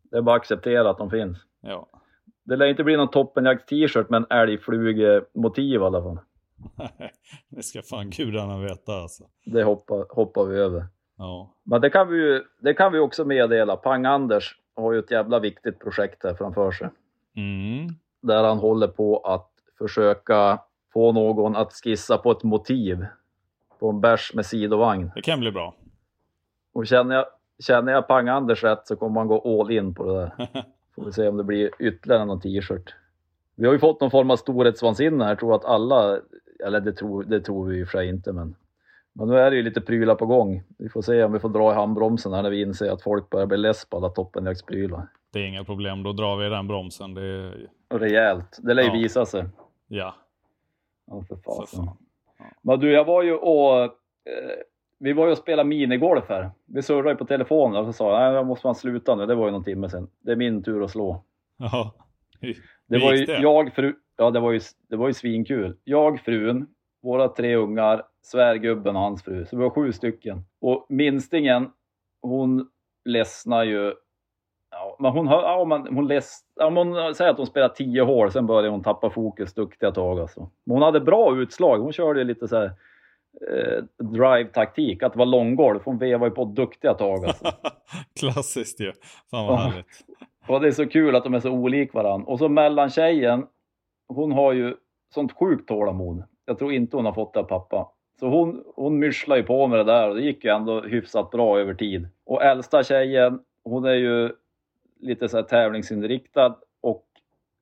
Det 0.02 0.16
är 0.16 0.22
bara 0.22 0.36
att 0.36 0.40
acceptera 0.40 0.90
att 0.90 0.98
de 0.98 1.10
finns. 1.10 1.38
Ja. 1.60 1.88
Det 2.44 2.56
lär 2.56 2.66
inte 2.66 2.84
bli 2.84 2.96
någon 2.96 3.10
toppenjakt-t-shirt 3.10 4.10
med 4.10 4.16
en 4.16 4.38
älgflugemotiv 4.38 5.74
i 5.74 5.84
alla 5.84 6.02
fall. 6.02 6.18
det 7.48 7.62
ska 7.62 7.82
fan 7.82 8.10
gudarna 8.10 8.58
veta 8.58 8.92
alltså. 8.92 9.24
Det 9.44 9.62
hoppar, 9.62 10.14
hoppar 10.14 10.44
vi 10.44 10.58
över. 10.58 10.86
Ja. 11.18 11.54
Men 11.64 11.80
det 11.80 11.90
kan 11.90 12.08
vi 12.08 12.16
ju 12.16 12.44
det 12.60 12.74
kan 12.74 12.92
vi 12.92 12.98
också 12.98 13.24
meddela. 13.24 13.76
Pang-Anders 13.76 14.44
har 14.76 14.92
ju 14.92 14.98
ett 14.98 15.10
jävla 15.10 15.38
viktigt 15.38 15.80
projekt 15.80 16.24
här 16.24 16.34
framför 16.34 16.70
sig. 16.70 16.88
Mm. 17.36 17.88
där 18.20 18.44
han 18.44 18.58
håller 18.58 18.88
på 18.88 19.18
att 19.18 19.50
försöka 19.78 20.58
få 20.92 21.12
någon 21.12 21.56
att 21.56 21.72
skissa 21.72 22.18
på 22.18 22.30
ett 22.30 22.42
motiv 22.42 23.06
på 23.78 23.90
en 23.90 24.00
bärs 24.00 24.34
med 24.34 24.46
sidovagn. 24.46 25.10
Det 25.14 25.22
kan 25.22 25.40
bli 25.40 25.50
bra. 25.52 25.74
Och 26.72 26.86
känner 26.86 27.14
jag, 27.14 27.24
känner 27.66 27.92
jag 27.92 28.08
Pang-Anders 28.08 28.64
rätt 28.64 28.86
så 28.86 28.96
kommer 28.96 29.14
man 29.14 29.28
gå 29.28 29.60
all 29.60 29.70
in 29.70 29.94
på 29.94 30.04
det 30.04 30.12
där. 30.12 30.32
Får 30.94 31.04
vi 31.04 31.12
se 31.12 31.28
om 31.28 31.36
det 31.36 31.44
blir 31.44 31.70
ytterligare 31.78 32.24
någon 32.24 32.40
t-shirt. 32.40 32.94
Vi 33.54 33.66
har 33.66 33.72
ju 33.72 33.78
fått 33.78 34.00
någon 34.00 34.10
form 34.10 34.30
av 34.30 34.36
storhetsvansinne 34.36 35.24
här, 35.24 35.36
tror 35.36 35.54
att 35.54 35.64
alla, 35.64 36.18
eller 36.64 36.80
det 36.80 36.92
tror, 36.92 37.24
det 37.24 37.40
tror 37.40 37.66
vi 37.66 37.78
i 37.78 37.84
och 37.84 37.88
för 37.88 37.98
sig 37.98 38.08
inte, 38.08 38.32
men, 38.32 38.54
men 39.12 39.28
nu 39.28 39.38
är 39.38 39.50
det 39.50 39.56
ju 39.56 39.62
lite 39.62 39.80
prylar 39.80 40.14
på 40.14 40.26
gång. 40.26 40.62
Vi 40.78 40.88
får 40.88 41.02
se 41.02 41.24
om 41.24 41.32
vi 41.32 41.38
får 41.38 41.48
dra 41.48 41.72
i 41.72 41.74
handbromsen 41.74 42.32
här 42.32 42.42
när 42.42 42.50
vi 42.50 42.62
inser 42.62 42.90
att 42.90 43.02
folk 43.02 43.30
börjar 43.30 43.46
bli 43.46 43.56
less 43.56 43.84
på 43.84 43.96
alla 43.96 44.08
toppenjaktsprylar. 44.08 45.08
Det 45.32 45.40
är 45.40 45.46
inga 45.46 45.64
problem, 45.64 46.02
då 46.02 46.12
drar 46.12 46.36
vi 46.36 46.48
den 46.48 46.68
bromsen. 46.68 47.14
Det 47.14 47.22
är, 47.22 47.68
rejält, 47.98 48.58
det 48.62 48.74
lär 48.74 48.82
ju 48.82 48.88
Ja. 48.88 48.94
visa 48.94 49.26
sig. 49.26 49.44
ja, 49.88 50.14
Ja, 51.06 51.24
för 51.28 51.36
fasen. 51.36 51.84
fan. 51.84 51.96
Men 52.62 52.80
du, 52.80 52.90
jag 52.92 53.04
var 53.04 53.22
ju 53.22 53.34
och... 53.34 53.82
Eh, 53.84 53.90
vi 54.98 55.12
var 55.12 55.26
ju 55.26 55.32
och 55.32 55.38
spelade 55.38 55.68
minigolf 55.68 56.24
här. 56.28 56.50
Vi 56.66 56.82
surrade 56.82 57.10
ju 57.10 57.16
på 57.16 57.24
telefonen 57.24 57.76
och 57.76 57.86
så 57.86 57.92
sa 57.92 58.10
jag, 58.12 58.20
nej, 58.28 58.34
jag 58.34 58.46
måste 58.46 58.66
man 58.66 58.74
sluta 58.74 59.14
nu. 59.16 59.26
Det 59.26 59.34
var 59.34 59.46
ju 59.46 59.52
någon 59.52 59.64
timme 59.64 59.88
sedan. 59.88 60.08
Det 60.20 60.32
är 60.32 60.36
min 60.36 60.62
tur 60.62 60.84
att 60.84 60.90
slå. 60.90 61.24
Ja. 61.56 61.94
Det 62.40 62.54
Hur 62.88 63.00
var 63.00 63.12
ju 63.12 63.24
det? 63.26 63.38
jag, 63.38 63.74
fru... 63.74 63.94
Ja, 64.16 64.30
det 64.30 64.40
var 64.40 64.52
ju, 64.52 64.60
det 64.88 64.96
var 64.96 65.06
ju 65.08 65.14
svinkul. 65.14 65.76
Jag, 65.84 66.20
frun, 66.20 66.66
våra 67.02 67.28
tre 67.28 67.56
ungar, 67.56 68.02
svärgubben 68.22 68.96
och 68.96 69.02
hans 69.02 69.22
fru. 69.22 69.46
Så 69.46 69.56
vi 69.56 69.62
var 69.62 69.70
sju 69.70 69.92
stycken. 69.92 70.44
Och 70.60 70.86
minstingen, 70.88 71.70
hon 72.22 72.68
ledsnar 73.04 73.64
ju... 73.64 73.94
Ja, 74.72 74.96
men 74.98 75.12
hon, 75.12 75.28
hör, 75.28 75.42
ja, 75.42 75.64
men 75.64 75.96
hon, 75.96 76.08
leds, 76.08 76.40
ja, 76.54 76.70
hon 76.70 77.14
säger 77.14 77.30
att 77.30 77.36
hon 77.36 77.46
spelar 77.46 77.68
tio 77.68 78.02
hål, 78.02 78.32
sen 78.32 78.46
började 78.46 78.68
hon 78.68 78.82
tappa 78.82 79.10
fokus 79.10 79.54
duktiga 79.54 79.90
tag 79.90 80.20
alltså. 80.20 80.50
Men 80.64 80.74
hon 80.74 80.82
hade 80.82 81.00
bra 81.00 81.36
utslag. 81.36 81.78
Hon 81.78 81.92
körde 81.92 82.24
lite 82.24 82.48
så 82.48 82.56
här 82.56 82.72
eh, 83.50 83.84
drive-taktik, 84.04 85.02
att 85.02 85.12
det 85.12 85.18
var 85.18 85.26
långgolf. 85.26 85.82
Hon 85.84 85.98
vevade 85.98 86.30
ju 86.30 86.34
på 86.34 86.44
duktiga 86.44 86.94
tag 86.94 87.24
alltså. 87.24 87.44
Klassiskt 88.20 88.80
ju. 88.80 88.92
Fan 89.30 89.46
vad 89.46 89.58
härligt. 89.58 89.86
Och 90.48 90.60
det 90.60 90.68
är 90.68 90.72
så 90.72 90.86
kul 90.86 91.16
att 91.16 91.24
de 91.24 91.34
är 91.34 91.40
så 91.40 91.50
olik 91.50 91.94
varandra. 91.94 92.32
Och 92.32 92.38
så 92.38 92.48
mellantjejen, 92.48 93.46
hon 94.08 94.32
har 94.32 94.52
ju 94.52 94.76
sånt 95.14 95.32
sjukt 95.32 95.68
tålamod. 95.68 96.22
Jag 96.44 96.58
tror 96.58 96.72
inte 96.72 96.96
hon 96.96 97.06
har 97.06 97.12
fått 97.12 97.34
det 97.34 97.40
av 97.40 97.44
pappa. 97.44 97.88
Så 98.20 98.28
hon, 98.28 98.64
hon 98.76 98.98
mysslar 98.98 99.36
ju 99.36 99.42
på 99.42 99.66
med 99.66 99.78
det 99.78 99.84
där 99.84 100.08
och 100.08 100.14
det 100.14 100.22
gick 100.22 100.44
ju 100.44 100.50
ändå 100.50 100.80
hyfsat 100.80 101.30
bra 101.30 101.58
över 101.58 101.74
tid. 101.74 102.08
Och 102.26 102.42
äldsta 102.42 102.82
tjejen, 102.82 103.40
hon 103.64 103.84
är 103.84 103.94
ju 103.94 104.30
lite 105.02 105.28
så 105.28 105.36
här 105.36 105.44
tävlingsinriktad 105.44 106.56
och 106.80 107.06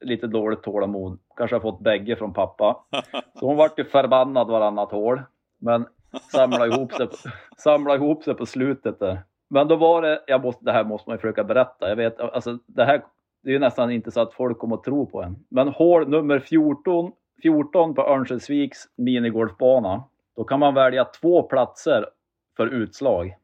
lite 0.01 0.27
dåligt 0.27 0.63
tålamod. 0.63 1.19
Kanske 1.37 1.57
har 1.57 1.61
fått 1.61 1.81
bägge 1.81 2.17
från 2.17 2.33
pappa. 2.33 2.85
Så 3.35 3.47
hon 3.47 3.57
vart 3.57 3.79
ju 3.79 3.85
förbannad 3.85 4.49
varannat 4.49 4.91
hål. 4.91 5.23
Men 5.59 5.87
samlade 6.33 6.75
ihop 6.75 6.93
sig, 6.93 7.09
samlade 7.57 7.97
ihop 7.97 8.25
sig 8.25 8.35
på 8.35 8.47
slutet 8.47 8.99
där. 8.99 9.19
Men 9.49 9.69
då 9.69 9.77
var 9.77 10.03
det, 10.03 10.25
jag 10.27 10.45
måste, 10.45 10.65
det 10.65 10.73
här 10.73 10.85
måste 10.85 11.11
man 11.11 11.15
ju 11.15 11.21
försöka 11.21 11.45
berätta. 11.45 11.89
Jag 11.89 11.97
vet, 11.97 12.21
alltså 12.21 12.59
det 12.67 12.85
här 12.85 13.03
det 13.43 13.51
är 13.51 13.53
ju 13.53 13.59
nästan 13.59 13.91
inte 13.91 14.11
så 14.11 14.21
att 14.21 14.35
folk 14.35 14.59
kommer 14.59 14.77
att 14.77 14.85
tro 14.85 15.07
på 15.07 15.23
en. 15.23 15.45
Men 15.49 15.69
hål 15.69 16.09
nummer 16.09 16.39
14, 16.39 17.13
14 17.43 17.95
på 17.95 18.03
Örnsköldsviks 18.03 18.79
minigolfbana. 18.97 20.05
Då 20.37 20.45
kan 20.45 20.61
man 20.61 20.75
välja 20.75 21.05
två 21.05 21.43
platser 21.43 22.07
för 22.57 22.67
utslag. 22.67 23.35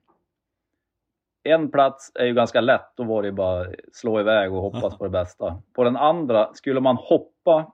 En 1.47 1.70
plats 1.70 2.12
är 2.14 2.24
ju 2.24 2.34
ganska 2.34 2.61
lätt, 2.61 2.92
då 2.97 3.05
var 3.05 3.22
det 3.22 3.32
bara 3.32 3.66
slå 3.92 4.20
iväg 4.20 4.53
och 4.53 4.62
hoppas 4.62 4.99
på 4.99 5.05
det 5.05 5.11
bästa. 5.11 5.62
På 5.74 5.84
den 5.84 5.97
andra, 5.97 6.55
skulle 6.55 6.80
man 6.80 6.97
hoppa, 6.97 7.72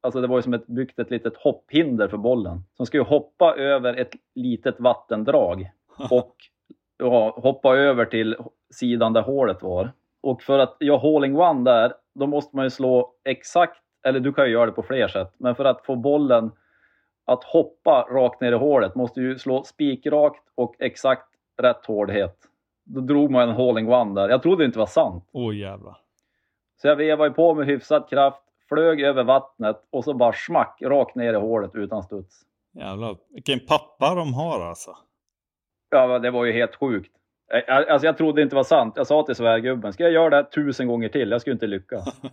alltså 0.00 0.20
det 0.20 0.26
var 0.26 0.38
ju 0.38 0.42
som 0.42 0.54
ett, 0.54 0.66
byggt 0.66 0.98
ett 0.98 1.10
litet 1.10 1.36
hopphinder 1.36 2.08
för 2.08 2.16
bollen. 2.16 2.64
Man 2.78 2.86
skulle 2.86 3.02
hoppa 3.02 3.54
över 3.56 3.94
ett 3.94 4.12
litet 4.34 4.80
vattendrag 4.80 5.70
och 6.10 6.36
ja, 6.98 7.38
hoppa 7.42 7.76
över 7.76 8.04
till 8.04 8.36
sidan 8.70 9.12
där 9.12 9.22
hålet 9.22 9.62
var. 9.62 9.92
Och 10.22 10.42
för 10.42 10.58
att 10.58 10.76
göra 10.80 10.98
håling 10.98 11.36
one 11.36 11.70
där, 11.70 11.92
då 12.14 12.26
måste 12.26 12.56
man 12.56 12.64
ju 12.66 12.70
slå 12.70 13.14
exakt, 13.24 13.82
eller 14.06 14.20
du 14.20 14.32
kan 14.32 14.46
ju 14.46 14.52
göra 14.52 14.66
det 14.66 14.72
på 14.72 14.82
fler 14.82 15.08
sätt, 15.08 15.34
men 15.38 15.54
för 15.54 15.64
att 15.64 15.86
få 15.86 15.96
bollen 15.96 16.50
att 17.26 17.44
hoppa 17.44 18.06
rakt 18.10 18.40
ner 18.40 18.52
i 18.52 18.56
hålet 18.56 18.94
måste 18.94 19.20
du 19.20 19.38
slå 19.38 19.62
spikrakt 19.64 20.42
och 20.54 20.74
exakt 20.78 21.26
rätt 21.62 21.86
hårdhet. 21.86 22.49
Då 22.94 23.00
drog 23.00 23.30
man 23.30 23.48
en 23.48 23.54
håling 23.54 23.92
one 23.92 24.20
där. 24.20 24.28
Jag 24.28 24.42
trodde 24.42 24.62
det 24.62 24.66
inte 24.66 24.78
var 24.78 24.86
sant. 24.86 25.24
Åh 25.32 25.50
oh, 25.50 25.56
jävlar. 25.56 25.96
Så 26.82 26.88
jag 26.88 26.96
vevade 26.96 27.28
ju 27.28 27.34
på 27.34 27.54
med 27.54 27.66
hyfsad 27.66 28.08
kraft, 28.08 28.42
flög 28.68 29.00
över 29.00 29.24
vattnet 29.24 29.76
och 29.90 30.04
så 30.04 30.14
bara 30.14 30.32
smack 30.32 30.78
rakt 30.82 31.14
ner 31.14 31.32
i 31.32 31.36
hålet 31.36 31.70
utan 31.74 32.02
studs. 32.02 32.40
Jävlar, 32.72 33.16
vilken 33.30 33.60
pappa 33.60 34.14
de 34.14 34.34
har 34.34 34.60
alltså. 34.60 34.96
Ja, 35.90 36.18
det 36.18 36.30
var 36.30 36.44
ju 36.44 36.52
helt 36.52 36.74
sjukt. 36.74 37.12
Alltså 37.68 38.06
jag 38.06 38.16
trodde 38.16 38.40
det 38.40 38.42
inte 38.42 38.56
var 38.56 38.64
sant. 38.64 38.94
Jag 38.96 39.06
sa 39.06 39.22
till 39.22 39.34
svärgubben, 39.34 39.92
ska 39.92 40.02
jag 40.02 40.12
göra 40.12 40.30
det 40.30 40.36
här 40.36 40.42
tusen 40.42 40.88
gånger 40.88 41.08
till? 41.08 41.30
Jag 41.30 41.40
skulle 41.40 41.54
inte 41.54 41.66
lyckas. 41.66 42.20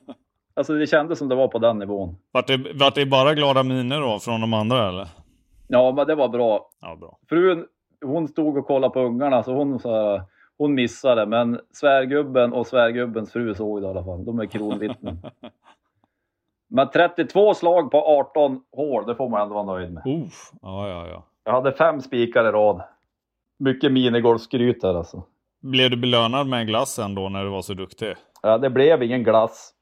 Alltså 0.57 0.73
det 0.73 0.87
kändes 0.87 1.19
som 1.19 1.29
det 1.29 1.35
var 1.35 1.47
på 1.47 1.59
den 1.59 1.79
nivån. 1.79 2.15
Vart 2.31 2.47
det, 2.47 2.57
vart 2.73 2.95
det 2.95 3.05
bara 3.05 3.33
glada 3.33 3.63
miner 3.63 4.01
då 4.01 4.19
från 4.19 4.41
de 4.41 4.53
andra 4.53 4.89
eller? 4.89 5.07
Ja, 5.67 5.91
men 5.91 6.07
det 6.07 6.15
var 6.15 6.29
bra. 6.29 6.69
Ja, 6.81 6.95
bra. 6.95 7.19
Frun, 7.29 7.65
hon 8.05 8.27
stod 8.27 8.57
och 8.57 8.67
kollade 8.67 8.93
på 8.93 8.99
ungarna 8.99 9.43
så 9.43 9.53
hon, 9.53 9.79
så 9.79 9.91
här, 9.91 10.21
hon 10.57 10.73
missade. 10.73 11.25
Men 11.25 11.59
svärgubben 11.71 12.53
och 12.53 12.67
svärgubbens 12.67 13.33
fru 13.33 13.55
såg 13.55 13.81
det 13.81 13.87
i 13.87 13.89
alla 13.89 14.03
fall. 14.03 14.25
De 14.25 14.39
är 14.39 14.45
kronvittnen. 14.45 15.17
men 16.67 16.89
32 16.89 17.53
slag 17.53 17.91
på 17.91 17.97
18 17.97 18.61
hål, 18.71 19.05
det 19.05 19.15
får 19.15 19.29
man 19.29 19.41
ändå 19.41 19.53
vara 19.53 19.77
nöjd 19.77 19.93
med. 19.93 20.05
Uh, 20.05 20.27
ja, 20.61 20.89
ja, 20.89 21.07
ja. 21.07 21.23
Jag 21.43 21.51
hade 21.51 21.71
fem 21.71 22.01
spikar 22.01 22.49
i 22.49 22.51
rad. 22.51 22.81
Mycket 23.59 23.91
minigolfskryt 23.91 24.83
här 24.83 24.95
alltså. 24.95 25.23
Blev 25.61 25.89
du 25.89 25.97
belönad 25.97 26.47
med 26.47 26.59
en 26.59 26.67
glass 26.67 26.99
ändå 26.99 27.29
när 27.29 27.43
du 27.43 27.49
var 27.49 27.61
så 27.61 27.73
duktig? 27.73 28.15
Ja, 28.41 28.57
det 28.57 28.69
blev 28.69 29.03
ingen 29.03 29.23
glass. 29.23 29.73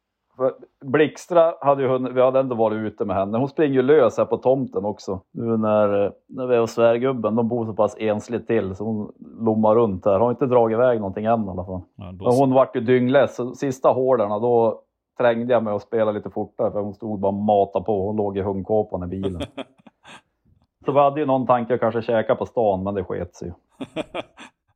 Blixtra 0.85 1.53
hade 1.61 1.81
ju 1.83 1.87
hunnit, 1.89 2.13
vi 2.13 2.21
hade 2.21 2.39
ändå 2.39 2.55
varit 2.55 2.77
ute 2.77 3.05
med 3.05 3.15
henne. 3.15 3.37
Hon 3.37 3.47
springer 3.47 3.73
ju 3.73 3.81
lös 3.81 4.17
här 4.17 4.25
på 4.25 4.37
tomten 4.37 4.85
också. 4.85 5.21
Nu 5.31 5.57
när, 5.57 6.13
när 6.27 6.47
vi 6.47 6.55
är 6.55 6.59
hos 6.59 6.71
svärgubben, 6.71 7.35
de 7.35 7.47
bor 7.47 7.65
så 7.65 7.73
pass 7.73 7.95
ensligt 7.99 8.47
till 8.47 8.75
så 8.75 8.83
hon 8.83 9.13
lommar 9.45 9.75
runt 9.75 10.05
här. 10.05 10.19
Har 10.19 10.31
inte 10.31 10.45
dragit 10.45 10.75
iväg 10.75 10.99
någonting 10.99 11.25
än 11.25 11.45
i 11.45 11.49
alla 11.49 11.65
fall. 11.65 11.81
Ja, 11.95 12.11
Men 12.11 12.33
hon 12.33 12.53
vart 12.53 12.75
ju 12.75 12.81
dyngless. 12.81 13.39
Sista 13.59 13.89
hårdarna 13.89 14.39
då 14.39 14.81
trängde 15.17 15.53
jag 15.53 15.63
mig 15.63 15.73
att 15.73 15.81
spela 15.81 16.11
lite 16.11 16.29
fortare 16.29 16.71
för 16.71 16.79
hon 16.79 16.93
stod 16.93 17.19
bara 17.19 17.27
och 17.27 17.33
matade 17.33 17.85
på. 17.85 18.05
Hon 18.05 18.15
låg 18.15 18.37
i 18.37 18.41
hundkåpan 18.41 19.03
i 19.03 19.07
bilen. 19.07 19.41
så 20.85 20.91
vi 20.91 20.99
hade 20.99 21.19
ju 21.19 21.25
någon 21.25 21.47
tanke 21.47 21.73
att 21.73 21.79
kanske 21.79 22.01
käka 22.01 22.35
på 22.35 22.45
stan, 22.45 22.83
men 22.83 22.93
det 22.93 23.03
sket 23.03 23.35
sig 23.35 23.47
ju. 23.47 23.53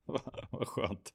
Vad 0.52 0.68
skönt. 0.68 1.14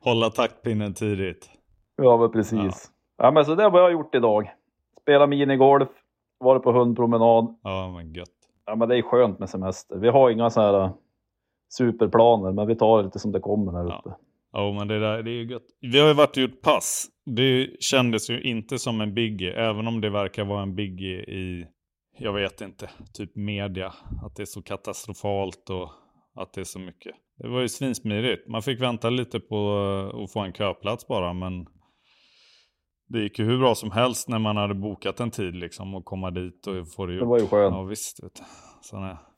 hålla 0.00 0.30
taktpinnen 0.30 0.94
tidigt. 0.94 1.50
Ja, 1.96 2.16
men 2.16 2.30
precis. 2.30 2.90
Ja. 2.90 2.95
Ja, 3.18 3.30
men 3.30 3.44
så 3.44 3.54
det 3.54 3.62
har 3.62 3.80
jag 3.80 3.92
gjort 3.92 4.14
idag. 4.14 4.52
Spela 5.02 5.26
minigolf, 5.26 5.88
varit 6.38 6.62
på 6.62 6.72
hundpromenad. 6.72 7.56
Ja, 7.62 7.92
men 7.96 8.12
gött. 8.12 8.28
Ja, 8.66 8.76
men 8.76 8.88
det 8.88 8.98
är 8.98 9.02
skönt 9.02 9.38
med 9.38 9.50
semester. 9.50 9.96
Vi 9.96 10.08
har 10.08 10.30
inga 10.30 10.50
sådana 10.50 10.78
här 10.78 10.84
äh, 10.84 10.92
superplaner, 11.68 12.52
men 12.52 12.66
vi 12.66 12.76
tar 12.76 12.98
det 12.98 13.04
lite 13.04 13.18
som 13.18 13.32
det 13.32 13.40
kommer 13.40 13.72
här 13.72 13.84
uppe. 13.84 14.08
Ja, 14.08 14.18
ja 14.52 14.72
men 14.72 14.88
det, 14.88 15.00
där, 15.00 15.22
det 15.22 15.30
är 15.30 15.34
ju 15.34 15.50
gött. 15.50 15.66
Vi 15.80 16.00
har 16.00 16.08
ju 16.08 16.14
varit 16.14 16.36
och 16.36 16.42
gjort 16.42 16.62
pass. 16.62 17.06
Det 17.26 17.70
kändes 17.80 18.30
ju 18.30 18.42
inte 18.42 18.78
som 18.78 19.00
en 19.00 19.14
biggie, 19.14 19.52
även 19.52 19.86
om 19.86 20.00
det 20.00 20.10
verkar 20.10 20.44
vara 20.44 20.62
en 20.62 20.74
biggie 20.74 21.18
i, 21.18 21.66
jag 22.18 22.32
vet 22.32 22.60
inte, 22.60 22.90
typ 23.12 23.36
media. 23.36 23.92
Att 24.24 24.36
det 24.36 24.42
är 24.42 24.46
så 24.46 24.62
katastrofalt 24.62 25.70
och 25.70 25.90
att 26.42 26.52
det 26.52 26.60
är 26.60 26.64
så 26.64 26.78
mycket. 26.78 27.16
Det 27.38 27.48
var 27.48 27.60
ju 27.60 27.68
svinsmidigt. 27.68 28.48
Man 28.48 28.62
fick 28.62 28.80
vänta 28.80 29.10
lite 29.10 29.40
på 29.40 29.70
att 30.24 30.32
få 30.32 30.40
en 30.40 30.52
köplats 30.52 31.06
bara, 31.06 31.32
men 31.32 31.66
det 33.06 33.18
gick 33.18 33.38
ju 33.38 33.44
hur 33.44 33.58
bra 33.58 33.74
som 33.74 33.90
helst 33.90 34.28
när 34.28 34.38
man 34.38 34.56
hade 34.56 34.74
bokat 34.74 35.20
en 35.20 35.30
tid 35.30 35.54
liksom 35.54 35.94
och 35.94 36.04
komma 36.04 36.30
dit 36.30 36.66
och 36.66 36.88
få 36.88 37.06
det 37.06 37.12
gjort. 37.12 37.22
Det 37.22 37.26
var 37.26 37.38
ju 37.38 37.46
skönt. 37.46 37.74
Ja 37.74 37.82
visst. 37.82 38.24
Vet 38.24 38.34
du. 38.34 38.42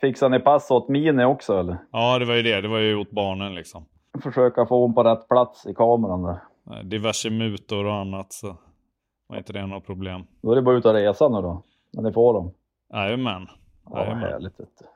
Fixade 0.00 0.38
ni 0.38 0.44
pass 0.44 0.70
åt 0.70 0.88
Mini 0.88 1.24
också 1.24 1.58
eller? 1.58 1.78
Ja 1.92 2.18
det 2.18 2.24
var 2.24 2.34
ju 2.34 2.42
det. 2.42 2.60
Det 2.60 2.68
var 2.68 2.78
ju 2.78 2.96
åt 2.96 3.10
barnen 3.10 3.54
liksom. 3.54 3.84
Försöka 4.22 4.66
få 4.66 4.80
hon 4.80 4.94
på 4.94 5.02
rätt 5.02 5.28
plats 5.28 5.66
i 5.66 5.74
kameran 5.74 6.22
där. 6.22 6.38
Diverse 6.82 7.30
mutor 7.30 7.84
och 7.84 7.94
annat 7.94 8.32
så 8.32 8.56
var 9.26 9.36
inte 9.36 9.52
det 9.52 9.66
något 9.66 9.86
problem. 9.86 10.22
Då 10.42 10.52
är 10.52 10.56
det 10.56 10.62
bara 10.62 10.76
ut 10.76 10.84
och 10.84 10.94
resa 10.94 11.28
nu 11.28 11.42
då. 11.42 11.62
När 11.92 12.02
ni 12.02 12.12
får 12.12 12.34
dem. 12.34 12.52
Jajamän. 12.92 13.46
Ja, 13.84 13.90
vad 13.90 14.16
härligt. 14.16 14.60
Vet 14.60 14.68
du. 14.78 14.86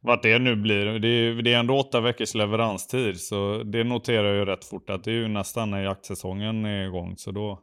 Vart 0.00 0.22
det 0.22 0.38
nu 0.38 0.56
blir. 0.56 0.98
Det 0.98 1.08
är, 1.08 1.42
det 1.42 1.52
är 1.52 1.58
ändå 1.58 1.78
åtta 1.78 2.00
veckors 2.00 2.34
leveranstid. 2.34 3.20
Så 3.20 3.62
det 3.64 3.84
noterar 3.84 4.24
jag 4.24 4.36
ju 4.36 4.44
rätt 4.44 4.64
fort 4.64 4.90
att 4.90 5.04
det 5.04 5.10
är 5.10 5.14
ju 5.14 5.28
nästan 5.28 5.70
när 5.70 5.82
jaktsäsongen 5.82 6.64
är 6.64 6.86
igång. 6.86 7.14
Så 7.16 7.30
då 7.30 7.58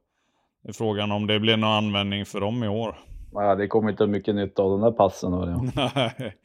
frågan 0.74 1.11
om 1.11 1.28
det 1.28 1.39
blir 1.39 1.57
någon 1.57 1.70
användning 1.70 2.26
för 2.26 2.41
dem 2.41 2.64
i 2.64 2.68
år. 2.68 2.95
Nej, 3.32 3.55
det 3.55 3.68
kommer 3.68 3.89
inte 3.89 4.07
mycket 4.07 4.36
nytta 4.36 4.61
av 4.64 4.70
de 4.72 4.82
där 4.82 4.91
passen. 4.91 5.32
Nej. 5.76 6.36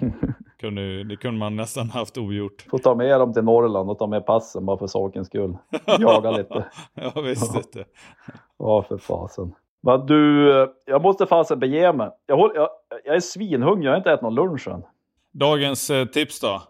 kunde, 0.60 1.04
det 1.04 1.16
kunde 1.16 1.38
man 1.38 1.56
nästan 1.56 1.90
haft 1.90 2.18
ogjort. 2.18 2.66
Får 2.70 2.78
ta 2.78 2.94
med 2.94 3.20
dem 3.20 3.32
till 3.32 3.44
Norrland 3.44 3.90
och 3.90 3.98
ta 3.98 4.06
med 4.06 4.26
passen 4.26 4.66
bara 4.66 4.78
för 4.78 4.86
sakens 4.86 5.26
skull. 5.26 5.56
Jaga 5.98 6.30
lite. 6.30 6.64
ja, 6.94 7.20
visst 7.20 7.56
inte. 7.56 7.84
Ja, 8.58 8.82
för 8.82 8.98
fasen. 8.98 9.54
Men 9.82 10.06
du, 10.06 10.48
jag 10.84 11.02
måste 11.02 11.26
fasen 11.26 11.58
bege 11.58 11.92
mig. 11.92 12.10
Jag, 12.26 12.36
håller, 12.36 12.54
jag, 12.54 12.68
jag 13.04 13.16
är 13.16 13.20
svinhungrig, 13.20 13.86
jag 13.86 13.92
har 13.92 13.96
inte 13.96 14.10
ätit 14.10 14.22
någon 14.22 14.34
lunch 14.34 14.68
än. 14.68 14.82
Dagens 15.32 15.90
eh, 15.90 16.06
tips 16.06 16.40
då? 16.40 16.62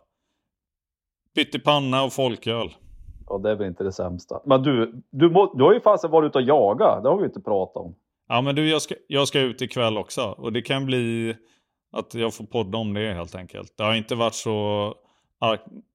Pyttipanna 1.34 2.02
och 2.02 2.12
folköl. 2.12 2.70
Ja, 3.28 3.38
det 3.38 3.50
är 3.50 3.54
väl 3.54 3.66
inte 3.66 3.84
det 3.84 3.92
sämsta. 3.92 4.40
Men 4.44 4.62
du, 4.62 5.02
du, 5.10 5.30
må, 5.30 5.54
du 5.54 5.64
har 5.64 5.74
ju 5.74 5.80
fasen 5.80 6.10
varit 6.10 6.28
ute 6.28 6.38
och 6.38 6.44
jagat. 6.44 7.02
Det 7.02 7.08
har 7.08 7.18
vi 7.18 7.24
inte 7.24 7.40
pratat 7.40 7.76
om. 7.76 7.94
Ja, 8.28 8.40
men 8.40 8.54
du, 8.54 8.70
jag 8.70 8.82
ska, 8.82 8.94
jag 9.06 9.28
ska 9.28 9.40
ut 9.40 9.62
ikväll 9.62 9.98
också. 9.98 10.22
Och 10.22 10.52
det 10.52 10.62
kan 10.62 10.86
bli 10.86 11.36
att 11.92 12.14
jag 12.14 12.34
får 12.34 12.44
podda 12.44 12.78
om 12.78 12.94
det 12.94 13.14
helt 13.14 13.34
enkelt. 13.34 13.74
Det 13.76 13.84
har 13.84 13.94
inte 13.94 14.14
varit 14.14 14.34
så 14.34 14.94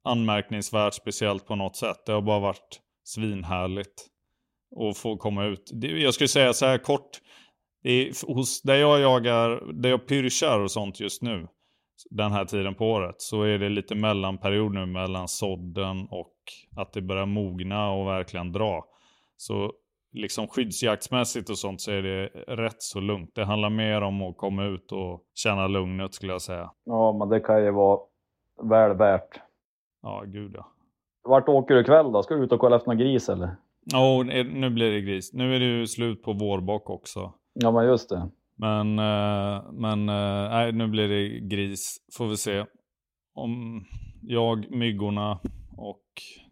anmärkningsvärt 0.04 0.94
speciellt 0.94 1.48
på 1.48 1.56
något 1.56 1.76
sätt. 1.76 2.06
Det 2.06 2.12
har 2.12 2.22
bara 2.22 2.40
varit 2.40 2.80
svinhärligt 3.04 4.08
att 4.90 4.98
få 4.98 5.18
komma 5.18 5.46
ut. 5.46 5.72
Jag 5.82 6.14
skulle 6.14 6.28
säga 6.28 6.54
så 6.54 6.66
här 6.66 6.78
kort. 6.78 7.10
Det 7.84 7.90
är, 7.90 8.34
hos, 8.34 8.62
där 8.62 8.76
jag 8.76 9.00
jagar, 9.00 9.74
där 9.74 9.90
jag 9.90 10.08
pyrschar 10.08 10.60
och 10.60 10.72
sånt 10.72 11.00
just 11.00 11.22
nu 11.22 11.48
den 12.10 12.32
här 12.32 12.46
tiden 12.46 12.76
på 12.76 12.86
året 12.86 13.16
så 13.18 13.44
är 13.44 13.60
det 13.60 13.70
lite 13.70 13.96
mellanperiod 13.96 14.74
nu 14.74 14.86
mellan 14.86 15.28
sådden 15.28 16.08
och 16.12 16.34
att 16.76 16.94
det 16.94 17.02
börjar 17.02 17.26
mogna 17.26 17.92
och 17.92 18.08
verkligen 18.08 18.52
dra. 18.52 18.86
Så 19.38 19.74
liksom 20.12 20.48
skyddsjaktsmässigt 20.48 21.50
och 21.50 21.58
sånt 21.58 21.82
så 21.82 21.92
är 21.92 22.02
det 22.02 22.28
rätt 22.48 22.82
så 22.82 23.00
lugnt. 23.00 23.32
Det 23.36 23.46
handlar 23.46 23.70
mer 23.70 24.02
om 24.02 24.22
att 24.22 24.38
komma 24.38 24.66
ut 24.66 24.92
och 24.92 25.24
känna 25.34 25.68
lugnet 25.68 26.14
skulle 26.14 26.32
jag 26.32 26.42
säga. 26.42 26.72
Ja, 26.86 27.14
men 27.14 27.30
det 27.30 27.40
kan 27.40 27.64
ju 27.64 27.72
vara 27.72 28.00
väl 28.64 28.98
värt. 28.98 29.40
Ja, 30.02 30.24
gud 30.26 30.52
ja. 30.56 30.68
Vart 31.24 31.50
åker 31.50 31.76
du 31.76 31.82
ikväll 31.82 32.12
då? 32.12 32.24
Ska 32.24 32.36
du 32.36 32.44
ut 32.44 32.52
och 32.52 32.60
kolla 32.60 32.76
efter 32.76 32.90
någon 32.90 32.98
gris 32.98 33.30
eller? 33.30 33.56
Ja, 33.92 34.18
oh, 34.18 34.26
nu 34.26 34.70
blir 34.70 34.92
det 34.92 35.02
gris. 35.02 35.34
Nu 35.34 35.56
är 35.56 35.60
det 35.60 35.66
ju 35.66 35.88
slut 35.88 36.24
på 36.24 36.34
vårbock 36.34 36.90
också. 36.90 37.34
Ja, 37.54 37.72
men 37.72 37.86
just 37.86 38.10
det. 38.10 38.30
Men, 38.60 39.00
eh, 39.00 39.64
men 39.72 40.10
eh, 40.10 40.50
nej, 40.50 40.72
nu 40.72 40.88
blir 40.88 41.08
det 41.08 41.40
gris. 41.40 41.98
Får 42.18 42.28
vi 42.28 42.38
se. 42.38 42.66
Om 43.34 43.84
jag, 44.22 44.72
myggorna 44.72 45.40
och 45.78 46.04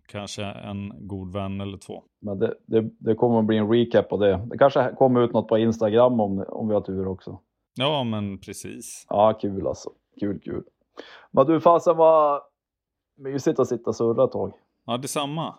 kanske 0.08 0.43
en 0.43 1.08
god 1.08 1.34
vän 1.34 1.62
eller 1.62 1.78
två. 1.78 2.03
Men 2.20 2.39
det, 2.39 2.53
det, 2.66 2.89
det 2.99 3.16
kommer 3.16 3.39
att 3.39 3.45
bli 3.45 3.58
en 3.58 3.70
recap 3.70 4.10
på 4.10 4.18
det. 4.18 4.45
Det 4.45 4.58
kanske 4.58 4.95
kommer 4.97 5.22
ut 5.22 5.34
något 5.34 5.47
på 5.47 5.58
Instagram 5.58 6.20
om, 6.20 6.45
om 6.47 6.68
vi 6.68 6.74
har 6.74 6.82
tur 6.82 7.08
också. 7.08 7.39
Ja, 7.76 8.03
men 8.03 8.38
precis. 8.38 9.05
Ja, 9.10 9.38
kul 9.41 9.68
alltså. 9.68 9.89
Kul, 10.20 10.39
kul. 10.39 10.64
Men 11.32 11.45
du, 11.45 11.62
fasen 11.62 11.97
vad 11.97 12.41
mysigt 13.18 13.60
att 13.60 13.68
sitta 13.68 13.89
och 13.89 13.95
surra 13.95 14.24
ett 14.24 14.32
tag. 14.32 14.53
Ja, 14.86 14.97
detsamma. 14.97 15.55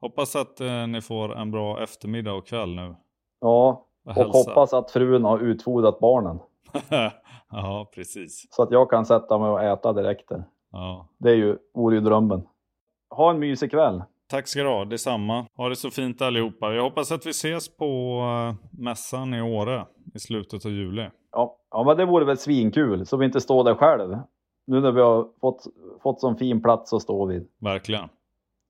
Hoppas 0.00 0.36
att 0.36 0.60
eh, 0.60 0.86
ni 0.86 1.00
får 1.00 1.36
en 1.36 1.50
bra 1.50 1.82
eftermiddag 1.82 2.32
och 2.32 2.46
kväll 2.46 2.74
nu. 2.74 2.96
Ja, 3.40 3.86
Och 4.06 4.18
och 4.18 4.24
hoppas 4.24 4.74
att 4.74 4.90
frun 4.90 5.24
har 5.24 5.38
utfodrat 5.38 5.98
barnen. 6.00 6.38
ja, 7.50 7.90
precis. 7.94 8.46
Så 8.50 8.62
att 8.62 8.70
jag 8.70 8.90
kan 8.90 9.06
sätta 9.06 9.38
mig 9.38 9.48
och 9.50 9.62
äta 9.62 9.92
direkt. 9.92 10.28
där. 10.28 10.44
Ja. 10.72 11.08
Det 11.18 11.30
är 11.30 11.34
ju, 11.34 11.56
vore 11.74 11.94
ju 11.94 12.00
drömmen. 12.00 12.42
Ha 13.10 13.30
en 13.30 13.38
mysig 13.38 13.70
kväll. 13.70 14.02
Tack 14.28 14.48
ska 14.48 14.62
du 14.62 14.68
ha, 14.68 14.84
detsamma. 14.84 15.46
Ha 15.56 15.68
det 15.68 15.76
så 15.76 15.90
fint 15.90 16.22
allihopa. 16.22 16.74
Jag 16.74 16.82
hoppas 16.82 17.12
att 17.12 17.26
vi 17.26 17.30
ses 17.30 17.76
på 17.76 18.20
eh, 18.20 18.54
mässan 18.70 19.34
i 19.34 19.42
Åre 19.42 19.86
i 20.14 20.18
slutet 20.18 20.64
av 20.66 20.70
juli. 20.72 21.08
Ja, 21.32 21.56
ja, 21.70 21.84
men 21.84 21.96
det 21.96 22.04
vore 22.04 22.24
väl 22.24 22.38
svinkul 22.38 23.06
så 23.06 23.16
vi 23.16 23.26
inte 23.26 23.40
står 23.40 23.64
där 23.64 23.74
själv. 23.74 24.18
Nu 24.66 24.80
när 24.80 24.92
vi 24.92 25.00
har 25.00 25.28
fått, 25.40 25.66
fått 26.02 26.20
sån 26.20 26.36
fin 26.36 26.62
plats 26.62 26.90
så 26.90 27.00
står 27.00 27.26
vi. 27.26 27.46
Verkligen. 27.60 28.08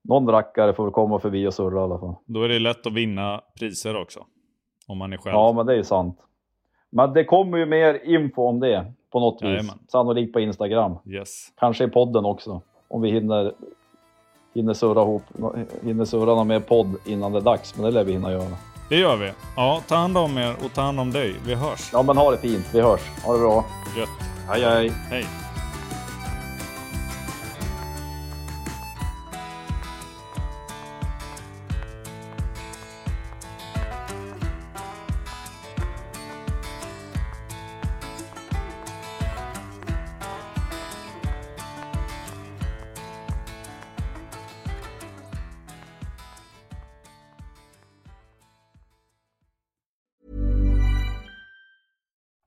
Någon 0.04 0.28
rackare 0.30 0.74
får 0.74 0.90
komma 0.90 1.18
förbi 1.18 1.46
och 1.46 1.54
surra 1.54 1.80
i 1.80 1.82
alla 1.82 1.98
fall. 1.98 2.14
Då 2.26 2.42
är 2.42 2.48
det 2.48 2.58
lätt 2.58 2.86
att 2.86 2.92
vinna 2.92 3.40
priser 3.58 4.00
också. 4.00 4.24
Om 4.86 4.98
man 4.98 5.12
är 5.12 5.16
själv. 5.16 5.34
Ja, 5.34 5.52
men 5.52 5.66
det 5.66 5.72
är 5.72 5.76
ju 5.76 5.84
sant. 5.84 6.18
Men 6.90 7.12
det 7.12 7.24
kommer 7.24 7.58
ju 7.58 7.66
mer 7.66 8.00
info 8.04 8.42
om 8.48 8.60
det 8.60 8.92
på 9.12 9.20
något 9.20 9.42
vis. 9.42 9.48
Jajamän. 9.48 9.78
Sannolikt 9.88 10.32
på 10.32 10.40
Instagram. 10.40 10.98
Yes. 11.06 11.52
Kanske 11.56 11.84
i 11.84 11.88
podden 11.88 12.24
också. 12.24 12.60
Om 12.88 13.02
vi 13.02 13.10
hinner, 13.10 13.52
hinner 14.54 14.74
surra 14.74 15.02
ihop, 15.02 15.22
hinner 15.82 16.04
surra 16.04 16.34
någon 16.34 16.48
mer 16.48 16.60
podd 16.60 16.94
innan 17.06 17.32
det 17.32 17.38
är 17.38 17.42
dags. 17.42 17.76
Men 17.76 17.84
det 17.84 17.90
lär 17.90 18.04
vi 18.04 18.12
hinna 18.12 18.32
göra. 18.32 18.56
Det 18.88 18.96
gör 18.96 19.16
vi. 19.16 19.32
Ja, 19.56 19.82
ta 19.88 19.94
hand 19.94 20.18
om 20.18 20.38
er 20.38 20.54
och 20.64 20.72
ta 20.74 20.80
hand 20.80 21.00
om 21.00 21.12
dig. 21.12 21.34
Vi 21.46 21.54
hörs. 21.54 21.90
Ja, 21.92 22.02
men 22.02 22.16
ha 22.16 22.30
det 22.30 22.38
fint. 22.38 22.74
Vi 22.74 22.80
hörs. 22.80 23.24
Ha 23.24 23.32
det 23.32 23.38
bra. 23.38 23.64
Gött. 23.96 24.08
Hej, 24.48 24.62
hej. 24.62 24.90
Hej. 25.10 25.45